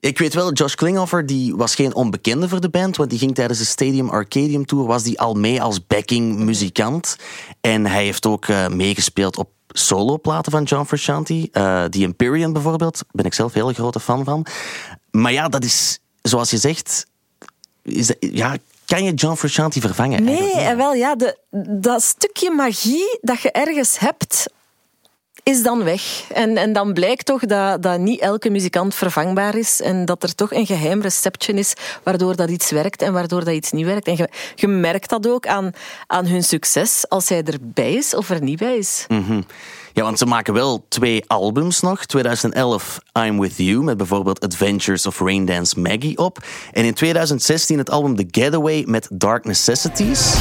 Ik 0.00 0.18
weet 0.18 0.34
wel, 0.34 0.52
Josh 0.52 0.74
Klinghoffer 0.74 1.26
die 1.26 1.56
was 1.56 1.74
geen 1.74 1.94
onbekende 1.94 2.48
voor 2.48 2.60
de 2.60 2.68
band, 2.68 2.96
want 2.96 3.10
die 3.10 3.18
ging 3.18 3.34
tijdens 3.34 3.58
de 3.58 3.64
Stadium 3.64 4.08
Arcadium 4.08 4.66
Tour 4.66 4.86
was 4.86 5.02
die 5.02 5.20
al 5.20 5.34
mee 5.34 5.62
als 5.62 5.86
backing 5.86 6.36
muzikant. 6.38 7.16
En 7.60 7.86
hij 7.86 8.04
heeft 8.04 8.26
ook 8.26 8.46
eh, 8.48 8.68
meegespeeld 8.68 9.36
op 9.36 9.48
soloplaten 9.68 10.52
van 10.52 10.62
John 10.62 10.84
Frusciante. 10.86 11.48
Eh 11.52 11.84
The 11.84 12.02
Empyrean 12.02 12.52
bijvoorbeeld, 12.52 13.02
ben 13.10 13.24
ik 13.24 13.34
zelf 13.34 13.52
hele 13.52 13.72
grote 13.74 14.00
fan 14.00 14.24
van. 14.24 14.46
Maar 15.10 15.32
ja, 15.32 15.48
dat 15.48 15.64
is, 15.64 15.98
zoals 16.22 16.50
je 16.50 16.58
zegt, 16.58 17.06
is 17.82 18.06
dat- 18.06 18.16
ja, 18.20 18.56
kan 18.86 19.04
je 19.04 19.14
John 19.14 19.36
Frusciante 19.36 19.80
vervangen? 19.80 20.24
Nee, 20.24 20.52
en 20.52 20.76
wel 20.76 20.94
ja, 20.94 21.14
de, 21.14 21.38
dat 21.80 22.02
stukje 22.02 22.50
magie 22.50 23.18
dat 23.20 23.40
je 23.40 23.50
ergens 23.50 23.98
hebt, 23.98 24.46
is 25.42 25.62
dan 25.62 25.84
weg. 25.84 26.30
En, 26.32 26.56
en 26.56 26.72
dan 26.72 26.92
blijkt 26.92 27.26
toch 27.26 27.40
dat, 27.40 27.82
dat 27.82 27.98
niet 27.98 28.20
elke 28.20 28.50
muzikant 28.50 28.94
vervangbaar 28.94 29.54
is 29.56 29.80
en 29.80 30.04
dat 30.04 30.22
er 30.22 30.34
toch 30.34 30.52
een 30.52 30.66
geheim 30.66 31.00
receptje 31.00 31.52
is 31.52 31.74
waardoor 32.02 32.36
dat 32.36 32.50
iets 32.50 32.70
werkt 32.70 33.02
en 33.02 33.12
waardoor 33.12 33.44
dat 33.44 33.54
iets 33.54 33.72
niet 33.72 33.86
werkt. 33.86 34.06
En 34.06 34.16
je, 34.16 34.28
je 34.54 34.68
merkt 34.68 35.10
dat 35.10 35.28
ook 35.28 35.46
aan, 35.46 35.70
aan 36.06 36.26
hun 36.26 36.42
succes 36.42 37.04
als 37.08 37.28
hij 37.28 37.42
erbij 37.42 37.92
is 37.92 38.14
of 38.14 38.30
er 38.30 38.42
niet 38.42 38.58
bij 38.58 38.76
is. 38.76 39.06
Ja, 39.96 40.02
want 40.02 40.18
ze 40.18 40.26
maken 40.26 40.54
wel 40.54 40.86
twee 40.88 41.24
albums 41.26 41.80
nog. 41.80 42.06
2011 42.06 42.98
I'm 43.12 43.40
With 43.40 43.56
You 43.56 43.82
met 43.82 43.96
bijvoorbeeld 43.96 44.40
Adventures 44.40 45.06
of 45.06 45.20
Raindance 45.20 45.80
Maggie 45.80 46.18
op. 46.18 46.38
En 46.72 46.84
in 46.84 46.94
2016 46.94 47.78
het 47.78 47.90
album 47.90 48.16
The 48.16 48.40
Getaway 48.40 48.84
met 48.86 49.08
Dark 49.12 49.44
Necessities. 49.44 50.34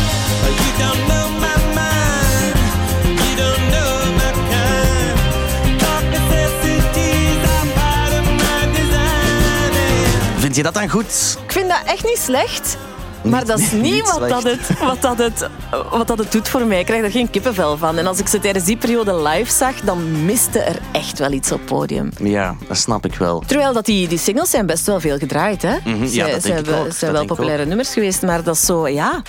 Vind 10.38 10.56
je 10.56 10.64
dat 10.64 10.74
dan 10.74 10.89
goed? 10.89 11.38
Ik 11.43 11.51
vind 11.51 11.70
dat 11.70 11.82
echt 11.86 12.03
niet 12.03 12.20
slecht. 12.20 12.78
Maar 13.32 13.45
dat 13.45 13.59
is 13.59 13.71
Niet- 13.71 14.17
wat, 14.19 14.30
dat 14.30 14.43
het, 14.43 14.80
wat, 14.80 15.01
dat 15.01 15.17
het, 15.17 15.49
wat 15.91 16.07
dat 16.07 16.17
het 16.17 16.32
doet 16.32 16.47
voor 16.49 16.65
mij. 16.65 16.80
Ik 16.80 16.86
krijg 16.86 17.03
er 17.03 17.11
geen 17.11 17.30
kippenvel 17.30 17.78
van. 17.78 17.97
En 17.97 18.07
als 18.07 18.19
ik 18.19 18.28
ze 18.28 18.39
tijdens 18.39 18.65
die 18.65 18.78
periode 18.78 19.21
live 19.21 19.51
zag, 19.51 19.76
dan 19.82 20.26
miste 20.26 20.59
er 20.59 20.80
echt 20.91 21.19
wel 21.19 21.32
iets 21.32 21.51
op 21.51 21.57
het 21.57 21.67
podium. 21.67 22.09
Ja, 22.17 22.55
dat 22.67 22.78
snap 22.78 23.05
ik 23.05 23.15
wel. 23.15 23.43
Terwijl 23.47 23.73
dat 23.73 23.86
die, 23.86 24.07
die 24.07 24.17
singles 24.17 24.49
zijn 24.49 24.65
best 24.65 24.86
wel 24.86 24.99
veel 24.99 25.17
gedraaid. 25.17 25.61
Hè? 25.61 25.76
Mhm, 25.84 26.05
ja, 26.05 26.28
dat 26.28 26.45
ik 26.45 26.53
hebben- 26.53 26.78
ook, 26.78 26.91
zijn 26.93 27.11
dat 27.11 27.19
wel 27.19 27.26
populaire 27.26 27.65
nummers 27.65 27.93
geweest, 27.93 28.21
maar 28.21 28.43
dat 28.43 28.55
is 28.55 28.65
zo, 28.65 28.88
ja... 28.88 29.21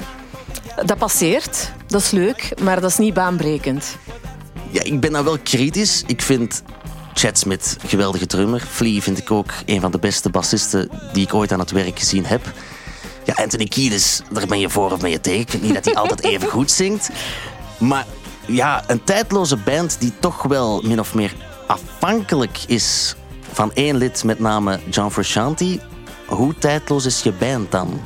Dat 0.84 0.98
passeert. 0.98 1.72
dat 1.86 2.00
is 2.00 2.10
leuk, 2.10 2.52
maar 2.62 2.80
dat 2.80 2.90
is 2.90 2.96
niet 2.96 3.14
baanbrekend. 3.14 3.96
Ja, 4.70 4.82
ik 4.82 5.00
ben 5.00 5.12
nou 5.12 5.24
wel 5.24 5.38
kritisch. 5.42 6.02
Ik 6.06 6.22
vind 6.22 6.62
Chad 7.14 7.38
Smith 7.38 7.76
een 7.82 7.88
geweldige 7.88 8.26
drummer. 8.26 8.60
Flea 8.70 9.00
vind 9.00 9.18
ik 9.18 9.30
ook 9.30 9.50
een 9.66 9.80
van 9.80 9.90
de 9.90 9.98
beste 9.98 10.30
bassisten 10.30 10.88
die 11.12 11.24
ik 11.24 11.34
ooit 11.34 11.52
aan 11.52 11.58
het 11.58 11.70
werk 11.70 11.98
gezien 11.98 12.24
heb. 12.26 12.40
Ja, 13.26 13.34
Anthony 13.34 13.64
Kiedis, 13.64 14.22
daar 14.30 14.46
ben 14.46 14.58
je 14.58 14.70
voor 14.70 14.90
of 14.92 15.00
ben 15.00 15.10
je 15.10 15.20
tegen. 15.20 15.40
Ik 15.40 15.50
vind 15.50 15.62
niet 15.62 15.74
dat 15.74 15.84
hij 15.84 15.94
altijd 16.02 16.22
even 16.22 16.48
goed 16.48 16.70
zingt. 16.70 17.10
Maar 17.78 18.04
ja, 18.46 18.84
een 18.86 19.04
tijdloze 19.04 19.56
band 19.56 20.00
die 20.00 20.12
toch 20.20 20.42
wel 20.42 20.80
min 20.84 21.00
of 21.00 21.14
meer 21.14 21.34
afhankelijk 21.66 22.58
is 22.66 23.14
van 23.52 23.70
één 23.74 23.96
lid, 23.96 24.24
met 24.24 24.38
name 24.38 24.80
John 24.90 25.10
Frusciante. 25.10 25.80
Hoe 26.26 26.54
tijdloos 26.58 27.04
is 27.04 27.22
je 27.22 27.32
band 27.32 27.70
dan? 27.70 28.00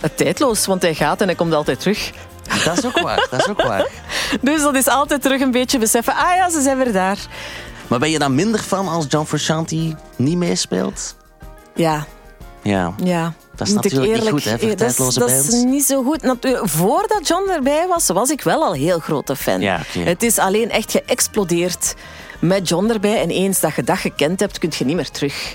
Het 0.00 0.16
tijdloos, 0.16 0.66
want 0.66 0.82
hij 0.82 0.94
gaat 0.94 1.20
en 1.20 1.26
hij 1.26 1.36
komt 1.36 1.52
altijd 1.52 1.80
terug. 1.80 2.10
Dat 2.64 2.78
is 2.78 2.86
ook 2.86 3.00
waar, 3.00 3.26
dat 3.30 3.40
is 3.40 3.48
ook 3.48 3.62
waar. 3.62 3.86
Dus 4.40 4.62
dat 4.62 4.74
is 4.74 4.86
altijd 4.88 5.22
terug 5.22 5.40
een 5.40 5.50
beetje 5.50 5.78
beseffen, 5.78 6.14
ah 6.14 6.34
ja, 6.36 6.50
ze 6.50 6.60
zijn 6.60 6.76
weer 6.78 6.92
daar. 6.92 7.18
Maar 7.86 7.98
ben 7.98 8.10
je 8.10 8.18
dan 8.18 8.34
minder 8.34 8.60
van 8.62 8.88
als 8.88 9.04
John 9.08 9.26
Frusciante 9.26 9.96
niet 10.16 10.36
meespeelt? 10.36 11.16
Ja, 11.74 12.06
Ja. 12.62 12.92
ja. 13.02 13.32
Dat 13.58 13.66
is 13.68 13.74
Moet 13.74 13.84
ik 13.84 13.92
natuurlijk 13.92 14.22
niet 14.24 14.28
eerlijk- 14.32 14.44
goed, 14.44 14.52
hè, 14.52 14.58
voor 14.58 14.68
eh, 14.70 14.76
dat 15.18 15.30
is- 15.30 15.46
Dat 15.50 15.64
niet 15.64 15.84
zo 15.84 16.02
goed. 16.02 16.34
Voordat 16.62 17.28
John 17.28 17.50
erbij 17.50 17.86
was, 17.88 18.06
was 18.06 18.30
ik 18.30 18.42
wel 18.42 18.62
al 18.64 18.72
heel 18.72 18.98
grote 18.98 19.36
fan. 19.36 19.60
Ja. 19.60 19.80
Het 19.98 20.22
is 20.22 20.38
alleen 20.38 20.70
echt 20.70 20.90
geëxplodeerd 20.90 21.94
met 22.38 22.68
John 22.68 22.90
erbij. 22.90 23.20
En 23.22 23.28
eens 23.30 23.60
dat 23.60 23.74
je 23.74 23.82
dat 23.82 23.98
gekend 23.98 24.40
hebt, 24.40 24.58
kun 24.58 24.72
je 24.78 24.84
niet 24.84 24.96
meer 24.96 25.10
terug. 25.10 25.54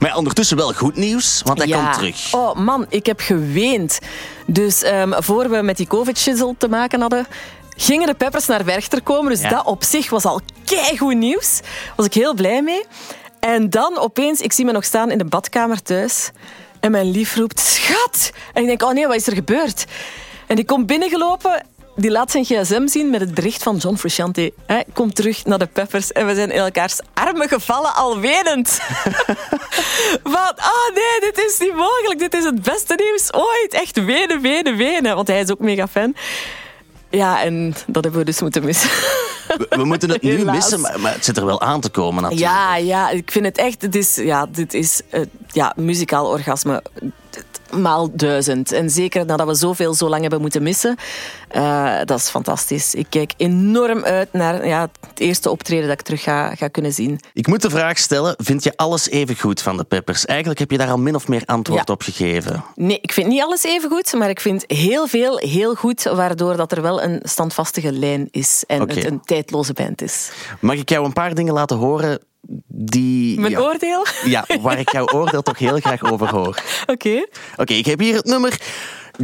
Maar 0.00 0.08
ja, 0.10 0.16
ondertussen 0.16 0.56
wel 0.56 0.72
goed 0.72 0.96
nieuws, 0.96 1.40
want 1.44 1.58
hij 1.58 1.66
Ja. 1.66 1.82
komt 1.82 1.94
terug. 1.94 2.34
Oh 2.34 2.54
man, 2.56 2.86
ik 2.88 3.06
heb 3.06 3.20
geweend. 3.20 3.98
Dus 4.46 4.82
ehm, 4.82 5.12
voor 5.22 5.48
we 5.50 5.62
met 5.62 5.76
die 5.76 5.86
covid-shizzle 5.86 6.54
te 6.58 6.68
maken 6.68 7.00
hadden, 7.00 7.26
gingen 7.76 8.06
de 8.06 8.14
Peppers 8.14 8.46
naar 8.46 8.64
Werchter 8.64 9.02
komen. 9.02 9.30
Dus 9.32 9.40
Ja. 9.40 9.48
dat 9.48 9.64
op 9.66 9.84
zich 9.84 10.10
was 10.10 10.24
al 10.24 10.40
keigoed 10.64 11.14
nieuws. 11.16 11.60
was 11.96 12.06
ik 12.06 12.14
heel 12.14 12.34
blij 12.34 12.62
mee. 12.62 12.84
En 13.40 13.70
dan 13.70 13.98
opeens, 13.98 14.40
ik 14.40 14.52
zie 14.52 14.64
me 14.64 14.72
nog 14.72 14.84
staan 14.84 15.10
in 15.10 15.18
de 15.18 15.24
badkamer 15.24 15.82
thuis. 15.82 16.30
En 16.84 16.90
mijn 16.90 17.10
lief 17.10 17.36
roept, 17.36 17.60
schat! 17.60 18.30
En 18.52 18.62
ik 18.62 18.68
denk, 18.68 18.82
oh 18.82 18.92
nee, 18.92 19.06
wat 19.06 19.16
is 19.16 19.26
er 19.26 19.34
gebeurd? 19.34 19.84
En 20.46 20.56
die 20.56 20.64
komt 20.64 20.86
binnengelopen... 20.86 21.66
Die 21.96 22.10
laat 22.10 22.30
zijn 22.30 22.44
gsm 22.44 22.86
zien 22.86 23.10
met 23.10 23.20
het 23.20 23.34
bericht 23.34 23.62
van 23.62 23.76
John 23.76 23.96
Frusciante. 23.96 24.52
Hij 24.66 24.84
komt 24.92 25.14
terug 25.14 25.44
naar 25.44 25.58
de 25.58 25.66
Peppers 25.66 26.12
en 26.12 26.26
we 26.26 26.34
zijn 26.34 26.50
in 26.50 26.58
elkaars 26.58 27.00
armen 27.14 27.48
gevallen, 27.48 27.94
al 27.94 28.20
wenend. 28.20 28.80
Wat? 30.36 30.54
Ah 30.56 30.94
nee, 30.94 31.20
dit 31.20 31.38
is 31.46 31.58
niet 31.58 31.74
mogelijk. 31.74 32.18
Dit 32.18 32.34
is 32.34 32.44
het 32.44 32.62
beste 32.62 32.94
nieuws 32.94 33.32
ooit. 33.32 33.72
Echt 33.72 34.04
wenen, 34.04 34.40
wenen, 34.40 34.76
wenen. 34.76 35.14
Want 35.14 35.28
hij 35.28 35.40
is 35.40 35.50
ook 35.50 35.58
mega 35.58 35.88
fan. 35.88 36.14
Ja, 37.14 37.42
en 37.42 37.74
dat 37.86 38.02
hebben 38.04 38.20
we 38.20 38.26
dus 38.26 38.40
moeten 38.40 38.64
missen. 38.64 38.90
We, 39.48 39.66
we 39.70 39.84
moeten 39.84 40.10
het 40.10 40.22
nu 40.28 40.36
Helaas. 40.36 40.54
missen, 40.56 40.80
maar, 40.80 41.00
maar 41.00 41.12
het 41.12 41.24
zit 41.24 41.36
er 41.36 41.44
wel 41.46 41.60
aan 41.60 41.80
te 41.80 41.90
komen 41.90 42.22
natuurlijk. 42.22 42.50
Ja, 42.50 42.76
ja, 42.76 43.10
ik 43.10 43.30
vind 43.30 43.44
het 43.44 43.58
echt... 43.58 43.82
Het 43.82 43.94
is, 43.94 44.14
ja, 44.14 44.46
dit 44.46 44.74
is 44.74 45.00
eh, 45.10 45.20
ja, 45.48 45.72
muzikaal 45.76 46.26
orgasme 46.26 46.82
maal 47.80 48.10
duizend. 48.12 48.72
En 48.72 48.90
zeker 48.90 49.26
nadat 49.26 49.46
we 49.46 49.54
zoveel 49.54 49.94
zo 49.94 50.08
lang 50.08 50.20
hebben 50.22 50.40
moeten 50.40 50.62
missen. 50.62 50.96
eh, 51.48 51.96
dat 52.04 52.18
is 52.18 52.28
fantastisch. 52.28 52.94
Ik 52.94 53.06
kijk 53.08 53.32
enorm 53.36 54.04
uit 54.04 54.32
naar 54.32 54.66
ja, 54.66 54.88
het 55.10 55.20
eerste 55.20 55.50
optreden 55.50 55.88
dat 55.88 55.98
ik 55.98 56.04
terug 56.04 56.22
ga, 56.22 56.54
ga 56.54 56.68
kunnen 56.68 56.92
zien. 56.92 57.20
Ik 57.32 57.46
moet 57.46 57.62
de 57.62 57.70
vraag 57.70 57.98
stellen, 57.98 58.34
vind 58.38 58.64
je 58.64 58.72
alles 58.76 59.08
even 59.10 59.36
goed 59.38 59.62
van 59.62 59.76
de 59.76 59.84
Peppers? 59.84 60.24
Eigenlijk 60.24 60.58
heb 60.58 60.70
je 60.70 60.78
daar 60.78 60.90
al 60.90 60.98
min 60.98 61.14
of 61.14 61.28
meer 61.28 61.42
antwoord 61.46 61.86
Ja. 61.88 61.92
op 61.94 62.02
gegeven. 62.02 62.64
Nee, 62.74 62.98
ik 63.00 63.12
vind 63.12 63.26
niet 63.28 63.42
alles 63.42 63.64
even 63.64 63.90
goed, 63.90 64.12
maar 64.12 64.28
ik 64.28 64.40
vind 64.40 64.64
heel 64.66 65.06
veel 65.06 65.36
heel 65.38 65.74
goed, 65.74 66.02
waardoor 66.02 66.56
dat 66.56 66.72
er 66.72 66.82
wel 66.82 67.02
een 67.02 67.20
standvastige 67.22 67.92
lijn 67.92 68.28
is 68.30 68.64
en 68.66 68.80
het 68.80 69.04
een 69.04 69.20
tijdloze 69.20 69.72
band 69.72 70.02
is. 70.02 70.30
Mag 70.60 70.76
ik 70.76 70.88
jou 70.88 71.04
een 71.04 71.12
paar 71.12 71.34
dingen 71.34 71.54
laten 71.54 71.76
horen 71.76 72.18
die... 72.66 73.40
Mijn 73.40 73.52
ja, 73.52 73.60
oordeel? 73.60 74.06
ja, 74.24 74.46
waar 74.60 74.78
ik 74.78 74.92
jouw 74.92 75.06
oordeel 75.06 75.42
toch 75.42 75.58
heel 75.58 75.78
graag 75.78 76.02
over 76.02 76.28
hoor. 76.28 76.62
Oké. 76.86 77.26
Oké, 77.56 77.72
ik 77.72 77.86
heb 77.86 77.98
hier 77.98 78.14
het 78.14 78.24
nummer 78.24 78.60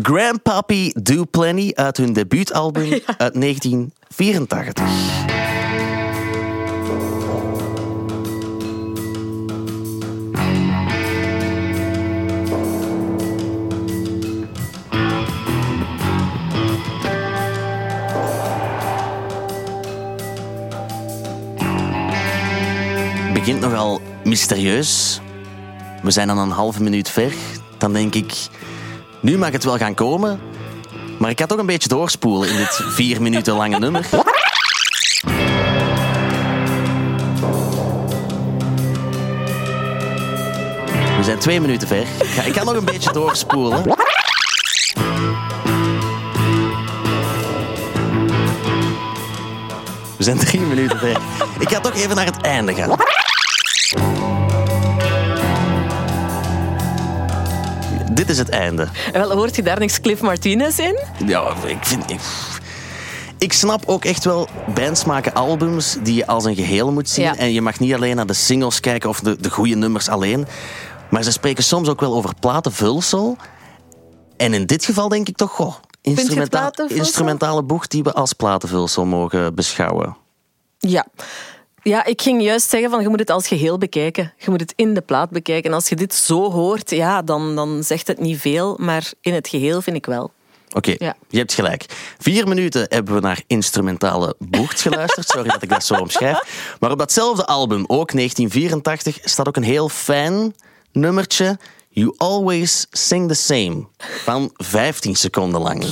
Grandpappy 0.03 0.93
Do 1.03 1.25
Plenty 1.31 1.71
uit 1.75 1.97
hun 1.97 2.13
debuutalbum 2.13 2.93
uit 3.17 3.41
1984. 3.41 5.50
Begint 23.41 23.61
nogal 23.61 24.01
mysterieus. 24.25 25.21
We 26.03 26.11
zijn 26.11 26.27
dan 26.27 26.39
een 26.39 26.51
halve 26.51 26.83
minuut 26.83 27.11
ver. 27.11 27.33
Dan 27.79 27.93
denk 27.93 28.15
ik, 28.15 28.35
nu 29.21 29.39
mag 29.39 29.51
het 29.51 29.65
wel 29.65 29.77
gaan 29.77 29.95
komen. 29.95 30.41
Maar 31.19 31.31
ik 31.31 31.41
ga 31.41 31.47
toch 31.47 31.59
een 31.59 31.67
beetje 31.67 31.89
doorspoelen 31.89 32.49
in 32.51 32.57
dit 32.57 32.81
vier 32.89 33.23
minuten 33.23 33.55
lange 33.55 33.79
nummer. 33.79 34.07
We 41.17 41.23
zijn 41.23 41.39
twee 41.39 41.61
minuten 41.61 41.89
ver. 41.89 42.03
Ik 42.03 42.27
ga, 42.27 42.43
ik 42.43 42.55
ga 42.55 42.65
nog 42.65 42.75
een 42.75 42.85
beetje 42.85 43.13
doorspoelen. 43.13 43.83
We 50.17 50.27
zijn 50.27 50.39
drie 50.39 50.61
minuten 50.61 50.99
ver. 50.99 51.17
Ik 51.59 51.69
ga 51.69 51.81
toch 51.81 51.95
even 51.95 52.17
naar 52.17 52.27
het 52.27 52.41
einde 52.41 52.75
gaan. 52.75 52.99
Dit 58.21 58.29
is 58.29 58.39
het 58.39 58.49
einde. 58.49 58.89
Wel, 59.13 59.33
hoort 59.33 59.57
je 59.57 59.63
daar 59.63 59.79
niks 59.79 60.01
Cliff 60.01 60.23
Martinez 60.23 60.79
in? 60.79 60.99
Ja, 61.27 61.55
ik 61.67 61.85
vind... 61.85 62.11
Ik, 62.11 62.21
ik 63.39 63.53
snap 63.53 63.83
ook 63.87 64.05
echt 64.05 64.25
wel, 64.25 64.49
bands 64.75 65.05
maken 65.05 65.35
albums 65.35 65.97
die 66.03 66.15
je 66.15 66.27
als 66.27 66.45
een 66.45 66.55
geheel 66.55 66.93
moet 66.93 67.09
zien. 67.09 67.25
Ja. 67.25 67.37
En 67.37 67.53
je 67.53 67.61
mag 67.61 67.79
niet 67.79 67.95
alleen 67.95 68.17
naar 68.17 68.27
de 68.27 68.33
singles 68.33 68.81
kijken 68.81 69.09
of 69.09 69.21
de, 69.21 69.37
de 69.41 69.51
goede 69.51 69.75
nummers 69.75 70.09
alleen. 70.09 70.47
Maar 71.11 71.23
ze 71.23 71.33
spreken 71.33 71.65
soms 71.65 71.89
ook 71.89 72.01
wel 72.01 72.15
over 72.15 72.35
platenvulsel. 72.41 73.37
En 74.37 74.55
in 74.55 74.67
dit 74.67 74.85
geval 74.85 75.09
denk 75.09 75.29
ik 75.29 75.37
toch, 75.37 75.51
goh, 75.51 75.75
instrumentale 76.89 77.63
boeg 77.63 77.87
die 77.87 78.03
we 78.03 78.13
als 78.13 78.33
platenvulsel 78.33 79.05
mogen 79.05 79.55
beschouwen. 79.55 80.17
Ja. 80.79 81.07
Ja, 81.83 82.05
ik 82.05 82.23
ging 82.23 82.43
juist 82.43 82.71
zeggen 82.71 82.91
van 82.91 83.03
je 83.03 83.09
moet 83.09 83.19
het 83.19 83.31
als 83.31 83.47
geheel 83.49 83.79
bekijken. 83.79 84.33
Je 84.39 84.51
moet 84.51 84.61
het 84.61 84.73
in 84.77 84.95
de 84.95 85.01
plaat 85.01 85.31
bekijken. 85.31 85.71
En 85.71 85.77
als 85.77 85.89
je 85.89 85.97
dit 85.97 86.15
zo 86.15 86.51
hoort, 86.51 86.91
ja, 86.91 87.23
dan, 87.23 87.55
dan 87.57 87.83
zegt 87.85 88.07
het 88.07 88.21
niet 88.21 88.41
veel. 88.41 88.77
Maar 88.81 89.13
in 89.21 89.35
het 89.35 89.49
geheel 89.49 89.83
vind 89.83 89.97
ik 89.97 90.07
wel. 90.07 90.31
Oké, 90.73 90.95
Ja. 90.99 91.15
je 91.29 91.39
hebt 91.39 91.53
gelijk. 91.53 91.85
Vier 92.19 92.49
minuten 92.49 92.87
hebben 92.89 93.15
we 93.15 93.21
naar 93.21 93.43
instrumentale 93.47 94.35
bocht 94.39 94.81
geluisterd. 94.81 95.29
Sorry 95.29 95.49
dat 95.49 95.63
ik 95.63 95.69
dat 95.69 95.85
zo 95.85 95.95
omschrijf. 95.95 96.75
Maar 96.81 96.91
op 96.91 96.99
datzelfde 96.99 97.47
album, 97.47 97.85
ook 97.87 98.13
1984, 98.13 99.19
staat 99.25 99.49
ook 99.49 99.57
een 99.57 99.63
heel 99.63 99.89
fijn 99.89 100.55
nummertje. 100.93 101.59
You 101.89 102.15
Always 102.17 102.87
Sing 102.91 103.29
the 103.29 103.35
Same. 103.35 103.87
Van 104.25 104.51
15 104.55 105.17
seconden 105.17 105.61
lang. 105.61 105.85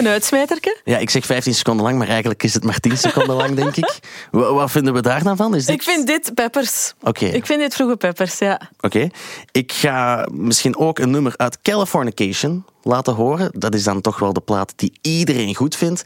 Een 0.00 0.06
uitsmijterke? 0.06 0.80
Ja, 0.84 0.98
ik 0.98 1.10
zeg 1.10 1.24
15 1.26 1.54
seconden 1.54 1.84
lang, 1.84 1.98
maar 1.98 2.08
eigenlijk 2.08 2.42
is 2.42 2.54
het 2.54 2.64
maar 2.64 2.78
10 2.80 2.98
seconden 2.98 3.36
lang, 3.36 3.54
denk 3.54 3.76
ik. 3.76 3.98
Wa- 4.30 4.52
Wat 4.52 4.70
vinden 4.70 4.92
we 4.94 5.02
daar 5.02 5.22
dan 5.22 5.36
van? 5.36 5.54
Is 5.54 5.64
dit... 5.66 5.74
Ik 5.74 5.82
vind 5.82 6.06
dit 6.06 6.34
peppers. 6.34 6.94
Oké. 7.02 7.24
Ik 7.26 7.46
vind 7.46 7.60
dit 7.60 7.74
vroege 7.74 7.96
peppers, 7.96 8.38
ja. 8.38 8.60
Oké. 8.80 9.08
Ik 9.52 9.72
ga 9.72 10.26
misschien 10.32 10.76
ook 10.76 10.98
een 10.98 11.10
nummer 11.10 11.32
uit 11.36 11.58
Californication 11.62 12.64
laten 12.82 13.14
horen. 13.14 13.50
Dat 13.52 13.74
is 13.74 13.82
dan 13.84 14.00
toch 14.00 14.18
wel 14.18 14.32
de 14.32 14.40
plaat 14.40 14.72
die 14.76 14.92
iedereen 15.00 15.54
goed 15.54 15.76
vindt. 15.76 16.02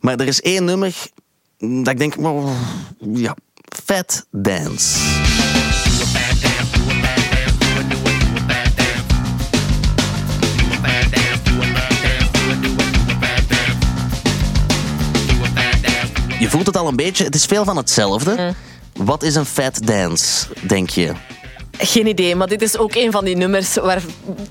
Maar 0.00 0.16
er 0.16 0.26
is 0.26 0.40
één 0.40 0.64
nummer 0.64 0.94
dat 1.58 1.88
ik 1.88 1.98
denk, 1.98 2.14
oh, 2.18 2.50
ja, 3.14 3.36
Fat 3.84 4.26
Dance. 4.30 4.98
Je 16.40 16.50
voelt 16.50 16.66
het 16.66 16.76
al 16.76 16.88
een 16.88 16.96
beetje, 16.96 17.24
het 17.24 17.34
is 17.34 17.44
veel 17.44 17.64
van 17.64 17.76
hetzelfde. 17.76 18.54
Wat 18.92 19.22
is 19.22 19.34
een 19.34 19.44
fat 19.44 19.80
dance, 19.84 20.46
denk 20.60 20.90
je? 20.90 21.12
Geen 21.78 22.06
idee, 22.06 22.36
maar 22.36 22.48
dit 22.48 22.62
is 22.62 22.78
ook 22.78 22.94
een 22.94 23.10
van 23.10 23.24
die 23.24 23.36
nummers 23.36 23.74
waar 23.74 24.02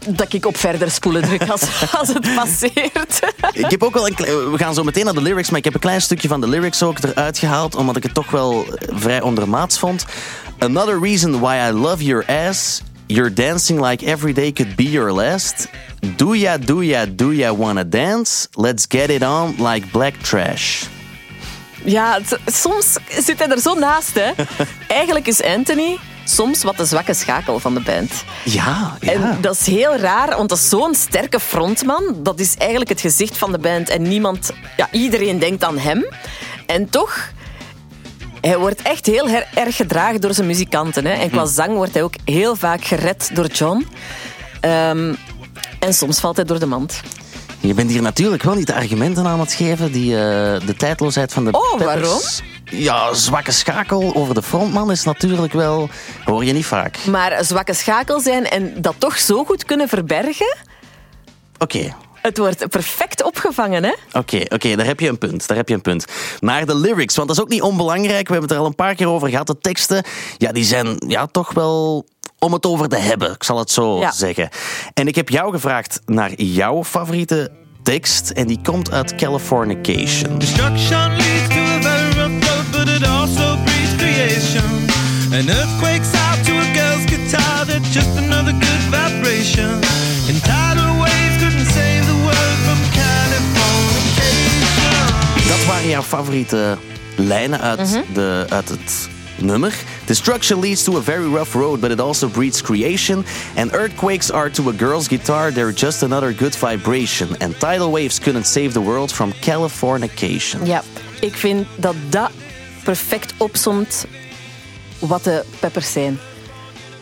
dat 0.08 0.34
ik 0.34 0.46
op 0.46 0.58
verder 0.58 0.92
spoelen 0.92 1.22
druk 1.22 1.50
als, 1.50 1.62
als 2.00 2.08
het 2.08 2.36
passeert. 2.36 3.20
Ik 3.52 3.70
heb 3.70 3.84
ook 3.84 3.94
wel 3.94 4.08
een 4.08 4.16
We 4.52 4.58
gaan 4.58 4.74
zo 4.74 4.84
meteen 4.84 5.06
naar 5.06 5.14
de 5.14 5.22
lyrics, 5.22 5.50
maar 5.50 5.60
ik 5.60 5.66
heb 5.66 5.74
een 5.74 5.80
klein 5.80 6.02
stukje 6.02 6.28
van 6.28 6.42
de 6.42 6.48
lyrics 6.48 6.84
ook 6.84 6.98
eruit 7.04 7.38
gehaald, 7.38 7.76
omdat 7.76 7.96
ik 7.96 8.04
het 8.04 8.14
toch 8.14 8.32
wel 8.32 8.66
vrij 8.80 9.22
ondermaats 9.22 9.80
vond. 9.80 10.06
Another 10.58 11.00
reason 11.02 11.40
why 11.40 11.70
I 11.70 11.72
love 11.72 12.04
your 12.04 12.26
ass. 12.48 12.82
You're 13.06 13.34
dancing 13.34 13.86
like 13.86 14.06
every 14.06 14.34
day 14.34 14.52
could 14.52 14.76
be 14.76 14.90
your 14.90 15.12
last. 15.12 15.68
Do 16.16 16.36
ya, 16.36 16.58
do 16.58 16.84
ya, 16.84 17.06
do 17.16 17.32
ya 17.32 17.56
wanna 17.56 17.84
dance? 17.90 18.48
Let's 18.52 18.86
get 18.88 19.10
it 19.10 19.24
on 19.24 19.56
like 19.58 19.92
black 19.92 20.14
trash. 20.22 20.88
Ja, 21.84 22.20
soms 22.46 22.98
zit 23.10 23.40
hij 23.40 23.48
er 23.48 23.60
zo 23.60 23.74
naast. 23.74 24.14
Hè. 24.14 24.32
Eigenlijk 24.88 25.28
is 25.28 25.44
Anthony 25.44 25.98
soms 26.30 26.64
wat 26.64 26.78
de 26.78 26.86
zwakke 26.86 27.14
schakel 27.14 27.60
van 27.60 27.74
de 27.74 27.80
band. 27.80 28.24
Ja, 28.44 28.98
ja. 29.00 29.12
En 29.12 29.38
dat 29.42 29.60
is 29.60 29.66
heel 29.66 29.96
raar, 29.96 30.38
want 30.38 30.50
dat 30.50 30.58
is 30.58 30.70
zo'n 30.70 30.96
sterke 30.96 31.40
frontman. 31.40 32.04
Dat 32.18 32.40
is 32.40 32.56
eigenlijk 32.56 32.90
het 32.90 33.02
gezicht 33.02 33.38
van 33.38 33.52
de 33.52 33.60
band. 33.60 33.90
En 33.90 34.02
niemand, 34.02 34.52
ja, 34.78 34.88
iedereen 34.92 35.40
denkt 35.40 35.64
aan 35.64 35.78
hem. 35.78 36.06
En 36.66 36.90
toch, 36.90 37.32
hij 38.42 38.58
wordt 38.58 38.82
echt 38.82 39.06
heel 39.06 39.28
erg 39.54 39.76
gedragen 39.76 40.22
door 40.22 40.34
zijn 40.34 40.48
muzikanten. 40.48 41.06
Hè. 41.06 41.12
En 41.12 41.30
qua 41.30 41.46
zang 41.46 41.76
wordt 41.76 41.94
hij 41.94 42.04
ook 42.04 42.14
heel 42.26 42.56
vaak 42.56 42.84
gered 42.84 43.30
door 43.34 43.48
John. 43.48 43.88
Ehm, 44.60 45.14
en 45.80 45.94
soms 45.94 46.20
valt 46.20 46.36
hij 46.36 46.46
door 46.46 46.60
de 46.60 46.66
mand. 46.66 47.02
Je 47.62 47.74
bent 47.74 47.92
hier 47.92 48.02
natuurlijk 48.02 48.44
wel 48.44 48.54
niet 48.56 48.68
de 48.68 48.74
argumenten 48.76 49.26
aan 49.26 49.40
het 49.40 49.54
geven 49.54 49.92
die 49.92 50.16
eh, 50.16 50.20
de 50.66 50.74
tijdloosheid 50.78 51.34
van 51.34 51.46
de 51.46 51.52
Oh, 51.52 51.78
Peppers- 51.78 51.86
waarom? 51.86 52.20
Ja, 52.64 53.14
zwakke 53.14 53.52
schakel 53.52 54.12
over 54.16 54.34
de 54.34 54.42
frontman 54.44 54.92
is 54.92 55.04
natuurlijk 55.04 55.54
wel... 55.54 55.90
Hoor 56.26 56.46
je 56.46 56.54
niet 56.54 56.66
vaak. 56.66 56.98
Maar 57.06 57.46
zwakke 57.46 57.74
schakel 57.74 58.20
zijn 58.20 58.46
en 58.50 58.82
dat 58.82 58.96
toch 58.98 59.18
zo 59.18 59.44
goed 59.46 59.66
kunnen 59.66 59.88
verbergen... 59.88 60.58
Oké, 61.58 61.96
Het 62.22 62.38
wordt 62.38 62.70
perfect 62.70 63.24
opgevangen, 63.24 63.84
hè? 63.84 63.94
Oké, 64.14 64.42
oké, 64.48 64.76
daar 64.76 64.86
heb 64.86 65.00
je 65.00 65.08
een 65.10 65.18
punt. 65.18 65.48
Daar 65.48 65.58
heb 65.58 65.68
je 65.68 65.74
een 65.74 65.82
punt. 65.82 66.06
Maar 66.40 66.66
de 66.66 66.76
lyrics, 66.76 67.16
want 67.16 67.28
dat 67.28 67.38
is 67.38 67.44
ook 67.44 67.50
niet 67.50 67.62
onbelangrijk. 67.62 68.28
We 68.28 68.32
hebben 68.34 68.42
het 68.42 68.52
er 68.52 68.58
al 68.58 68.66
een 68.66 68.76
paar 68.76 68.96
keer 68.96 69.08
over 69.08 69.30
gehad. 69.30 69.48
De 69.48 69.58
teksten, 69.60 70.04
ja, 70.38 70.52
die 70.52 70.64
zijn 70.64 70.96
ja, 71.08 71.26
toch 71.26 71.54
wel 71.54 72.06
om 72.40 72.54
het 72.54 72.66
over 72.66 72.88
te 72.90 72.96
hebben. 72.98 73.32
Ik 73.32 73.44
zal 73.44 73.58
het 73.60 73.72
zo 73.72 74.00
Ja. 74.00 74.12
zeggen. 74.12 74.50
En 74.94 75.08
ik 75.08 75.16
heb 75.16 75.30
jou 75.30 75.52
gevraagd 75.52 76.00
naar 76.06 76.34
jouw 76.42 76.84
favoriete 76.84 77.52
tekst. 77.84 78.30
En 78.30 78.48
die 78.48 78.60
komt 78.64 78.92
uit 78.92 79.16
Californication. 79.16 80.38
Destruction 80.40 81.08
leads 81.10 81.48
to 81.48 81.60
a 81.62 81.82
very 81.82 82.14
rough 82.14 82.48
road, 82.48 82.72
but 82.72 82.88
it 82.96 83.08
also 83.08 83.58
breeds 83.64 83.96
creation. 83.98 84.88
An 85.32 85.50
earthquake's 85.50 86.14
out 86.30 86.44
to 86.46 86.52
a 86.54 86.74
girl's 86.74 87.06
guitar, 87.06 87.66
that's 87.66 87.94
just 87.94 88.18
another 88.18 88.52
good 88.54 88.82
vibration. 88.90 89.70
And 90.30 90.44
tidal 90.44 90.98
waves 90.98 91.38
couldn't 91.44 91.68
save 91.72 92.06
the 92.06 92.18
world 92.24 92.58
from 92.66 92.78
Californication. 92.92 95.48
Dat 95.48 95.66
waren 95.66 95.90
jouw 95.90 96.02
favoriete 96.02 96.78
lijnen 97.16 97.62
uit, 97.62 97.80
Mhm. 97.80 98.00
de, 98.14 98.46
uit 98.50 98.70
het 98.70 99.10
nummer. 99.38 99.74
Destruction 100.10 100.60
leads 100.60 100.84
to 100.86 100.98
a 100.98 101.02
very 101.02 101.28
rough 101.28 101.54
road, 101.54 101.82
but 101.82 101.92
it 101.92 102.00
also 102.00 102.28
breeds 102.28 102.62
creation. 102.64 103.24
And 103.56 103.72
earthquakes 103.74 104.32
are 104.32 104.50
to 104.50 104.70
a 104.70 104.74
girl's 104.74 105.08
guitar, 105.08 105.52
they're 105.52 105.72
just 105.76 106.02
another 106.02 106.34
good 106.34 106.56
vibration. 106.56 107.36
And 107.42 107.54
tidal 107.60 107.92
waves 107.92 108.20
couldn't 108.20 108.46
save 108.48 108.70
the 108.74 108.82
world 108.82 109.12
from 109.12 109.34
Californication. 109.42 110.66
Ja, 110.66 110.84
ik 111.22 111.36
vind 111.36 111.68
dat 111.76 111.96
dat 112.10 112.32
perfect 112.84 113.34
opsomt 113.38 114.06
wat 115.00 115.24
de 115.24 115.44
peppers 115.60 115.92
zijn. 115.92 116.20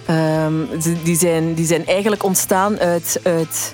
Ehm, 0.05 0.53
die, 1.03 1.17
zijn 1.17 1.53
die 1.53 1.65
zijn 1.65 1.85
eigenlijk 1.85 2.23
ontstaan 2.23 2.79
uit, 2.79 3.19
uit, 3.23 3.73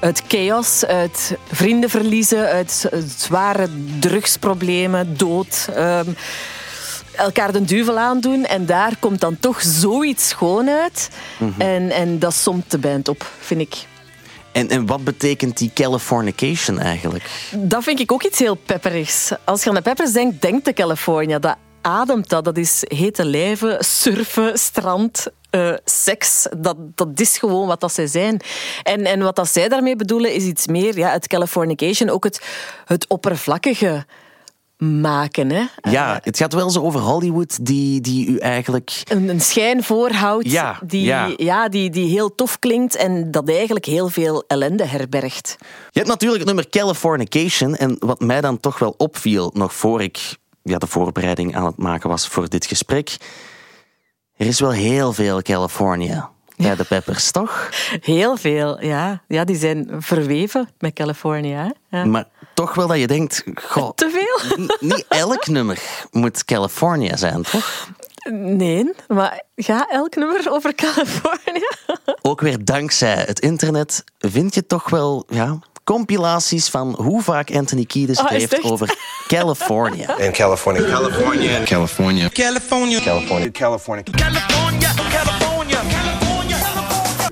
uit 0.00 0.22
chaos, 0.28 0.84
uit 0.84 1.36
vrienden 1.50 1.90
verliezen, 1.90 2.46
uit 2.48 2.88
zware 3.18 3.68
drugsproblemen, 4.00 5.16
dood. 5.16 5.68
ehm, 5.74 6.10
elkaar 7.16 7.52
de 7.52 7.64
duvel 7.64 7.98
aandoen 7.98 8.44
en 8.44 8.66
daar 8.66 8.96
komt 8.98 9.20
dan 9.20 9.36
toch 9.40 9.62
zoiets 9.62 10.28
schoon 10.28 10.68
uit. 10.68 11.08
en, 11.58 11.90
en 11.90 12.18
dat 12.18 12.34
somt 12.34 12.70
de 12.70 12.78
band 12.78 13.08
op, 13.08 13.30
vind 13.40 13.60
ik. 13.60 13.74
En, 14.52 14.68
en 14.68 14.86
wat 14.86 15.04
betekent 15.04 15.58
die 15.58 15.70
Californication 15.74 16.78
eigenlijk? 16.78 17.24
Dat 17.50 17.82
vind 17.82 18.00
ik 18.00 18.12
ook 18.12 18.22
iets 18.22 18.38
heel 18.38 18.54
pepperigs. 18.54 19.32
Als 19.44 19.62
je 19.62 19.68
aan 19.68 19.74
de 19.74 19.82
peppers 19.82 20.12
denkt, 20.12 20.42
denk 20.42 20.64
de 20.64 20.72
California. 20.72 21.38
Dat 21.38 21.56
ademt 21.80 22.28
dat. 22.28 22.44
Dat 22.44 22.56
is 22.56 22.84
hete 22.88 23.24
lijven, 23.24 23.84
surfen, 23.84 24.58
strand, 24.58 25.26
eh, 25.50 25.72
seks. 25.84 26.46
Dat, 26.56 26.76
dat 26.94 27.20
is 27.20 27.38
gewoon 27.38 27.66
wat 27.66 27.80
dat 27.80 27.92
zij 27.92 28.06
zijn. 28.06 28.40
En, 28.82 29.04
en 29.04 29.22
wat 29.22 29.36
dat 29.36 29.48
zij 29.48 29.68
daarmee 29.68 29.96
bedoelen 29.96 30.34
is 30.34 30.44
iets 30.44 30.66
meer, 30.66 30.98
ja, 30.98 31.10
het 31.10 31.26
Californication, 31.26 32.08
ook 32.08 32.24
het, 32.24 32.40
het 32.84 33.06
oppervlakkige 33.06 34.04
maken. 34.82 35.50
Hè? 35.50 35.64
Ja, 35.90 36.20
het 36.22 36.36
gaat 36.36 36.52
wel 36.52 36.70
zo 36.70 36.80
over 36.80 37.00
Hollywood 37.00 37.66
die, 37.66 38.00
die 38.00 38.26
u 38.26 38.36
eigenlijk... 38.36 39.02
Een, 39.08 39.28
een 39.28 39.40
schijn 39.40 39.82
voorhoudt 39.82 40.50
Ja, 40.50 40.78
die, 40.84 41.04
ja. 41.04 41.32
ja, 41.36 41.68
die, 41.68 41.90
die 41.90 42.08
heel 42.08 42.34
tof 42.34 42.58
klinkt 42.58 42.96
en 42.96 43.30
dat 43.30 43.48
eigenlijk 43.48 43.84
heel 43.84 44.08
veel 44.08 44.44
ellende 44.46 44.84
herbergt. 44.84 45.56
Je 45.90 45.98
hebt 45.98 46.08
natuurlijk 46.08 46.38
het 46.38 46.46
nummer 46.46 46.68
Californication. 46.68 47.76
En 47.76 47.96
wat 47.98 48.20
mij 48.20 48.40
dan 48.40 48.60
toch 48.60 48.78
wel 48.78 48.94
opviel, 48.96 49.50
nog 49.54 49.74
voor 49.74 50.02
ik 50.02 50.36
ja, 50.62 50.78
de 50.78 50.86
voorbereiding 50.86 51.56
aan 51.56 51.64
het 51.64 51.76
maken 51.76 52.08
was 52.08 52.28
voor 52.28 52.48
dit 52.48 52.66
gesprek. 52.66 53.16
Er 54.36 54.46
is 54.46 54.60
wel 54.60 54.70
heel 54.70 55.12
veel 55.12 55.42
California 55.42 56.31
bij 56.62 56.76
de 56.76 56.84
Peppers, 56.84 57.30
toch? 57.30 57.68
Heel 58.00 58.36
veel, 58.36 58.84
ja. 58.84 59.22
Ja, 59.28 59.44
die 59.44 59.56
zijn 59.56 59.86
verweven 59.98 60.68
met 60.78 60.92
California. 60.92 61.72
Ja. 61.90 62.04
Maar 62.04 62.24
toch 62.54 62.74
wel 62.74 62.86
dat 62.86 62.98
je 62.98 63.06
denkt, 63.06 63.44
goh, 63.54 63.90
Te 63.94 64.10
veel? 64.10 64.66
niet 64.80 65.04
elk 65.08 65.46
nummer 65.46 65.78
moet 66.10 66.44
California 66.44 67.16
zijn, 67.16 67.42
toch? 67.42 67.88
Nee, 68.30 68.90
maar 69.08 69.42
ga 69.56 69.86
elk 69.90 70.14
nummer 70.16 70.50
over 70.50 70.74
California? 70.74 71.70
Ook 72.22 72.40
weer 72.40 72.64
dankzij 72.64 73.14
het 73.26 73.40
internet 73.40 74.04
vind 74.18 74.54
je 74.54 74.66
toch 74.66 74.90
wel 74.90 75.24
ja, 75.28 75.58
compilaties 75.84 76.68
van 76.68 76.94
hoe 76.98 77.22
vaak 77.22 77.54
Anthony 77.54 77.84
Kiedis 77.84 78.18
Oh, 78.20 78.28
heeft 78.28 78.62
over 78.62 78.96
California. 79.26 80.18
in 80.18 80.32
California. 80.32 80.82
California. 80.82 81.62
California. 81.64 82.28
California, 82.28 83.00
California. 83.00 83.50
California. 83.50 84.10
California, 84.10 84.10
California, 84.16 84.92
California, 85.10 85.82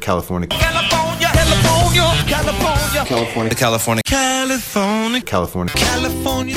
California. 0.01 0.49
California, 0.49 1.29
California, 1.33 2.03
California, 2.27 3.55
California. 3.55 3.55
California. 3.55 4.03
California, 4.05 5.23
California. 5.23 5.75
California, 5.75 6.55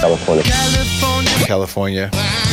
California. 0.00 0.44
California. 1.46 1.46
California. 1.46 2.49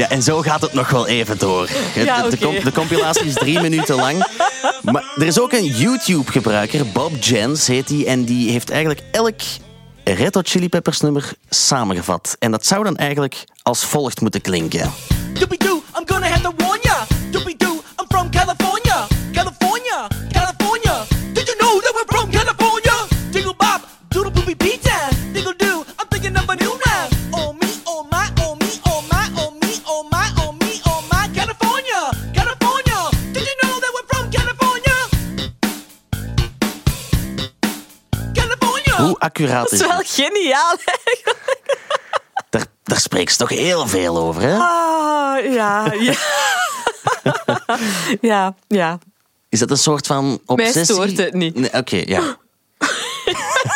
Ja, 0.00 0.08
en 0.08 0.22
zo 0.22 0.42
gaat 0.42 0.60
het 0.60 0.72
nog 0.72 0.90
wel 0.90 1.06
even 1.06 1.38
door. 1.38 1.68
Ja, 1.94 2.22
de, 2.22 2.28
de, 2.28 2.36
oké. 2.36 2.44
com- 2.46 2.64
de 2.64 2.72
compilatie 2.72 3.24
is 3.24 3.34
drie 3.34 3.60
minuten 3.60 3.94
lang. 3.96 4.26
Maar 4.82 5.04
er 5.16 5.26
is 5.26 5.40
ook 5.40 5.52
een 5.52 5.64
YouTube-gebruiker, 5.64 6.86
Bob 6.86 7.22
Jens 7.22 7.66
heet 7.66 7.88
die, 7.88 8.06
en 8.06 8.24
die 8.24 8.50
heeft 8.50 8.70
eigenlijk 8.70 9.00
elk 9.10 9.40
Red 10.04 10.34
Hot 10.34 10.48
Chili 10.48 10.68
Peppers 10.68 11.00
nummer 11.00 11.32
samengevat. 11.50 12.36
En 12.38 12.50
dat 12.50 12.66
zou 12.66 12.84
dan 12.84 12.96
eigenlijk 12.96 13.44
als 13.62 13.84
volgt 13.84 14.20
moeten 14.20 14.40
klinken. 14.40 14.92
Doobie-doo, 15.32 15.82
I'm 15.98 16.02
gonna 16.06 16.26
have 16.26 16.42
to 16.42 16.52
warn 16.56 16.78
ya. 16.82 17.19
Accuraat 39.30 39.62
Dat 39.62 39.72
is 39.72 39.80
is 39.80 39.86
wel 39.86 40.02
geniaal, 40.04 40.76
eigenlijk. 40.84 41.36
Daar, 42.50 42.66
daar 42.82 43.00
spreekt 43.00 43.30
ze 43.32 43.38
toch 43.38 43.48
heel 43.48 43.86
veel 43.88 44.18
over, 44.18 44.42
hè? 44.42 44.56
Ah, 44.56 45.52
ja, 45.52 45.92
ja. 45.92 46.14
ja, 48.20 48.54
ja. 48.68 48.98
Is 49.48 49.58
dat 49.58 49.70
een 49.70 49.78
soort 49.78 50.06
van 50.06 50.40
obsessie? 50.46 50.84
stoort 50.84 51.16
het 51.18 51.34
niet. 51.34 51.54
Nee, 51.54 51.72
Oké, 51.72 52.02
ja. 52.06 52.38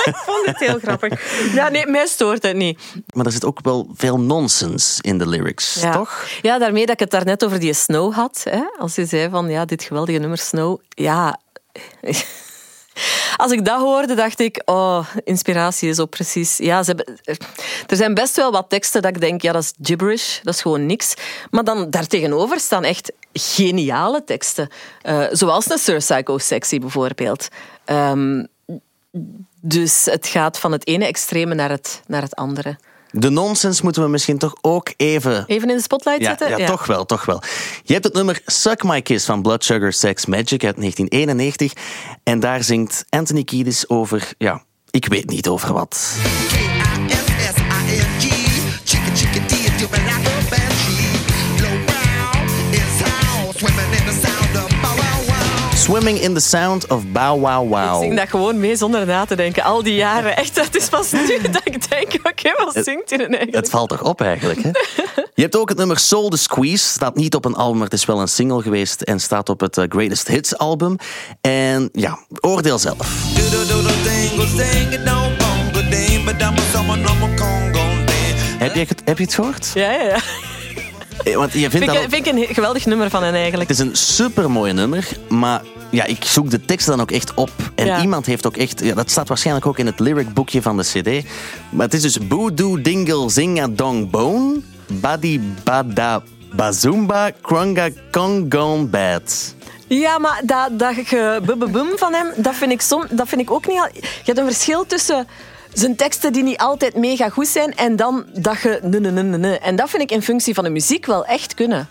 Ik 0.05 0.14
vond 0.26 0.46
het 0.46 0.59
heel 0.59 0.78
grappig. 0.82 1.20
Ja, 1.55 1.68
nee, 1.68 1.86
mij 1.86 2.07
stoort 2.07 2.42
het 2.42 2.57
niet. 2.57 2.80
Maar 3.14 3.26
er 3.26 3.32
zit 3.32 3.44
ook 3.44 3.59
wel 3.62 3.88
veel 3.94 4.20
nonsens 4.20 4.98
in 5.00 5.18
de 5.18 5.28
lyrics, 5.28 5.74
Ja. 5.74 5.92
toch? 5.92 6.24
Ja, 6.42 6.59
daarmee 6.59 6.82
dat 6.86 6.94
ik 6.94 7.00
het 7.00 7.11
daarnet 7.11 7.44
over 7.44 7.61
die 7.61 7.72
Snow 7.72 8.14
had. 8.14 8.40
Hè? 8.50 8.62
Als 8.78 8.94
je 8.94 9.07
zei 9.07 9.30
van, 9.30 9.48
ja, 9.50 9.64
dit 9.64 9.82
geweldige 9.82 10.18
nummer 10.18 10.38
Snow. 10.38 10.80
Ja, 10.88 11.40
Als 13.36 13.53
ik 13.53 13.64
dat 13.64 13.80
hoorde, 13.80 14.14
dacht 14.14 14.40
ik, 14.40 14.62
oh, 14.64 15.07
inspiratie 15.24 15.88
is 15.88 15.99
op 15.99 16.11
precies. 16.11 16.57
Ja, 16.57 16.82
ze 16.82 16.92
hebben, 16.97 17.18
er 17.86 17.97
zijn 17.97 18.14
best 18.14 18.36
wel 18.36 18.53
wat 18.53 18.68
teksten 18.68 19.03
dat 19.03 19.14
ik 19.14 19.20
denk, 19.20 19.42
ja, 19.42 19.53
dat 19.53 19.62
is 19.62 19.72
gibberish, 19.82 20.40
dat 20.42 20.55
is 20.55 20.61
gewoon 20.61 20.86
niks. 20.86 21.14
Maar 21.51 21.64
dan 21.64 21.90
daartegenover 21.90 22.61
staan 22.61 22.84
echt 22.84 23.12
geniale 23.32 24.24
teksten. 24.24 24.68
Eh, 25.03 25.26
zoals 25.30 25.70
een 25.70 25.78
Sir 25.78 26.22
Sexy 26.40 26.78
bijvoorbeeld. 26.78 27.49
Ehm, 27.84 28.45
dus 29.61 30.05
het 30.05 30.26
gaat 30.26 30.59
van 30.59 30.72
het 30.72 30.86
ene 30.86 31.07
extreme 31.07 31.55
naar 31.55 31.70
het, 31.70 32.03
naar 32.07 32.22
het 32.22 32.34
andere. 32.34 32.76
De 33.17 33.31
nonsens 33.31 33.81
moeten 33.81 34.03
we 34.03 34.09
misschien 34.09 34.39
toch 34.39 34.55
ook 34.61 34.93
even... 34.97 35.45
Even 35.47 35.71
in 35.71 35.77
de 35.77 35.83
spotlight 35.83 36.21
Ja, 36.21 36.29
zetten? 36.29 36.59
ja, 36.59 36.67
toch 36.67 36.87
wel, 36.87 37.05
toch 37.07 37.25
wel. 37.25 37.43
Je 37.83 37.93
hebt 37.93 38.05
het 38.05 38.15
nummer 38.15 38.41
Suck 38.47 38.83
My 38.83 39.03
Kiss 39.03 39.27
van 39.27 39.43
Blood 39.43 39.65
Sugar 39.65 39.93
Sex 39.93 40.27
Magic 40.27 40.65
uit 40.65 40.77
1991. 40.77 41.73
En 42.23 42.41
daar 42.41 42.62
zingt 42.65 43.05
Anthony 43.09 43.45
Kiedis 43.45 43.89
over, 43.89 44.33
ja, 44.39 44.62
ik 44.91 45.07
weet 45.07 45.31
niet 45.31 45.49
over 45.49 45.73
wat. 45.73 46.17
K-I-S-S-I-N-G. 46.49 48.33
Chicken, 48.85 49.17
chicken, 49.17 49.43
like 49.91 50.29
a 50.29 50.49
banshee. 50.51 51.03
Swimming 55.85 56.18
in 56.20 56.35
the 56.35 56.41
Sound 56.41 56.87
of 56.91 57.03
Bow 57.12 57.41
Wow 57.41 57.72
Ik 57.72 57.78
zing 58.01 58.09
Wow. 58.09 58.16
dat 58.16 58.28
gewoon 58.28 58.61
mee 58.61 58.76
zonder 58.76 59.07
na 59.07 59.24
te 59.24 59.37
denken. 59.37 59.62
Al 59.62 59.82
die 59.82 59.95
jaren. 59.95 60.37
Echt, 60.43 60.61
het 60.64 60.76
is 60.76 60.89
pas 60.89 61.12
nu 61.12 61.26
dat 61.51 61.61
ik 61.64 61.89
denk, 61.91 62.14
oké, 62.22 62.64
wat 62.64 62.85
zingt 62.85 63.11
hij 63.11 63.18
eigenlijk? 63.18 63.55
Het 63.55 63.70
valt 63.70 63.89
toch 63.89 64.03
op 64.03 64.20
eigenlijk, 64.20 64.62
hè? 64.62 64.70
Je 65.35 65.43
hebt 65.43 65.57
ook 65.57 65.68
het 65.68 65.78
nummer 65.78 65.99
Soul 65.99 66.28
the 66.28 66.37
Squeeze. 66.37 66.85
Staat 66.89 67.14
niet 67.16 67.35
op 67.35 67.45
een 67.45 67.55
album, 67.55 67.76
maar 67.76 67.85
het 67.85 67.95
is 67.99 68.05
wel 68.05 68.20
een 68.20 68.28
single 68.28 68.62
geweest. 68.62 69.01
En 69.03 69.20
staat 69.20 69.49
op 69.49 69.61
het 69.61 69.78
eh, 69.78 69.85
Greatest 69.89 70.28
Hits 70.28 70.59
album. 70.59 70.97
En 71.41 71.89
ja, 71.93 72.18
oordeel 72.41 72.78
zelf. 72.78 73.09
Heb 78.59 78.74
je, 78.74 78.80
het- 78.89 79.03
heb 79.05 79.18
je 79.18 79.24
het 79.24 79.35
gehoord? 79.35 79.70
Ja, 79.74 79.91
ja, 79.93 80.03
ja. 80.03 80.18
Eh, 81.25 81.35
Want 81.35 81.53
je 81.53 81.59
vindt 81.59 81.77
Vind 81.77 81.87
dat... 81.87 81.95
ik, 81.95 82.11
vind 82.11 82.27
ik 82.27 82.49
een 82.49 82.55
geweldig 82.55 82.87
nummer 82.87 83.11
van 83.11 83.23
hen 83.23 83.35
eigenlijk. 83.35 83.71
Het 83.71 83.79
is 83.79 83.85
een 83.87 83.97
supermooi 83.97 84.73
nummer, 84.73 85.09
maar 85.29 85.62
ja, 85.91 86.05
ik 86.05 86.25
zoek 86.25 86.51
de 86.51 86.61
tekst 86.65 86.87
dan 86.87 87.01
ook 87.01 87.11
echt 87.11 87.35
op. 87.35 87.51
En 87.75 87.87
Ja. 87.87 88.01
iemand 88.01 88.27
heeft 88.27 88.47
ook 88.47 88.57
echt... 88.57 88.81
Ja, 88.81 88.95
dat 88.95 89.11
staat 89.11 89.29
waarschijnlijk 89.29 89.67
ook 89.67 89.79
in 89.79 89.87
het 89.87 90.01
lyricboekje 90.01 90.62
van 90.62 90.77
de 90.77 90.83
cd. 90.83 91.27
Maar 91.71 91.85
het 91.87 91.95
is 91.95 92.03
dus 92.03 92.27
Boodoo 92.27 92.81
Dingle 92.81 93.31
Zinga 93.31 93.69
Dong 93.69 94.11
Bone, 94.11 94.61
Badi 94.87 95.41
Bada 95.65 96.23
Bazumba 96.53 97.31
Kranga 97.43 97.89
Kong 98.11 98.47
Gone 98.55 98.85
Bad. 98.85 99.55
Ja, 99.87 100.19
maar 100.19 100.41
dat, 100.45 100.79
dat 100.79 100.95
ge- 101.05 101.93
van 101.97 102.12
hem, 102.15 102.27
dat 102.37 102.55
vind 102.55 102.73
ik, 102.73 102.81
som, 102.81 103.07
dat 103.11 103.29
vind 103.29 103.41
ik 103.41 103.51
ook 103.51 103.67
niet... 103.67 103.79
al- 103.79 103.89
Je 103.93 104.01
hebt 104.25 104.39
een 104.39 104.45
verschil 104.47 104.87
tussen 104.87 105.27
zijn 105.75 105.97
teksten 105.97 106.33
die 106.33 106.43
niet 106.43 106.59
altijd 106.59 106.97
mega 106.97 107.29
goed 107.29 107.47
zijn 107.49 107.75
en 107.77 107.97
dan 107.97 108.25
dat 108.33 108.61
je... 108.61 108.79
ne, 108.83 109.01
ne, 109.01 109.11
ne, 109.11 109.22
ne, 109.22 109.39
ne. 109.39 109.59
En 109.59 109.77
dat 109.77 109.91
vind 109.91 110.03
ik 110.03 110.11
in 110.11 110.22
functie 110.22 110.55
van 110.55 110.64
de 110.64 110.70
muziek 110.70 111.07
wel 111.07 111.25
echt 111.25 111.55
kunnen. 111.55 111.89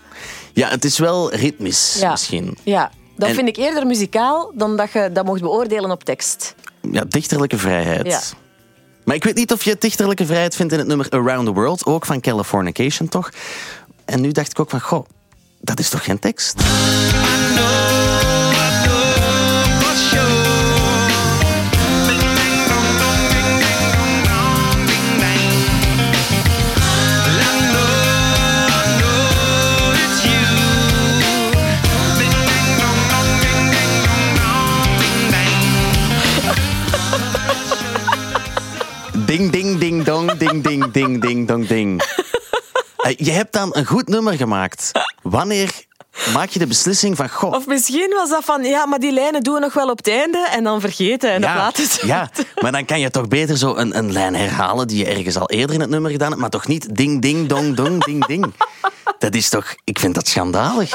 Ja, 0.52 0.68
het 0.68 0.84
is 0.84 0.98
wel 0.98 1.34
ritmisch 1.34 1.96
Ja. 2.00 2.10
misschien. 2.10 2.58
Ja, 2.62 2.90
dat 3.16 3.28
En- 3.28 3.34
vind 3.34 3.48
ik 3.48 3.56
eerder 3.56 3.86
muzikaal 3.86 4.52
dan 4.54 4.76
dat 4.76 4.92
je 4.92 5.10
dat 5.12 5.24
mocht 5.24 5.40
beoordelen 5.40 5.90
op 5.90 6.04
tekst. 6.04 6.54
Ja, 6.92 7.04
dichterlijke 7.08 7.58
vrijheid. 7.58 8.06
Ja. 8.06 8.20
Maar 9.04 9.14
ik 9.16 9.24
weet 9.24 9.34
niet 9.34 9.52
of 9.52 9.62
je 9.64 9.76
dichterlijke 9.78 10.26
vrijheid 10.26 10.56
vindt 10.56 10.72
in 10.72 10.78
het 10.78 10.88
nummer 10.88 11.06
Around 11.10 11.46
the 11.46 11.52
World, 11.52 11.86
ook 11.86 12.06
van 12.06 12.20
Californication 12.20 13.08
toch? 13.08 13.30
En 14.04 14.20
nu 14.20 14.32
dacht 14.32 14.50
ik 14.50 14.60
ook 14.60 14.70
van, 14.70 14.80
goh, 14.80 15.04
dat 15.60 15.78
is 15.78 15.88
toch 15.88 16.04
geen 16.04 16.18
tekst? 16.18 16.54
Ding, 40.38 40.62
ding, 40.62 40.62
ding, 40.62 40.92
ding, 40.92 41.20
ding, 41.20 41.48
dong, 41.48 41.66
ding. 41.66 42.02
Eh, 42.96 43.12
Je 43.16 43.30
hebt 43.30 43.52
dan 43.52 43.68
een 43.76 43.86
goed 43.86 44.08
nummer 44.08 44.32
gemaakt. 44.32 44.90
Wanneer 45.22 45.70
maak 46.32 46.48
je 46.48 46.58
de 46.58 46.66
beslissing 46.66 47.16
van, 47.16 47.28
goh, 47.28 47.52
Of 47.52 47.66
misschien 47.66 48.10
was 48.16 48.30
dat 48.30 48.44
van, 48.44 48.64
ja, 48.64 48.86
maar 48.86 48.98
die 48.98 49.12
lijnen 49.12 49.42
doen 49.42 49.54
we 49.54 49.60
nog 49.60 49.74
wel 49.74 49.88
op 49.90 49.96
het 49.96 50.08
einde 50.08 50.46
en 50.50 50.64
dan 50.64 50.80
vergeten 50.80 51.30
en 51.30 51.40
ja, 51.40 51.56
laten 51.56 51.86
ze. 51.86 52.06
ja, 52.06 52.30
maar 52.60 52.72
dan 52.72 52.84
kan 52.84 53.00
je 53.00 53.10
toch 53.10 53.28
beter 53.28 53.56
zo 53.56 53.74
een, 53.76 53.96
een 53.98 54.12
lijn 54.12 54.34
herhalen 54.34 54.88
die 54.88 54.98
je 54.98 55.06
ergens 55.14 55.36
al 55.36 55.50
eerder 55.50 55.74
in 55.74 55.80
het 55.80 55.90
nummer 55.90 56.10
gedaan 56.10 56.28
hebt, 56.28 56.40
maar 56.40 56.50
toch 56.50 56.66
niet 56.66 56.96
ding, 56.96 57.22
ding, 57.22 57.48
dong, 57.48 57.76
dong, 57.76 58.04
ding, 58.04 58.26
ding. 58.26 58.52
Dat 59.18 59.34
is 59.34 59.48
toch, 59.48 59.74
ik 59.84 59.98
vind 59.98 60.14
dat 60.14 60.28
schandalig. 60.28 60.90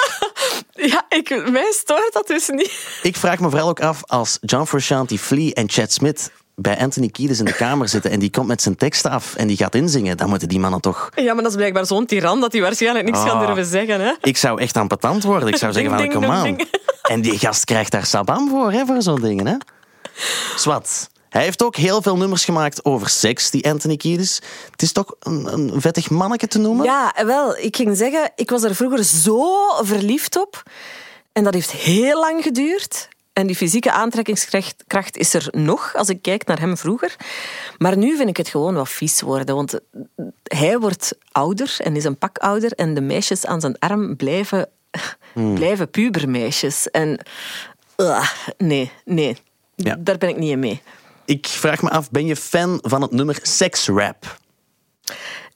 Ja, 0.73 1.05
ik, 1.09 1.49
mij 1.51 1.71
stoort 1.71 2.13
dat 2.13 2.27
dus 2.27 2.47
niet. 2.47 2.71
Ik 3.01 3.15
vraag 3.15 3.39
me 3.39 3.49
vooral 3.49 3.69
ook 3.69 3.79
af 3.81 4.01
als 4.05 4.37
John 4.41 4.65
Frusciante, 4.65 5.17
Flea 5.17 5.51
en 5.51 5.69
Chad 5.69 5.91
Smith 5.91 6.31
bij 6.61 6.77
Anthony 6.79 7.07
Kiedis 7.09 7.39
in 7.39 7.45
de 7.45 7.53
kamer 7.53 7.89
zitten 7.89 8.11
en 8.11 8.19
die 8.19 8.29
komt 8.29 8.47
met 8.47 8.61
zijn 8.61 8.75
teksten 8.75 9.11
af 9.11 9.35
en 9.35 9.47
die 9.47 9.57
gaat 9.57 9.75
inzingen, 9.75 10.17
dan 10.17 10.29
moeten 10.29 10.47
die 10.47 10.59
mannen 10.59 10.81
toch... 10.81 11.09
Ja, 11.15 11.33
maar 11.33 11.43
dat 11.43 11.51
is 11.51 11.57
blijkbaar 11.57 11.85
zo'n 11.85 12.05
tiran 12.05 12.41
dat 12.41 12.51
hij 12.51 12.61
waarschijnlijk 12.61 13.05
niks 13.05 13.23
kan 13.23 13.29
Ah. 13.39 13.45
durven 13.45 13.65
zeggen. 13.65 14.01
Hè? 14.01 14.13
Ik 14.21 14.37
zou 14.37 14.61
echt 14.61 14.77
ambetant 14.77 15.23
worden. 15.23 15.49
Ik 15.49 15.55
zou 15.57 15.73
zeggen 15.81 15.97
van, 15.97 16.09
kom 16.09 16.25
aan. 16.25 16.55
En 17.01 17.21
die 17.21 17.39
gast 17.39 17.63
krijgt 17.65 17.91
daar 17.91 18.05
sabam 18.05 18.49
voor, 18.49 18.71
hè, 18.71 18.85
voor 18.85 19.01
zo'n 19.01 19.21
dingen. 19.21 19.47
Hè. 19.47 19.55
Zwat. 20.55 21.09
Hij 21.29 21.43
heeft 21.43 21.63
ook 21.63 21.75
heel 21.75 22.01
veel 22.01 22.17
nummers 22.17 22.45
gemaakt 22.45 22.85
over 22.85 23.09
seks, 23.09 23.49
die 23.49 23.69
Anthony 23.69 23.97
Kiedis. 23.97 24.41
Het 24.71 24.81
is 24.81 24.91
toch 24.91 25.15
een, 25.19 25.53
een 25.53 25.81
vettig 25.81 26.09
manneke 26.09 26.47
te 26.47 26.59
noemen? 26.59 26.85
Ja, 26.85 27.13
wel. 27.25 27.57
Ik 27.57 27.75
ging 27.75 27.97
zeggen, 27.97 28.31
ik 28.35 28.49
was 28.49 28.63
er 28.63 28.75
vroeger 28.75 29.03
zo 29.03 29.45
verliefd 29.81 30.37
op. 30.37 30.63
En 31.33 31.43
dat 31.43 31.53
heeft 31.53 31.71
heel 31.71 32.19
lang 32.19 32.43
geduurd. 32.43 33.07
En 33.39 33.47
die 33.47 33.55
fysieke 33.55 33.91
aantrekkingskracht 33.91 34.83
kracht 34.87 35.17
is 35.17 35.33
er 35.33 35.47
nog, 35.51 35.95
als 35.95 36.09
ik 36.09 36.21
kijk 36.21 36.45
naar 36.45 36.59
hem 36.59 36.77
vroeger. 36.77 37.15
Maar 37.77 37.97
nu 37.97 38.17
vind 38.17 38.29
ik 38.29 38.37
het 38.37 38.49
gewoon 38.49 38.73
wat 38.73 38.89
vies 38.89 39.21
worden. 39.21 39.55
Want 39.55 39.79
hij 40.43 40.79
wordt 40.79 41.17
ouder 41.31 41.75
en 41.77 41.95
is 41.95 42.03
een 42.03 42.17
pak 42.17 42.37
ouder. 42.37 42.71
En 42.71 42.93
de 42.93 43.01
meisjes 43.01 43.45
aan 43.45 43.61
zijn 43.61 43.79
arm 43.79 44.15
blijven, 44.15 44.69
blijven 45.33 45.89
pubermeisjes. 45.89 46.91
En 46.91 47.19
uh, 47.97 48.29
nee, 48.57 48.91
nee. 49.05 49.37
Ja. 49.75 49.95
Daar 49.99 50.17
ben 50.17 50.29
ik 50.29 50.37
niet 50.37 50.51
in 50.51 50.59
mee. 50.59 50.81
Ik 51.25 51.47
vraag 51.47 51.81
me 51.81 51.89
af, 51.89 52.11
ben 52.11 52.25
je 52.25 52.35
fan 52.35 52.79
van 52.81 53.01
het 53.01 53.11
nummer 53.11 53.39
Sex 53.41 53.87
Rap? 53.87 54.37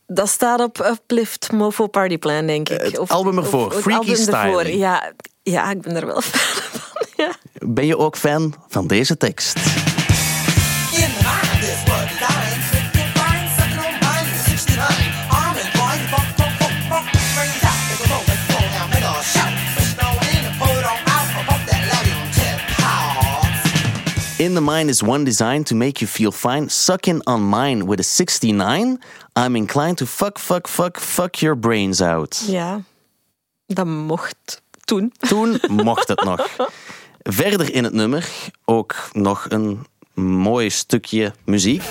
Dat 0.08 0.30
staat 0.30 0.60
op 0.60 0.86
Uplift 0.92 1.52
Mofo 1.52 1.88
Party 1.88 2.18
Plan, 2.18 2.46
denk 2.46 2.70
ik. 2.70 2.82
Het 2.82 3.10
album 3.10 3.38
ervoor, 3.38 3.72
het 3.72 3.82
Freaky. 3.82 4.16
Styling. 4.16 4.80
Ja, 4.80 5.14
ja, 5.44 5.72
ik 5.72 5.82
ben 5.82 5.96
er 5.96 6.06
wel 6.06 6.22
fan 6.32 6.80
van. 6.80 6.83
Ja. 7.16 7.36
Ben 7.54 7.86
je 7.86 7.98
ook 7.98 8.18
fan 8.18 8.54
van 8.68 8.88
deze 8.88 9.18
tekst? 9.18 9.58
In 24.38 24.56
the 24.56 24.62
mind, 24.62 24.88
design. 24.88 24.90
Is 24.90 25.02
one 25.02 25.24
designed 25.24 25.68
to 25.68 25.76
make 25.76 26.02
you 26.02 26.08
feel 26.08 26.32
fine. 26.32 26.70
Sucking 26.70 27.22
on 27.26 27.50
mine 27.50 27.86
with 27.86 28.00
a 28.00 28.04
69. 28.04 29.00
I'm 29.36 29.56
inclined 29.56 29.98
to 30.00 30.06
fuck, 30.06 30.38
fuck, 30.38 30.68
fuck, 30.68 31.00
fuck 31.00 31.42
your 31.42 31.56
brains 31.56 32.02
out. 32.02 32.44
ja, 32.48 32.82
dat 33.68 33.86
mocht 33.86 34.62
toen. 34.86 35.14
Toen 35.20 35.60
mocht 35.68 36.08
het 36.08 36.24
nog. 36.24 36.48
Verder 37.24 37.74
in 37.74 37.84
het 37.84 37.94
nummer 37.94 38.30
ook 38.66 38.96
nog 39.12 39.46
een 39.50 39.86
mooi 40.14 40.70
stukje 40.70 41.34
muziek. 41.46 41.84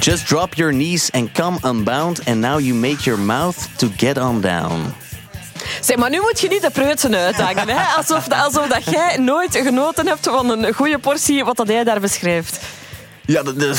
Just 0.00 0.26
drop 0.26 0.54
your 0.54 0.72
knees 0.72 1.10
and 1.10 1.32
come 1.32 1.58
unbound. 1.64 2.24
And 2.24 2.40
now 2.40 2.58
you 2.58 2.74
make 2.74 3.04
your 3.04 3.20
mouth 3.20 3.68
to 3.76 3.88
get 3.96 4.18
on 4.18 4.40
down. 4.40 4.94
Zeg, 5.80 5.96
maar 5.96 6.10
nu 6.10 6.20
moet 6.20 6.40
je 6.40 6.48
niet 6.48 6.62
de 6.62 6.70
preutsen 6.70 7.14
uithangen. 7.14 7.68
Hè? 7.68 7.96
Alsof, 7.96 8.28
alsof 8.28 8.66
dat 8.66 8.84
jij 8.84 9.16
nooit 9.16 9.56
genoten 9.56 10.06
hebt 10.06 10.28
van 10.28 10.50
een 10.50 10.74
goede 10.74 10.98
portie 10.98 11.44
wat 11.44 11.56
dat 11.56 11.68
hij 11.68 11.84
daar 11.84 12.00
beschrijft. 12.00 12.60
Ja, 13.32 13.42
dat, 13.42 13.60
dat- 13.60 13.78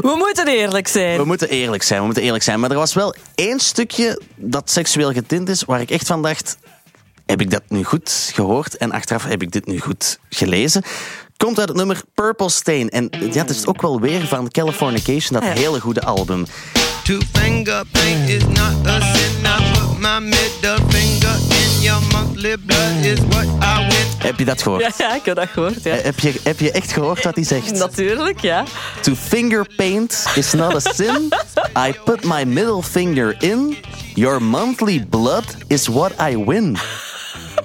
We 0.00 0.14
moeten 0.16 0.46
eerlijk 0.48 0.88
zijn. 0.88 1.18
we 1.18 1.24
moeten 1.24 1.48
eerlijk 1.48 1.82
zijn. 1.82 1.98
We 2.00 2.04
moeten 2.06 2.22
eerlijk 2.22 2.44
zijn. 2.44 2.60
Maar 2.60 2.70
er 2.70 2.76
was 2.76 2.94
wel 2.94 3.14
één 3.34 3.60
stukje 3.60 4.20
dat 4.36 4.70
seksueel 4.70 5.12
getint 5.12 5.48
is, 5.48 5.62
waar 5.64 5.80
ik 5.80 5.90
echt 5.90 6.06
van 6.06 6.22
dacht: 6.22 6.56
heb 7.26 7.40
ik 7.40 7.50
dat 7.50 7.62
nu 7.68 7.84
goed 7.84 8.30
gehoord? 8.34 8.76
En 8.76 8.92
achteraf 8.92 9.24
heb 9.24 9.42
ik 9.42 9.50
dit 9.50 9.66
nu 9.66 9.78
goed 9.80 10.18
gelezen? 10.28 10.82
Komt 11.36 11.58
uit 11.58 11.68
het 11.68 11.76
nummer 11.76 12.00
Purple 12.14 12.50
Stain. 12.50 12.88
En 12.88 13.08
ja, 13.32 13.40
het 13.40 13.50
is 13.50 13.66
ook 13.66 13.82
wel 13.82 14.00
weer 14.00 14.26
van 14.26 14.50
Californication, 14.50 15.40
dat 15.40 15.58
hele 15.58 15.80
goede 15.80 16.00
album. 16.02 16.46
Two 17.04 17.18
finger 17.32 17.82
paint 17.90 18.28
is 18.28 18.42
not 18.46 18.86
a 18.86 19.00
sin. 19.14 19.44
I 19.44 19.72
put 19.72 19.98
my 19.98 20.18
middle 20.18 20.78
finger 20.88 21.49
in 21.80 21.86
your 21.86 22.00
monthly 22.12 22.56
blood 22.58 23.04
is 23.04 23.18
what 23.28 23.44
I 23.62 23.86
win. 23.88 24.06
Heb 24.18 24.38
je 24.38 24.44
dat 24.44 24.62
gehoord? 24.62 24.80
Ja, 24.82 24.90
ja, 24.98 25.14
ik 25.14 25.24
heb 25.24 25.36
dat 25.36 25.48
gehoord. 25.48 25.82
Ja. 25.82 25.94
Eh, 25.96 26.04
Heb 26.04 26.18
je, 26.20 26.40
heb 26.42 26.60
je 26.60 26.70
echt 26.72 26.92
gehoord 26.92 27.24
wat 27.24 27.34
hij 27.34 27.44
zegt? 27.44 27.72
Natuurlijk, 27.72 28.40
ja. 28.40 28.64
To 29.00 29.14
finger 29.14 29.66
paint 29.76 30.24
is 30.34 30.52
not 30.52 30.86
a 30.86 30.92
sin. 30.92 31.32
I 31.88 31.92
put 32.04 32.24
my 32.24 32.44
middle 32.44 32.82
finger 32.82 33.36
in. 33.42 33.76
Your 34.14 34.42
monthly 34.42 35.06
blood 35.10 35.44
is 35.66 35.86
what 35.86 36.12
I 36.30 36.44
win. 36.44 36.76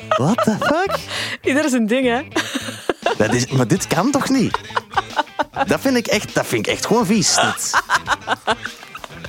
What 0.07 0.43
the 0.43 0.55
fuck? 0.59 0.97
Ieder 1.41 1.69
zijn 1.69 1.87
ding, 1.87 2.05
hè. 2.07 2.21
Dat 3.17 3.33
is, 3.33 3.47
maar 3.47 3.67
dit 3.67 3.87
kan 3.87 4.11
toch 4.11 4.29
niet? 4.29 4.57
Dat 5.67 5.81
vind 5.81 5.97
ik 5.97 6.07
echt, 6.07 6.33
dat 6.33 6.45
vind 6.45 6.67
ik 6.67 6.73
echt 6.73 6.85
gewoon 6.85 7.05
vies. 7.05 7.35
Dit. 7.35 7.71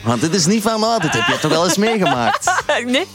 Want 0.07 0.21
dit 0.21 0.35
is 0.35 0.47
niet 0.47 0.63
van, 0.63 0.85
oh, 0.85 1.01
dit 1.01 1.13
heb 1.13 1.27
je 1.27 1.39
toch 1.39 1.51
wel 1.51 1.65
eens 1.65 1.77
meegemaakt. 1.77 2.51
Nee? 2.85 3.07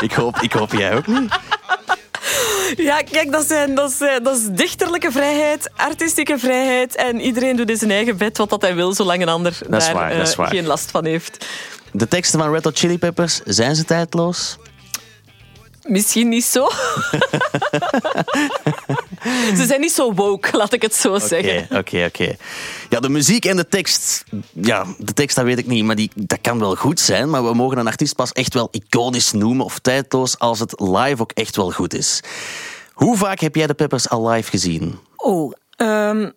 Ik 0.00 0.12
hoop, 0.12 0.38
ik 0.40 0.52
hoop 0.52 0.72
jij 0.72 0.96
ook 0.96 1.06
niet. 1.06 1.32
Ja, 2.76 3.02
kijk, 3.02 3.32
dat, 3.32 3.46
zijn, 3.46 3.74
dat, 3.74 3.90
is, 3.90 4.00
eh, 4.00 4.14
dat 4.22 4.36
is 4.36 4.42
dichterlijke 4.50 5.12
vrijheid, 5.12 5.70
artistieke 5.76 6.38
vrijheid. 6.38 6.96
En 6.96 7.20
iedereen 7.20 7.56
doet 7.56 7.70
in 7.70 7.76
zijn 7.76 7.90
eigen 7.90 8.16
bed 8.16 8.38
wat 8.38 8.50
dat 8.50 8.62
hij 8.62 8.74
wil, 8.74 8.94
zolang 8.94 9.22
een 9.22 9.28
ander 9.28 9.58
daar 9.68 9.92
waar, 9.92 10.10
eh, 10.10 10.48
geen 10.48 10.66
last 10.66 10.90
van 10.90 11.04
heeft. 11.04 11.46
De 11.92 12.08
teksten 12.08 12.38
van 12.40 12.52
Red 12.52 12.64
Hot 12.64 12.78
Chili 12.78 12.98
Peppers, 12.98 13.40
zijn 13.44 13.76
ze 13.76 13.84
tijdloos? 13.84 14.56
Misschien 15.88 16.28
niet 16.28 16.44
zo. 16.44 16.68
Ze 19.56 19.64
zijn 19.66 19.80
niet 19.80 19.92
zo 19.92 20.14
woke, 20.14 20.56
laat 20.56 20.72
ik 20.72 20.82
het 20.82 20.94
zo 20.94 21.18
zeggen. 21.18 21.78
Oké, 21.78 22.04
oké. 22.04 22.36
Ja, 22.88 23.00
de 23.00 23.08
muziek 23.08 23.44
en 23.44 23.56
de 23.56 23.68
tekst, 23.68 24.24
ja, 24.52 24.84
de 24.98 25.12
tekst 25.12 25.36
dat 25.36 25.44
weet 25.44 25.58
ik 25.58 25.66
niet, 25.66 25.84
maar 25.84 25.96
die, 25.96 26.10
dat 26.14 26.38
kan 26.40 26.58
wel 26.58 26.74
goed 26.74 27.00
zijn. 27.00 27.30
Maar 27.30 27.44
we 27.44 27.54
mogen 27.54 27.78
een 27.78 27.86
artiest 27.86 28.16
pas 28.16 28.32
echt 28.32 28.54
wel 28.54 28.68
iconisch 28.70 29.32
noemen 29.32 29.64
of 29.64 29.78
tijdloos 29.78 30.38
als 30.38 30.58
het 30.58 30.80
live 30.80 31.22
ook 31.22 31.32
echt 31.32 31.56
wel 31.56 31.70
goed 31.70 31.94
is. 31.94 32.20
Hoe 32.92 33.16
vaak 33.16 33.40
heb 33.40 33.54
jij 33.54 33.66
de 33.66 33.74
Peppers 33.74 34.08
al 34.08 34.28
live 34.28 34.50
gezien? 34.50 34.98
Oh, 35.16 35.52
ehm, 35.76 36.30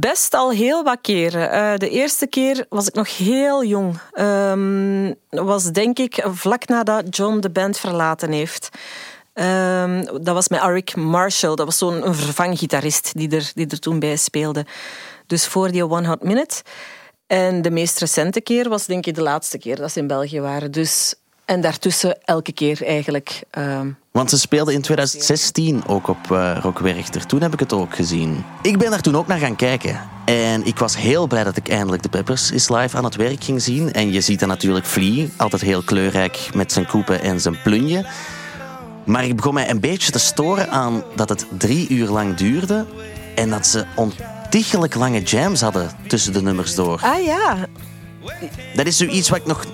best 0.00 0.34
al 0.34 0.50
heel 0.50 0.84
wat 0.84 0.98
keren. 1.00 1.50
Eh, 1.50 1.76
de 1.76 1.90
eerste 1.90 2.26
keer 2.26 2.66
was 2.68 2.86
ik 2.86 2.94
nog 2.94 3.16
heel 3.16 3.64
jong. 3.64 3.98
Ehm, 4.12 5.12
was 5.28 5.64
denk 5.64 5.98
ik 5.98 6.24
vlak 6.28 6.66
nadat 6.68 7.16
John 7.16 7.40
de 7.40 7.50
band 7.50 7.78
verlaten 7.78 8.32
heeft. 8.32 8.68
Ehm, 9.32 10.04
dat 10.04 10.34
was 10.34 10.48
met 10.48 10.60
Arik 10.60 10.96
Marshall. 10.96 11.54
Dat 11.54 11.66
was 11.66 11.78
zo'n 11.78 12.14
vervanggitarist 12.14 13.12
die 13.14 13.30
er, 13.30 13.50
die 13.54 13.66
er 13.66 13.78
toen 13.78 13.98
bij 13.98 14.16
speelde. 14.16 14.66
Dus 15.26 15.46
voor 15.46 15.70
die 15.70 15.88
One 15.88 16.08
Hot 16.08 16.22
Minute. 16.22 16.62
En 17.26 17.62
de 17.62 17.70
meest 17.70 17.98
recente 17.98 18.40
keer 18.40 18.68
was 18.68 18.86
denk 18.86 19.06
ik 19.06 19.14
de 19.14 19.22
laatste 19.22 19.58
keer 19.58 19.76
dat 19.76 19.92
ze 19.92 19.98
in 19.98 20.06
België 20.06 20.40
waren. 20.40 20.70
Dus, 20.70 21.14
en 21.46 21.60
daartussen 21.60 22.18
elke 22.24 22.52
keer 22.52 22.86
eigenlijk. 22.86 23.42
ehm, 23.50 23.88
Want 24.10 24.30
ze 24.30 24.38
speelden 24.38 24.74
in 24.74 24.80
2016 24.80 25.86
ook 25.86 26.08
op 26.08 26.30
eh 26.32 26.58
Rock 26.62 26.78
Werchter. 26.78 27.26
Toen 27.26 27.42
heb 27.42 27.52
ik 27.52 27.60
het 27.60 27.72
ook 27.72 27.94
gezien. 27.94 28.44
Ik 28.62 28.78
ben 28.78 28.90
daar 28.90 29.00
toen 29.00 29.16
ook 29.16 29.26
naar 29.26 29.38
gaan 29.38 29.56
kijken. 29.56 30.00
En 30.24 30.64
ik 30.66 30.78
was 30.78 30.96
heel 30.96 31.26
blij 31.26 31.44
dat 31.44 31.56
ik 31.56 31.68
eindelijk 31.68 32.02
de 32.02 32.08
Peppers 32.08 32.50
is 32.50 32.68
live 32.68 32.96
aan 32.96 33.04
het 33.04 33.16
werk 33.16 33.44
ging 33.44 33.62
zien. 33.62 33.92
En 33.92 34.12
je 34.12 34.20
ziet 34.20 34.38
dan 34.40 34.48
natuurlijk 34.48 34.86
Flea, 34.86 35.26
altijd 35.36 35.62
heel 35.62 35.82
kleurrijk 35.82 36.48
met 36.54 36.72
zijn 36.72 36.86
koepen 36.86 37.20
en 37.22 37.40
zijn 37.40 37.62
plunje. 37.62 38.06
Maar 39.04 39.24
ik 39.24 39.36
begon 39.36 39.54
mij 39.54 39.70
een 39.70 39.80
beetje 39.80 40.12
te 40.12 40.18
storen 40.18 40.70
aan 40.70 41.02
dat 41.14 41.28
het 41.28 41.46
drie 41.58 41.88
uur 41.88 42.08
lang 42.08 42.34
duurde. 42.34 42.84
En 43.34 43.50
dat 43.50 43.66
ze 43.66 43.84
ontiegelijk 43.94 44.94
lange 44.94 45.22
jams 45.22 45.60
hadden 45.60 45.90
tussen 46.06 46.32
de 46.32 46.42
nummers 46.42 46.74
door. 46.74 47.00
Ah 47.02 47.24
ja, 47.24 47.56
Dat 48.74 48.86
is 48.86 48.96
zoiets 48.96 49.28
wat 49.28 49.38
ik 49.38 49.46
nog, 49.46 49.64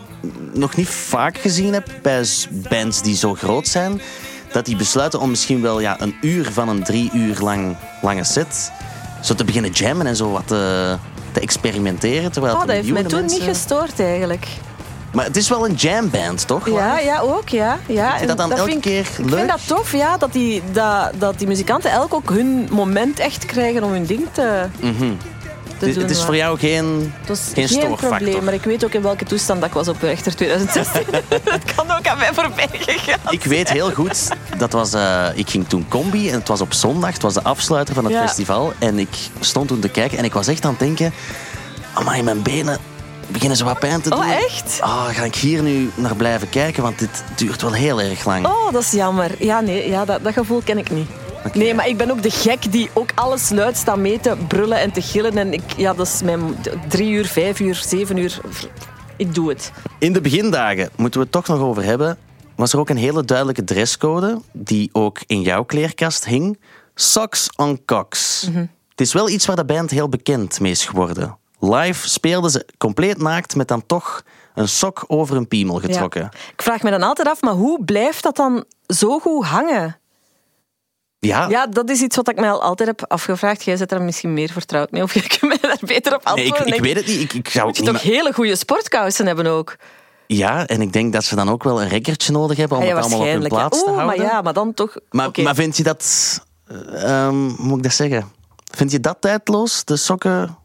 nog 0.52 0.76
niet 0.76 0.88
vaak 0.88 1.38
gezien 1.38 1.72
heb 1.72 1.88
bij 2.02 2.24
bands 2.68 3.02
die 3.02 3.16
zo 3.16 3.34
groot 3.34 3.68
zijn. 3.68 4.00
Dat 4.52 4.64
die 4.64 4.76
besluiten 4.76 5.20
om 5.20 5.30
misschien 5.30 5.62
wel 5.62 5.80
ja, 5.80 6.00
een 6.00 6.14
uur 6.20 6.52
van 6.52 6.68
een 6.68 6.82
drie 6.82 7.10
uur 7.14 7.36
lang, 7.40 7.76
lange 8.02 8.24
set... 8.24 8.72
zo 9.22 9.34
te 9.34 9.44
beginnen 9.44 9.70
jammen 9.70 10.06
en 10.06 10.16
zo 10.16 10.30
wat 10.30 10.46
te, 10.46 10.96
te 11.32 11.40
experimenteren. 11.40 12.32
Terwijl 12.32 12.54
oh, 12.54 12.60
dat 12.60 12.70
heeft 12.70 12.90
mij 12.90 13.02
toen 13.02 13.24
niet 13.24 13.42
gestoord 13.42 14.00
eigenlijk. 14.00 14.46
Maar 15.12 15.24
het 15.24 15.36
is 15.36 15.48
wel 15.48 15.68
een 15.68 15.74
jamband, 15.74 16.46
toch? 16.46 16.68
Ja, 16.68 16.98
ja, 16.98 17.20
ook, 17.20 17.48
ja. 17.48 17.78
ja. 17.86 18.08
Vind 18.08 18.20
je 18.20 18.26
dat 18.26 18.36
dan 18.36 18.52
elke 18.52 18.70
vind 18.70 18.76
ik- 18.76 18.82
keer 18.92 19.06
Ik 19.24 19.30
leuk? 19.30 19.36
vind 19.38 19.48
dat 19.48 19.60
tof, 19.66 19.92
ja, 19.92 20.16
dat 20.16 20.32
die, 20.32 20.62
dat, 20.72 21.10
dat 21.18 21.38
die 21.38 21.46
muzikanten 21.46 21.90
elk 21.90 22.14
ook 22.14 22.30
hun 22.30 22.68
moment 22.70 23.18
echt 23.18 23.46
krijgen 23.46 23.82
om 23.82 23.90
hun 23.92 24.06
ding 24.06 24.26
te, 24.32 24.66
te 25.82 25.88
Het, 25.90 25.94
doen. 26.00 26.08
het 26.08 26.16
is 26.18 26.24
voor 26.24 26.36
jou 26.36 26.58
geen, 26.58 27.12
Dat 27.26 27.36
is 27.36 27.50
geen 27.54 27.68
geen 27.80 27.94
probleem, 27.94 28.44
maar 28.44 28.54
ik 28.54 28.62
weet 28.64 28.84
ook 28.84 28.92
in 28.92 29.02
welke 29.02 29.24
toestand 29.24 29.60
dat 29.60 29.68
ik 29.68 29.74
was 29.74 29.88
op 29.88 30.02
Rechter 30.02 30.34
2016. 30.36 31.02
dat 31.44 31.74
kan 31.74 31.90
ook 31.90 32.06
aan 32.06 32.18
mij 32.18 32.30
voorbij 32.32 32.68
gegaan. 32.72 33.18
Ik 33.30 33.44
weet 33.44 33.70
heel 33.70 33.90
goed, 33.92 34.28
dat 34.58 34.72
was, 34.72 34.92
eh, 34.92 35.26
ik 35.34 35.50
ging 35.50 35.68
toen 35.68 35.86
combi 35.88 36.28
en 36.30 36.38
het 36.38 36.48
was 36.48 36.60
op 36.60 36.72
zondag, 36.72 37.12
het 37.12 37.22
was 37.22 37.34
de 37.34 37.42
afsluiter 37.42 37.94
van 37.94 38.04
het 38.04 38.12
Ja. 38.12 38.26
festival. 38.26 38.72
En 38.78 38.98
ik 38.98 39.08
stond 39.40 39.68
toen 39.68 39.80
te 39.80 39.88
kijken 39.88 40.18
en 40.18 40.24
ik 40.24 40.32
was 40.32 40.46
echt 40.46 40.64
aan 40.64 40.70
het 40.70 40.80
denken, 40.80 41.12
amai, 41.92 42.22
mijn 42.22 42.42
benen 42.42 42.78
beginnen 43.26 43.56
zo 43.56 43.64
wat 43.64 43.78
pijn 43.78 44.00
te 44.00 44.10
doen. 44.10 44.18
Oh, 44.18 44.30
echt? 44.30 44.78
Ah, 44.80 45.04
ga 45.08 45.24
ik 45.24 45.34
hier 45.34 45.62
nu 45.62 45.90
naar 45.94 46.16
blijven 46.16 46.48
kijken, 46.48 46.82
want 46.82 46.98
dit 46.98 47.22
duurt 47.36 47.62
wel 47.62 47.72
heel 47.72 48.00
erg 48.00 48.24
lang. 48.24 48.46
Oh, 48.46 48.72
dat 48.72 48.82
is 48.82 48.90
jammer. 48.90 49.30
Ja, 49.38 49.60
nee, 49.60 49.88
ja, 49.88 50.04
dat, 50.04 50.24
dat 50.24 50.32
gevoel 50.32 50.62
ken 50.64 50.78
ik 50.78 50.90
niet. 50.90 51.08
Nee, 51.52 51.74
maar 51.74 51.88
ik 51.88 51.96
ben 51.96 52.10
ook 52.10 52.22
de 52.22 52.30
gek 52.30 52.72
die 52.72 52.90
ook 52.92 53.10
alles 53.14 53.50
luid 53.50 53.76
staat 53.76 53.96
mee 53.96 54.20
te 54.20 54.36
brullen 54.48 54.78
en 54.78 54.92
te 54.92 55.02
gillen. 55.02 55.36
En 55.36 55.52
ik, 55.52 55.72
ja, 55.76 55.94
dat 55.94 56.06
is 56.06 56.22
mijn 56.22 56.56
drie 56.88 57.10
uur, 57.12 57.26
vijf 57.26 57.60
uur, 57.60 57.74
zeven 57.74 58.16
uur. 58.16 58.40
Ik 59.16 59.34
doe 59.34 59.48
het. 59.48 59.72
In 59.98 60.12
de 60.12 60.20
begindagen, 60.20 60.90
moeten 60.96 61.20
we 61.20 61.26
het 61.26 61.34
toch 61.34 61.46
nog 61.46 61.60
over 61.60 61.84
hebben, 61.84 62.18
was 62.56 62.72
er 62.72 62.78
ook 62.78 62.88
een 62.88 62.96
hele 62.96 63.24
duidelijke 63.24 63.64
dresscode 63.64 64.40
die 64.52 64.88
ook 64.92 65.18
in 65.26 65.40
jouw 65.40 65.64
kleerkast 65.64 66.24
hing. 66.24 66.58
Socks 66.94 67.48
on 67.56 67.84
cocks. 67.84 68.46
Mhm. 68.48 68.66
Het 68.88 69.00
is 69.00 69.12
wel 69.12 69.28
iets 69.28 69.46
waar 69.46 69.56
de 69.56 69.64
band 69.64 69.90
heel 69.90 70.08
bekend 70.08 70.60
mee 70.60 70.70
is 70.70 70.84
geworden. 70.84 71.36
Live 71.58 72.08
speelden 72.08 72.50
ze 72.50 72.66
compleet 72.78 73.18
naakt 73.18 73.56
met 73.56 73.68
dan 73.68 73.86
toch 73.86 74.22
een 74.54 74.68
sok 74.68 75.04
over 75.06 75.36
een 75.36 75.48
piemel 75.48 75.80
getrokken. 75.80 76.20
Ja. 76.20 76.30
Ik 76.52 76.62
vraag 76.62 76.82
me 76.82 76.90
dan 76.90 77.02
altijd 77.02 77.28
af, 77.28 77.40
maar 77.42 77.54
hoe 77.54 77.84
blijft 77.84 78.22
dat 78.22 78.36
dan 78.36 78.64
zo 78.86 79.18
goed 79.18 79.44
hangen? 79.44 80.00
Ja, 81.26 81.48
Ja, 81.48 81.66
dat 81.66 81.90
is 81.90 82.00
iets 82.00 82.16
wat 82.16 82.28
ik 82.28 82.36
mij 82.40 82.50
al 82.50 82.62
altijd 82.62 82.88
heb 82.88 83.04
afgevraagd. 83.10 83.64
Jij 83.64 83.76
zit 83.76 83.92
er 83.92 84.02
misschien 84.02 84.32
meer 84.32 84.48
vertrouwd 84.52 84.90
mee, 84.90 85.02
of 85.02 85.14
je 85.22 85.26
kunt 85.26 85.42
mij 85.42 85.58
daar 85.60 85.78
beter 85.80 86.14
op 86.14 86.24
nee, 86.24 86.34
antwoorden. 86.34 86.66
ik, 86.66 86.74
ik 86.74 86.82
Denk 86.82 86.94
weet 86.94 86.96
het 86.96 87.06
niet. 87.06 87.20
Ik, 87.20 87.32
ik 87.32 87.48
zou 87.48 87.66
Moet 87.66 87.76
je 87.76 87.82
niet 87.82 87.92
toch 87.92 88.02
hele 88.02 88.32
goede 88.32 88.56
sportkousen 88.56 89.26
hebben 89.26 89.46
ook? 89.46 89.76
Ja, 90.26 90.66
en 90.66 90.80
ik 90.80 90.92
denk 90.92 91.12
dat 91.12 91.24
ze 91.24 91.34
dan 91.34 91.50
ook 91.50 91.62
wel 91.64 91.82
een 91.82 91.88
rekkertje 91.88 92.32
nodig 92.32 92.56
hebben 92.56 92.76
om 92.76 92.82
Ah, 92.82 92.88
ja, 92.88 92.94
het 92.96 93.04
allemaal 93.04 93.26
op 93.26 93.32
hun 93.32 93.48
plaats 93.48 93.78
ja. 93.78 93.84
te 93.84 93.90
houden. 93.90 94.18
maar 94.18 94.26
ja, 94.26 94.42
maar 94.42 94.52
dan 94.52 94.74
toch... 94.74 94.96
Maar, 95.10 95.30
maar 95.42 95.54
vind 95.54 95.76
je 95.76 95.82
dat... 95.82 96.40
eh, 96.66 97.26
ehm, 97.26 97.34
hoe 97.34 97.66
moet 97.66 97.76
ik 97.76 97.82
dat 97.82 97.92
zeggen? 97.92 98.32
Vind 98.70 98.90
je 98.90 99.00
dat 99.00 99.16
tijdloos? 99.20 99.84
De 99.84 99.96
sokken... 99.96 100.56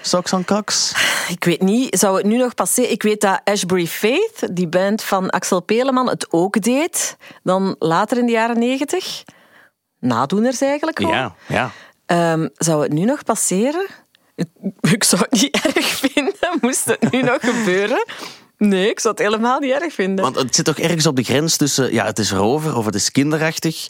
Socks 0.00 0.32
on 0.32 0.44
cocks? 0.44 0.92
Ik 1.28 1.44
weet 1.44 1.60
niet, 1.62 1.98
zou 1.98 2.16
het 2.16 2.26
nu 2.26 2.36
nog 2.36 2.54
passeren? 2.54 2.90
Ik 2.90 3.02
weet 3.02 3.20
dat 3.20 3.40
Ashbury 3.44 3.86
Faith, 3.86 4.48
die 4.52 4.68
band 4.68 5.02
van 5.02 5.30
Axel 5.30 5.60
Peleman, 5.60 6.08
het 6.08 6.26
ook 6.30 6.60
deed. 6.60 7.16
Dan 7.42 7.76
later 7.78 8.18
in 8.18 8.26
de 8.26 8.32
jaren 8.32 8.58
negentig. 8.58 9.24
Nadoeners 10.02 10.60
eigenlijk 10.60 11.00
al. 11.00 11.10
Ja, 11.10 11.34
ja. 11.48 11.70
Ehm, 12.06 12.48
zou 12.54 12.82
het 12.82 12.92
nu 12.92 13.04
nog 13.04 13.24
passeren? 13.24 13.86
Ik, 14.34 14.46
ik 14.96 15.04
zou 15.04 15.22
het 15.30 15.40
niet 15.42 15.60
erg 15.74 15.86
vinden, 15.86 16.58
moest 16.60 16.84
het 16.84 17.10
nu 17.10 17.22
nog 17.22 17.38
gebeuren. 17.40 18.04
Nee, 18.56 18.88
ik 18.90 19.00
zou 19.00 19.14
het 19.14 19.22
helemaal 19.24 19.58
niet 19.60 19.72
erg 19.72 19.92
vinden. 19.94 20.24
Want 20.24 20.36
het 20.36 20.54
zit 20.54 20.64
toch 20.64 20.78
ergens 20.78 21.06
op 21.06 21.16
de 21.16 21.22
grens 21.22 21.56
tussen... 21.56 21.92
Ja, 21.92 22.04
het 22.04 22.18
is 22.18 22.32
rover 22.32 22.76
of 22.76 22.84
het 22.84 22.94
is 22.94 23.10
kinderachtig. 23.12 23.88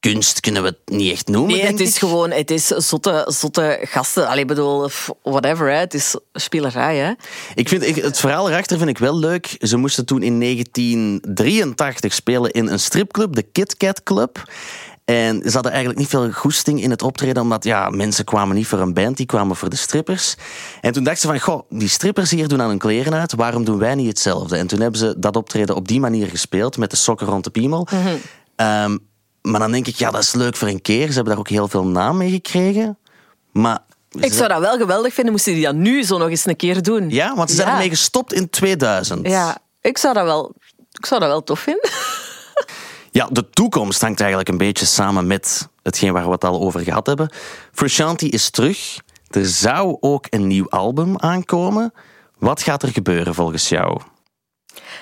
Kunst 0.00 0.40
kunnen 0.40 0.62
we 0.62 0.68
het 0.68 0.96
niet 0.98 1.12
echt 1.12 1.28
noemen, 1.28 1.56
Nee, 1.56 1.66
het 1.66 1.80
is 1.80 1.92
ik. 1.92 1.98
gewoon, 1.98 2.30
het 2.30 2.50
is 2.50 2.66
zotte, 2.66 3.24
zotte 3.28 3.78
gasten. 3.82 4.28
Allee, 4.28 4.44
bedoel, 4.44 4.88
whatever, 5.22 5.70
hè. 5.70 5.76
het 5.78 5.94
is 5.94 6.16
spielerij. 6.32 6.96
Hè. 6.96 7.12
Ik 7.54 7.68
vind, 7.68 7.82
ik- 7.82 7.96
het 7.96 8.18
verhaal 8.18 8.50
erachter 8.50 8.78
vind 8.78 8.90
ik 8.90 8.98
wel 8.98 9.18
leuk. 9.18 9.56
Ze 9.60 9.76
moesten 9.76 10.06
toen 10.06 10.22
in 10.22 10.40
1983 10.40 12.14
spelen 12.14 12.50
in 12.50 12.66
een 12.68 12.80
stripclub, 12.80 13.34
de 13.34 13.42
Kit 13.42 13.76
Kat 13.76 14.02
Club. 14.02 14.42
En 15.08 15.42
ze 15.44 15.52
hadden 15.52 15.70
eigenlijk 15.72 16.00
niet 16.00 16.08
veel 16.08 16.30
goesting 16.30 16.82
in 16.82 16.90
het 16.90 17.02
optreden, 17.02 17.42
omdat 17.42 17.64
ja, 17.64 17.90
mensen 17.90 18.24
kwamen 18.24 18.56
niet 18.56 18.66
voor 18.66 18.78
een 18.78 18.94
band, 18.94 19.16
die 19.16 19.26
kwamen 19.26 19.56
voor 19.56 19.68
de 19.68 19.76
strippers. 19.76 20.34
En 20.80 20.92
toen 20.92 21.02
dachten 21.04 21.20
ze 21.22 21.26
van, 21.26 21.40
goh, 21.40 21.62
die 21.68 21.88
strippers 21.88 22.30
hier 22.30 22.48
doen 22.48 22.62
aan 22.62 22.68
hun 22.68 22.78
kleren 22.78 23.14
uit, 23.14 23.34
waarom 23.34 23.64
doen 23.64 23.78
wij 23.78 23.94
niet 23.94 24.06
hetzelfde? 24.08 24.56
En 24.56 24.66
toen 24.66 24.80
hebben 24.80 25.00
ze 25.00 25.14
dat 25.18 25.36
optreden 25.36 25.74
op 25.76 25.88
die 25.88 26.00
manier 26.00 26.26
gespeeld, 26.26 26.76
met 26.76 26.90
de 26.90 26.96
sokken 26.96 27.26
rond 27.26 27.44
de 27.44 27.50
piemel. 27.50 27.88
Ehm, 28.56 28.96
maar 29.42 29.60
dan 29.60 29.72
denk 29.72 29.86
ik, 29.86 29.96
ja, 29.96 30.10
dat 30.10 30.22
is 30.22 30.32
leuk 30.32 30.56
voor 30.56 30.68
een 30.68 30.82
keer. 30.82 31.06
Ze 31.06 31.12
hebben 31.14 31.32
daar 31.32 31.38
ook 31.38 31.48
heel 31.48 31.68
veel 31.68 31.86
naam 31.86 32.16
mee 32.16 32.30
gekregen. 32.30 32.98
Maar... 33.52 33.78
Ik 34.10 34.32
zou 34.32 34.48
dat 34.48 34.60
wel 34.60 34.76
geweldig 34.76 35.14
vinden, 35.14 35.32
moesten 35.32 35.54
die 35.54 35.64
dat 35.64 35.74
nu 35.74 36.02
zo 36.02 36.18
nog 36.18 36.28
eens 36.28 36.46
een 36.46 36.56
keer 36.56 36.82
doen. 36.82 37.10
Ja, 37.10 37.34
want 37.34 37.50
ze 37.50 37.56
zijn 37.56 37.68
Ja. 37.68 37.72
ermee 37.74 37.88
gestopt 37.88 38.32
in 38.32 38.50
2000. 38.50 39.28
Ja, 39.28 39.58
ik 39.80 39.98
zou 39.98 40.14
dat 40.14 40.24
wel, 40.24 40.54
ik 40.92 41.06
zou 41.06 41.20
dat 41.20 41.28
wel 41.28 41.42
tof 41.42 41.60
vinden. 41.60 41.90
Ja, 43.18 43.28
de 43.30 43.50
toekomst 43.50 44.00
hangt 44.00 44.20
eigenlijk 44.20 44.48
een 44.48 44.58
beetje 44.58 44.86
samen 44.86 45.26
met 45.26 45.68
hetgeen 45.82 46.12
waar 46.12 46.24
we 46.24 46.30
het 46.30 46.44
al 46.44 46.60
over 46.60 46.80
gehad 46.80 47.06
hebben. 47.06 47.30
Frusciante 47.72 48.28
is 48.28 48.50
terug. 48.50 48.98
Er 49.30 49.46
zou 49.46 49.96
ook 50.00 50.26
een 50.30 50.46
nieuw 50.46 50.68
album 50.68 51.18
aankomen. 51.18 51.92
Wat 52.38 52.62
gaat 52.62 52.82
er 52.82 52.88
gebeuren 52.88 53.34
volgens 53.34 53.68
jou? 53.68 54.00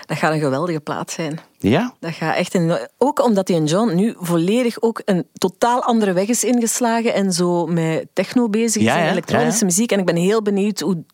Dat 0.07 0.17
gaat 0.17 0.33
een 0.33 0.41
geweldige 0.41 0.81
plaat 0.81 1.11
zijn. 1.11 1.41
Ja? 1.59 1.95
Dat 2.01 2.13
gaat 2.13 2.37
echt 2.37 2.55
een, 2.55 2.89
ook 2.99 3.25
omdat 3.25 3.47
die 3.47 3.57
en 3.57 3.65
John 3.65 3.95
nu 3.95 4.15
volledig 4.19 4.81
ook 4.83 5.03
een 5.05 5.27
totaal 5.33 5.83
andere 5.83 6.13
weg 6.13 6.27
is 6.27 6.45
ingeslagen 6.45 7.15
en 7.15 7.33
zo 7.33 7.67
met 7.67 8.07
techno 8.13 8.49
bezig 8.49 8.83
is 8.83 8.89
Ja, 8.89 8.97
en 8.97 9.05
ja, 9.05 9.11
elektronische 9.11 9.61
ja. 9.61 9.67
muziek. 9.67 9.93
En 9.93 9.99
ik 9.99 10.07
ben 10.07 10.17
heel 10.17 10.43
benieuwd 10.43 10.81
hoe 10.81 11.05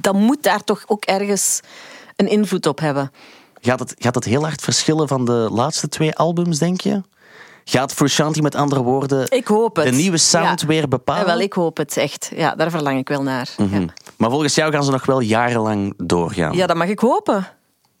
dat 0.00 0.14
moet 0.14 0.42
daar 0.42 0.64
toch 0.64 0.84
ook 0.86 1.04
ergens 1.04 1.60
een 2.16 2.28
invloed 2.28 2.66
op 2.66 2.80
hebben. 2.80 3.10
Gaat 3.66 3.78
het, 3.80 3.94
gaat 3.98 4.14
het 4.14 4.24
heel 4.24 4.42
hard 4.42 4.60
verschillen 4.62 5.08
van 5.08 5.24
de 5.24 5.48
laatste 5.52 5.88
twee 5.88 6.14
albums, 6.16 6.58
denk 6.58 6.80
je? 6.80 7.02
Gaat 7.64 7.92
Frusciante 7.92 8.42
met 8.42 8.54
andere 8.54 8.82
woorden 8.82 9.26
Ik 9.30 9.46
hoop 9.46 9.76
het. 9.76 9.84
de 9.84 9.90
nieuwe 9.92 10.16
sound 10.16 10.60
Ja. 10.60 10.66
weer 10.66 10.88
bepalen? 10.88 11.20
Ja, 11.20 11.26
wel, 11.26 11.40
ik 11.40 11.52
hoop 11.52 11.76
het 11.76 11.96
echt. 11.96 12.30
Ja, 12.36 12.54
daar 12.54 12.70
verlang 12.70 12.98
ik 12.98 13.08
wel 13.08 13.22
naar. 13.22 13.48
Mhm. 13.56 13.80
ja. 13.80 13.86
Maar 14.16 14.30
volgens 14.30 14.54
jou 14.54 14.72
gaan 14.72 14.84
ze 14.84 14.90
nog 14.90 15.06
wel 15.06 15.20
jarenlang 15.20 15.94
doorgaan. 15.96 16.52
ja, 16.56 16.66
dat 16.66 16.76
mag 16.76 16.88
ik 16.88 16.98
hopen. 16.98 17.48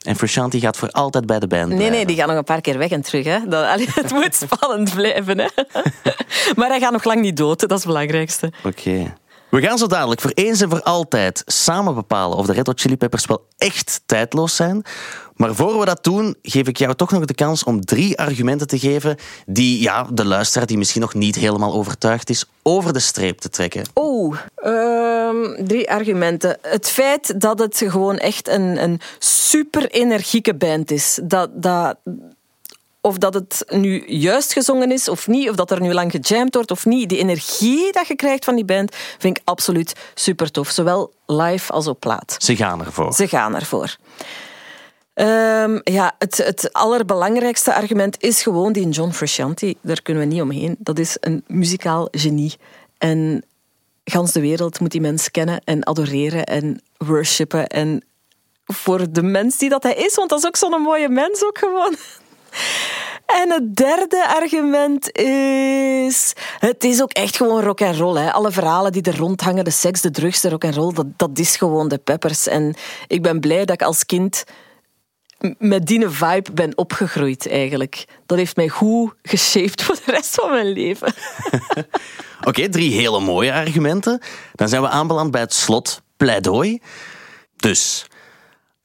En 0.02 0.16
Frusciante 0.16 0.60
gaat 0.60 0.76
voor 0.76 0.90
altijd 0.90 1.26
bij 1.26 1.38
de 1.38 1.46
band 1.46 1.66
Nee, 1.66 1.74
blijven. 1.76 1.96
nee, 1.96 2.06
die 2.06 2.16
gaan 2.16 2.28
nog 2.28 2.36
een 2.36 2.44
paar 2.44 2.60
keer 2.60 2.78
weg 2.78 2.90
en 2.90 3.00
terug. 3.02 3.24
Hè. 3.24 3.38
Dat, 3.48 3.64
allee, 3.72 3.88
het 3.94 4.10
moet 4.12 4.34
spannend 4.34 4.94
blijven. 4.94 5.38
Hè. 5.38 5.48
Maar 6.56 6.68
hij 6.68 6.80
gaat 6.80 6.92
nog 6.92 7.04
lang 7.04 7.20
niet 7.20 7.36
dood, 7.36 7.60
dat 7.60 7.70
is 7.70 7.76
het 7.76 7.86
belangrijkste. 7.86 8.52
Oké. 8.64 9.14
We 9.48 9.60
gaan 9.60 9.78
zo 9.78 9.86
dadelijk 9.86 10.20
voor 10.20 10.30
eens 10.34 10.60
en 10.60 10.70
voor 10.70 10.82
altijd 10.82 11.42
samen 11.46 11.94
bepalen 11.94 12.38
of 12.38 12.46
de 12.46 12.52
Red 12.52 12.66
Hot 12.66 12.80
Chili 12.80 12.96
Peppers 12.96 13.26
wel 13.26 13.46
echt 13.58 14.00
tijdloos 14.06 14.56
zijn. 14.56 14.82
Maar 15.36 15.54
voor 15.54 15.78
we 15.78 15.84
dat 15.84 16.04
doen, 16.04 16.36
geef 16.42 16.68
ik 16.68 16.76
jou 16.76 16.94
toch 16.94 17.10
nog 17.10 17.24
de 17.24 17.34
kans 17.34 17.64
om 17.64 17.84
drie 17.84 18.18
argumenten 18.18 18.66
te 18.66 18.78
geven 18.78 19.16
die 19.46 19.82
ja, 19.82 20.06
de 20.12 20.24
luisteraar 20.24 20.66
die 20.66 20.78
misschien 20.78 21.00
nog 21.00 21.14
niet 21.14 21.36
helemaal 21.36 21.72
overtuigd 21.72 22.30
is, 22.30 22.44
over 22.62 22.92
de 22.92 22.98
streep 22.98 23.38
te 23.38 23.48
trekken. 23.48 23.82
Oeh, 23.94 24.38
ehm, 24.54 25.64
drie 25.66 25.90
argumenten. 25.90 26.58
Het 26.62 26.90
feit 26.90 27.40
dat 27.40 27.58
het 27.58 27.82
gewoon 27.86 28.16
echt 28.18 28.48
een, 28.48 28.82
een 28.82 29.00
super 29.18 29.90
energieke 29.90 30.54
band 30.54 30.90
is. 30.90 31.20
Dat, 31.22 31.50
dat, 31.62 31.96
of 33.06 33.18
dat 33.18 33.34
het 33.34 33.64
nu 33.68 34.04
juist 34.06 34.52
gezongen 34.52 34.92
is 34.92 35.08
of 35.08 35.26
niet, 35.26 35.48
of 35.48 35.56
dat 35.56 35.70
er 35.70 35.80
nu 35.80 35.92
lang 35.92 36.10
gejamd 36.10 36.54
wordt 36.54 36.70
of 36.70 36.86
niet. 36.86 37.08
Die 37.08 37.18
energie 37.18 37.92
dat 37.92 38.06
je 38.06 38.16
krijgt 38.16 38.44
van 38.44 38.54
die 38.54 38.64
band 38.64 38.96
vind 39.18 39.36
ik 39.36 39.42
absoluut 39.44 39.92
super 40.14 40.50
tof. 40.50 40.70
Zowel 40.70 41.12
live 41.26 41.72
als 41.72 41.86
op 41.86 42.00
plaat. 42.00 42.36
Ze 42.38 42.56
gaan 42.56 42.84
ervoor. 42.84 43.12
Ze 43.12 43.28
gaan 43.28 43.54
ervoor. 43.54 43.96
Ehm, 45.14 45.78
ja, 45.82 46.14
het, 46.18 46.36
het 46.36 46.72
allerbelangrijkste 46.72 47.74
argument 47.74 48.22
is 48.22 48.42
gewoon 48.42 48.72
die 48.72 48.88
John 48.88 49.10
Frusciante. 49.10 49.76
Daar 49.80 50.02
kunnen 50.02 50.28
we 50.28 50.34
niet 50.34 50.42
omheen. 50.42 50.76
Dat 50.78 50.98
is 50.98 51.16
een 51.20 51.44
muzikaal 51.46 52.08
genie. 52.10 52.54
En 52.98 53.44
gans 54.04 54.32
de 54.32 54.40
wereld 54.40 54.80
moet 54.80 54.90
die 54.90 55.00
mens 55.00 55.30
kennen 55.30 55.60
en 55.64 55.86
adoreren 55.86 56.44
en 56.44 56.82
worshipen. 56.96 57.66
En 57.66 58.04
voor 58.64 59.12
de 59.12 59.22
mens 59.22 59.58
die 59.58 59.68
dat 59.68 59.82
hij 59.82 59.94
is, 59.94 60.14
want 60.14 60.30
dat 60.30 60.38
is 60.38 60.46
ook 60.46 60.56
zo'n 60.56 60.82
mooie 60.82 61.08
mens 61.08 61.44
ook 61.44 61.58
gewoon. 61.58 61.96
En 63.26 63.50
het 63.50 63.76
derde 63.76 64.26
argument 64.28 65.18
is... 65.18 66.32
Het 66.58 66.84
is 66.84 67.02
ook 67.02 67.12
echt 67.12 67.36
gewoon 67.36 67.62
rock 67.62 67.82
and 67.82 67.96
roll. 67.96 68.20
Hè. 68.20 68.32
Alle 68.32 68.50
verhalen 68.50 68.92
die 68.92 69.02
er 69.02 69.16
rondhangen, 69.16 69.64
de 69.64 69.70
seks, 69.70 70.00
de 70.00 70.10
drugs, 70.10 70.40
de 70.40 70.48
rock 70.48 70.64
and 70.64 70.74
roll, 70.74 70.94
dat, 70.94 71.06
dat 71.16 71.38
is 71.38 71.56
gewoon 71.56 71.88
de 71.88 71.98
peppers. 71.98 72.46
En 72.46 72.74
ik 73.06 73.22
ben 73.22 73.40
blij 73.40 73.64
dat 73.64 73.80
ik 73.80 73.82
als 73.82 74.06
kind 74.06 74.44
met 75.58 75.86
die 75.86 76.08
vibe 76.08 76.52
ben 76.52 76.76
opgegroeid 76.76 77.48
eigenlijk. 77.48 78.04
Dat 78.26 78.38
heeft 78.38 78.56
mij 78.56 78.68
goed 78.68 79.14
geshaped 79.22 79.82
voor 79.82 79.94
de 80.04 80.12
rest 80.12 80.34
van 80.34 80.50
mijn 80.50 80.72
leven. 80.72 81.14
Oké, 82.48 82.68
drie 82.68 82.92
hele 82.92 83.20
mooie 83.20 83.52
argumenten. 83.52 84.20
Dan 84.54 84.68
zijn 84.68 84.82
we 84.82 84.88
aanbeland 84.88 85.30
bij 85.30 85.40
het 85.40 85.54
slot 85.54 86.02
pleidooi. 86.16 86.80
Dus, 87.56 88.06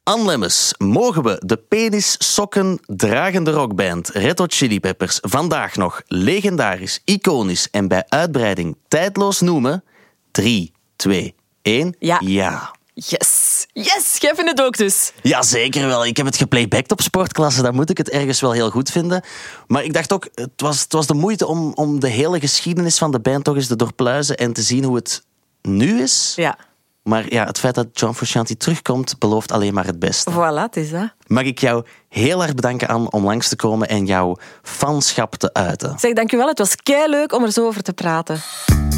Lemmens, 0.03 0.73
mogen 0.77 1.23
we 1.23 1.41
de 1.45 1.57
penissokken 1.57 2.79
dragende 2.85 3.51
rockband 3.51 4.09
Red 4.09 4.39
Hot 4.39 4.53
Chili 4.53 4.79
Peppers 4.79 5.17
vandaag 5.21 5.75
nog 5.75 6.01
legendarisch, 6.07 7.01
iconisch 7.05 7.69
en 7.69 7.87
bij 7.87 8.05
uitbreiding 8.07 8.77
tijdloos 8.87 9.39
noemen? 9.39 9.83
3, 10.31 10.71
2, 10.95 11.35
1. 11.61 11.95
Ja. 11.99 12.21
Ja. 12.25 12.75
Yes! 12.93 13.65
Yes! 13.73 14.17
Jij 14.17 14.35
vindt 14.35 14.49
het 14.49 14.61
ook 14.61 14.77
dus. 14.77 15.11
Ja, 15.21 15.41
zeker 15.41 15.87
wel. 15.87 16.05
Ik 16.05 16.17
heb 16.17 16.25
het 16.25 16.37
geplaybacked 16.37 16.91
op 16.91 17.01
sportklasse. 17.01 17.61
Dan 17.61 17.75
moet 17.75 17.89
ik 17.89 17.97
het 17.97 18.09
ergens 18.09 18.41
wel 18.41 18.51
heel 18.51 18.69
goed 18.69 18.91
vinden. 18.91 19.23
Maar 19.67 19.83
ik 19.83 19.93
dacht 19.93 20.13
ook, 20.13 20.27
het 20.33 20.51
was, 20.55 20.81
het 20.81 20.93
was 20.93 21.07
de 21.07 21.13
moeite 21.13 21.47
om, 21.47 21.73
om 21.73 21.99
de 21.99 22.09
hele 22.09 22.39
geschiedenis 22.39 22.97
van 22.97 23.11
de 23.11 23.19
band 23.19 23.43
toch 23.43 23.55
eens 23.55 23.67
te 23.67 23.75
doorpluizen 23.75 24.37
en 24.37 24.53
te 24.53 24.61
zien 24.61 24.83
hoe 24.83 24.95
het 24.95 25.23
nu 25.61 26.01
is. 26.01 26.33
Ja. 26.35 26.57
Maar 27.03 27.33
ja, 27.33 27.45
het 27.45 27.59
feit 27.59 27.75
dat 27.75 27.87
John 27.91 28.13
Frusciante 28.13 28.57
terugkomt, 28.57 29.19
belooft 29.19 29.51
alleen 29.51 29.73
maar 29.73 29.85
het 29.85 29.99
beste. 29.99 30.31
Voilà, 30.31 30.61
het 30.61 30.77
is 30.77 30.89
dat. 30.89 31.13
Mag 31.27 31.43
ik 31.43 31.59
jou 31.59 31.85
heel 32.09 32.43
erg 32.43 32.53
bedanken, 32.53 32.87
Anne, 32.87 33.09
om 33.09 33.23
langs 33.23 33.49
te 33.49 33.55
komen 33.55 33.87
en 33.87 34.05
jouw 34.05 34.37
fanschap 34.61 35.35
te 35.35 35.53
uiten. 35.53 35.99
Zeg, 35.99 36.13
dankjewel. 36.13 36.47
Het 36.47 36.57
was 36.57 36.75
kei 36.75 37.09
leuk 37.09 37.33
om 37.33 37.43
er 37.43 37.51
zo 37.51 37.65
over 37.65 37.81
te 37.81 37.93
praten. 37.93 38.39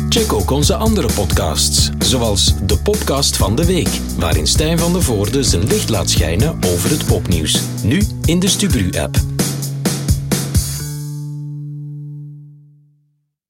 Check 0.10 0.34
ook 0.34 0.52
onze 0.52 0.76
andere 0.76 1.14
podcasts, 1.14 1.90
zoals 2.00 2.54
de 2.66 2.78
podcast 2.78 3.38
van 3.38 3.56
de 3.56 3.66
week, 3.66 4.00
waarin 4.18 4.48
Stijn 4.48 4.80
van 4.80 4.94
de 4.94 5.02
Voorde 5.02 5.44
zijn 5.44 5.68
licht 5.68 5.90
laat 5.90 6.10
schijnen 6.10 6.60
over 6.74 6.90
het 6.90 7.06
popnieuws. 7.06 7.62
Nu 7.84 8.08
in 8.26 8.40
de 8.40 8.48
Stubru-app. 8.48 9.33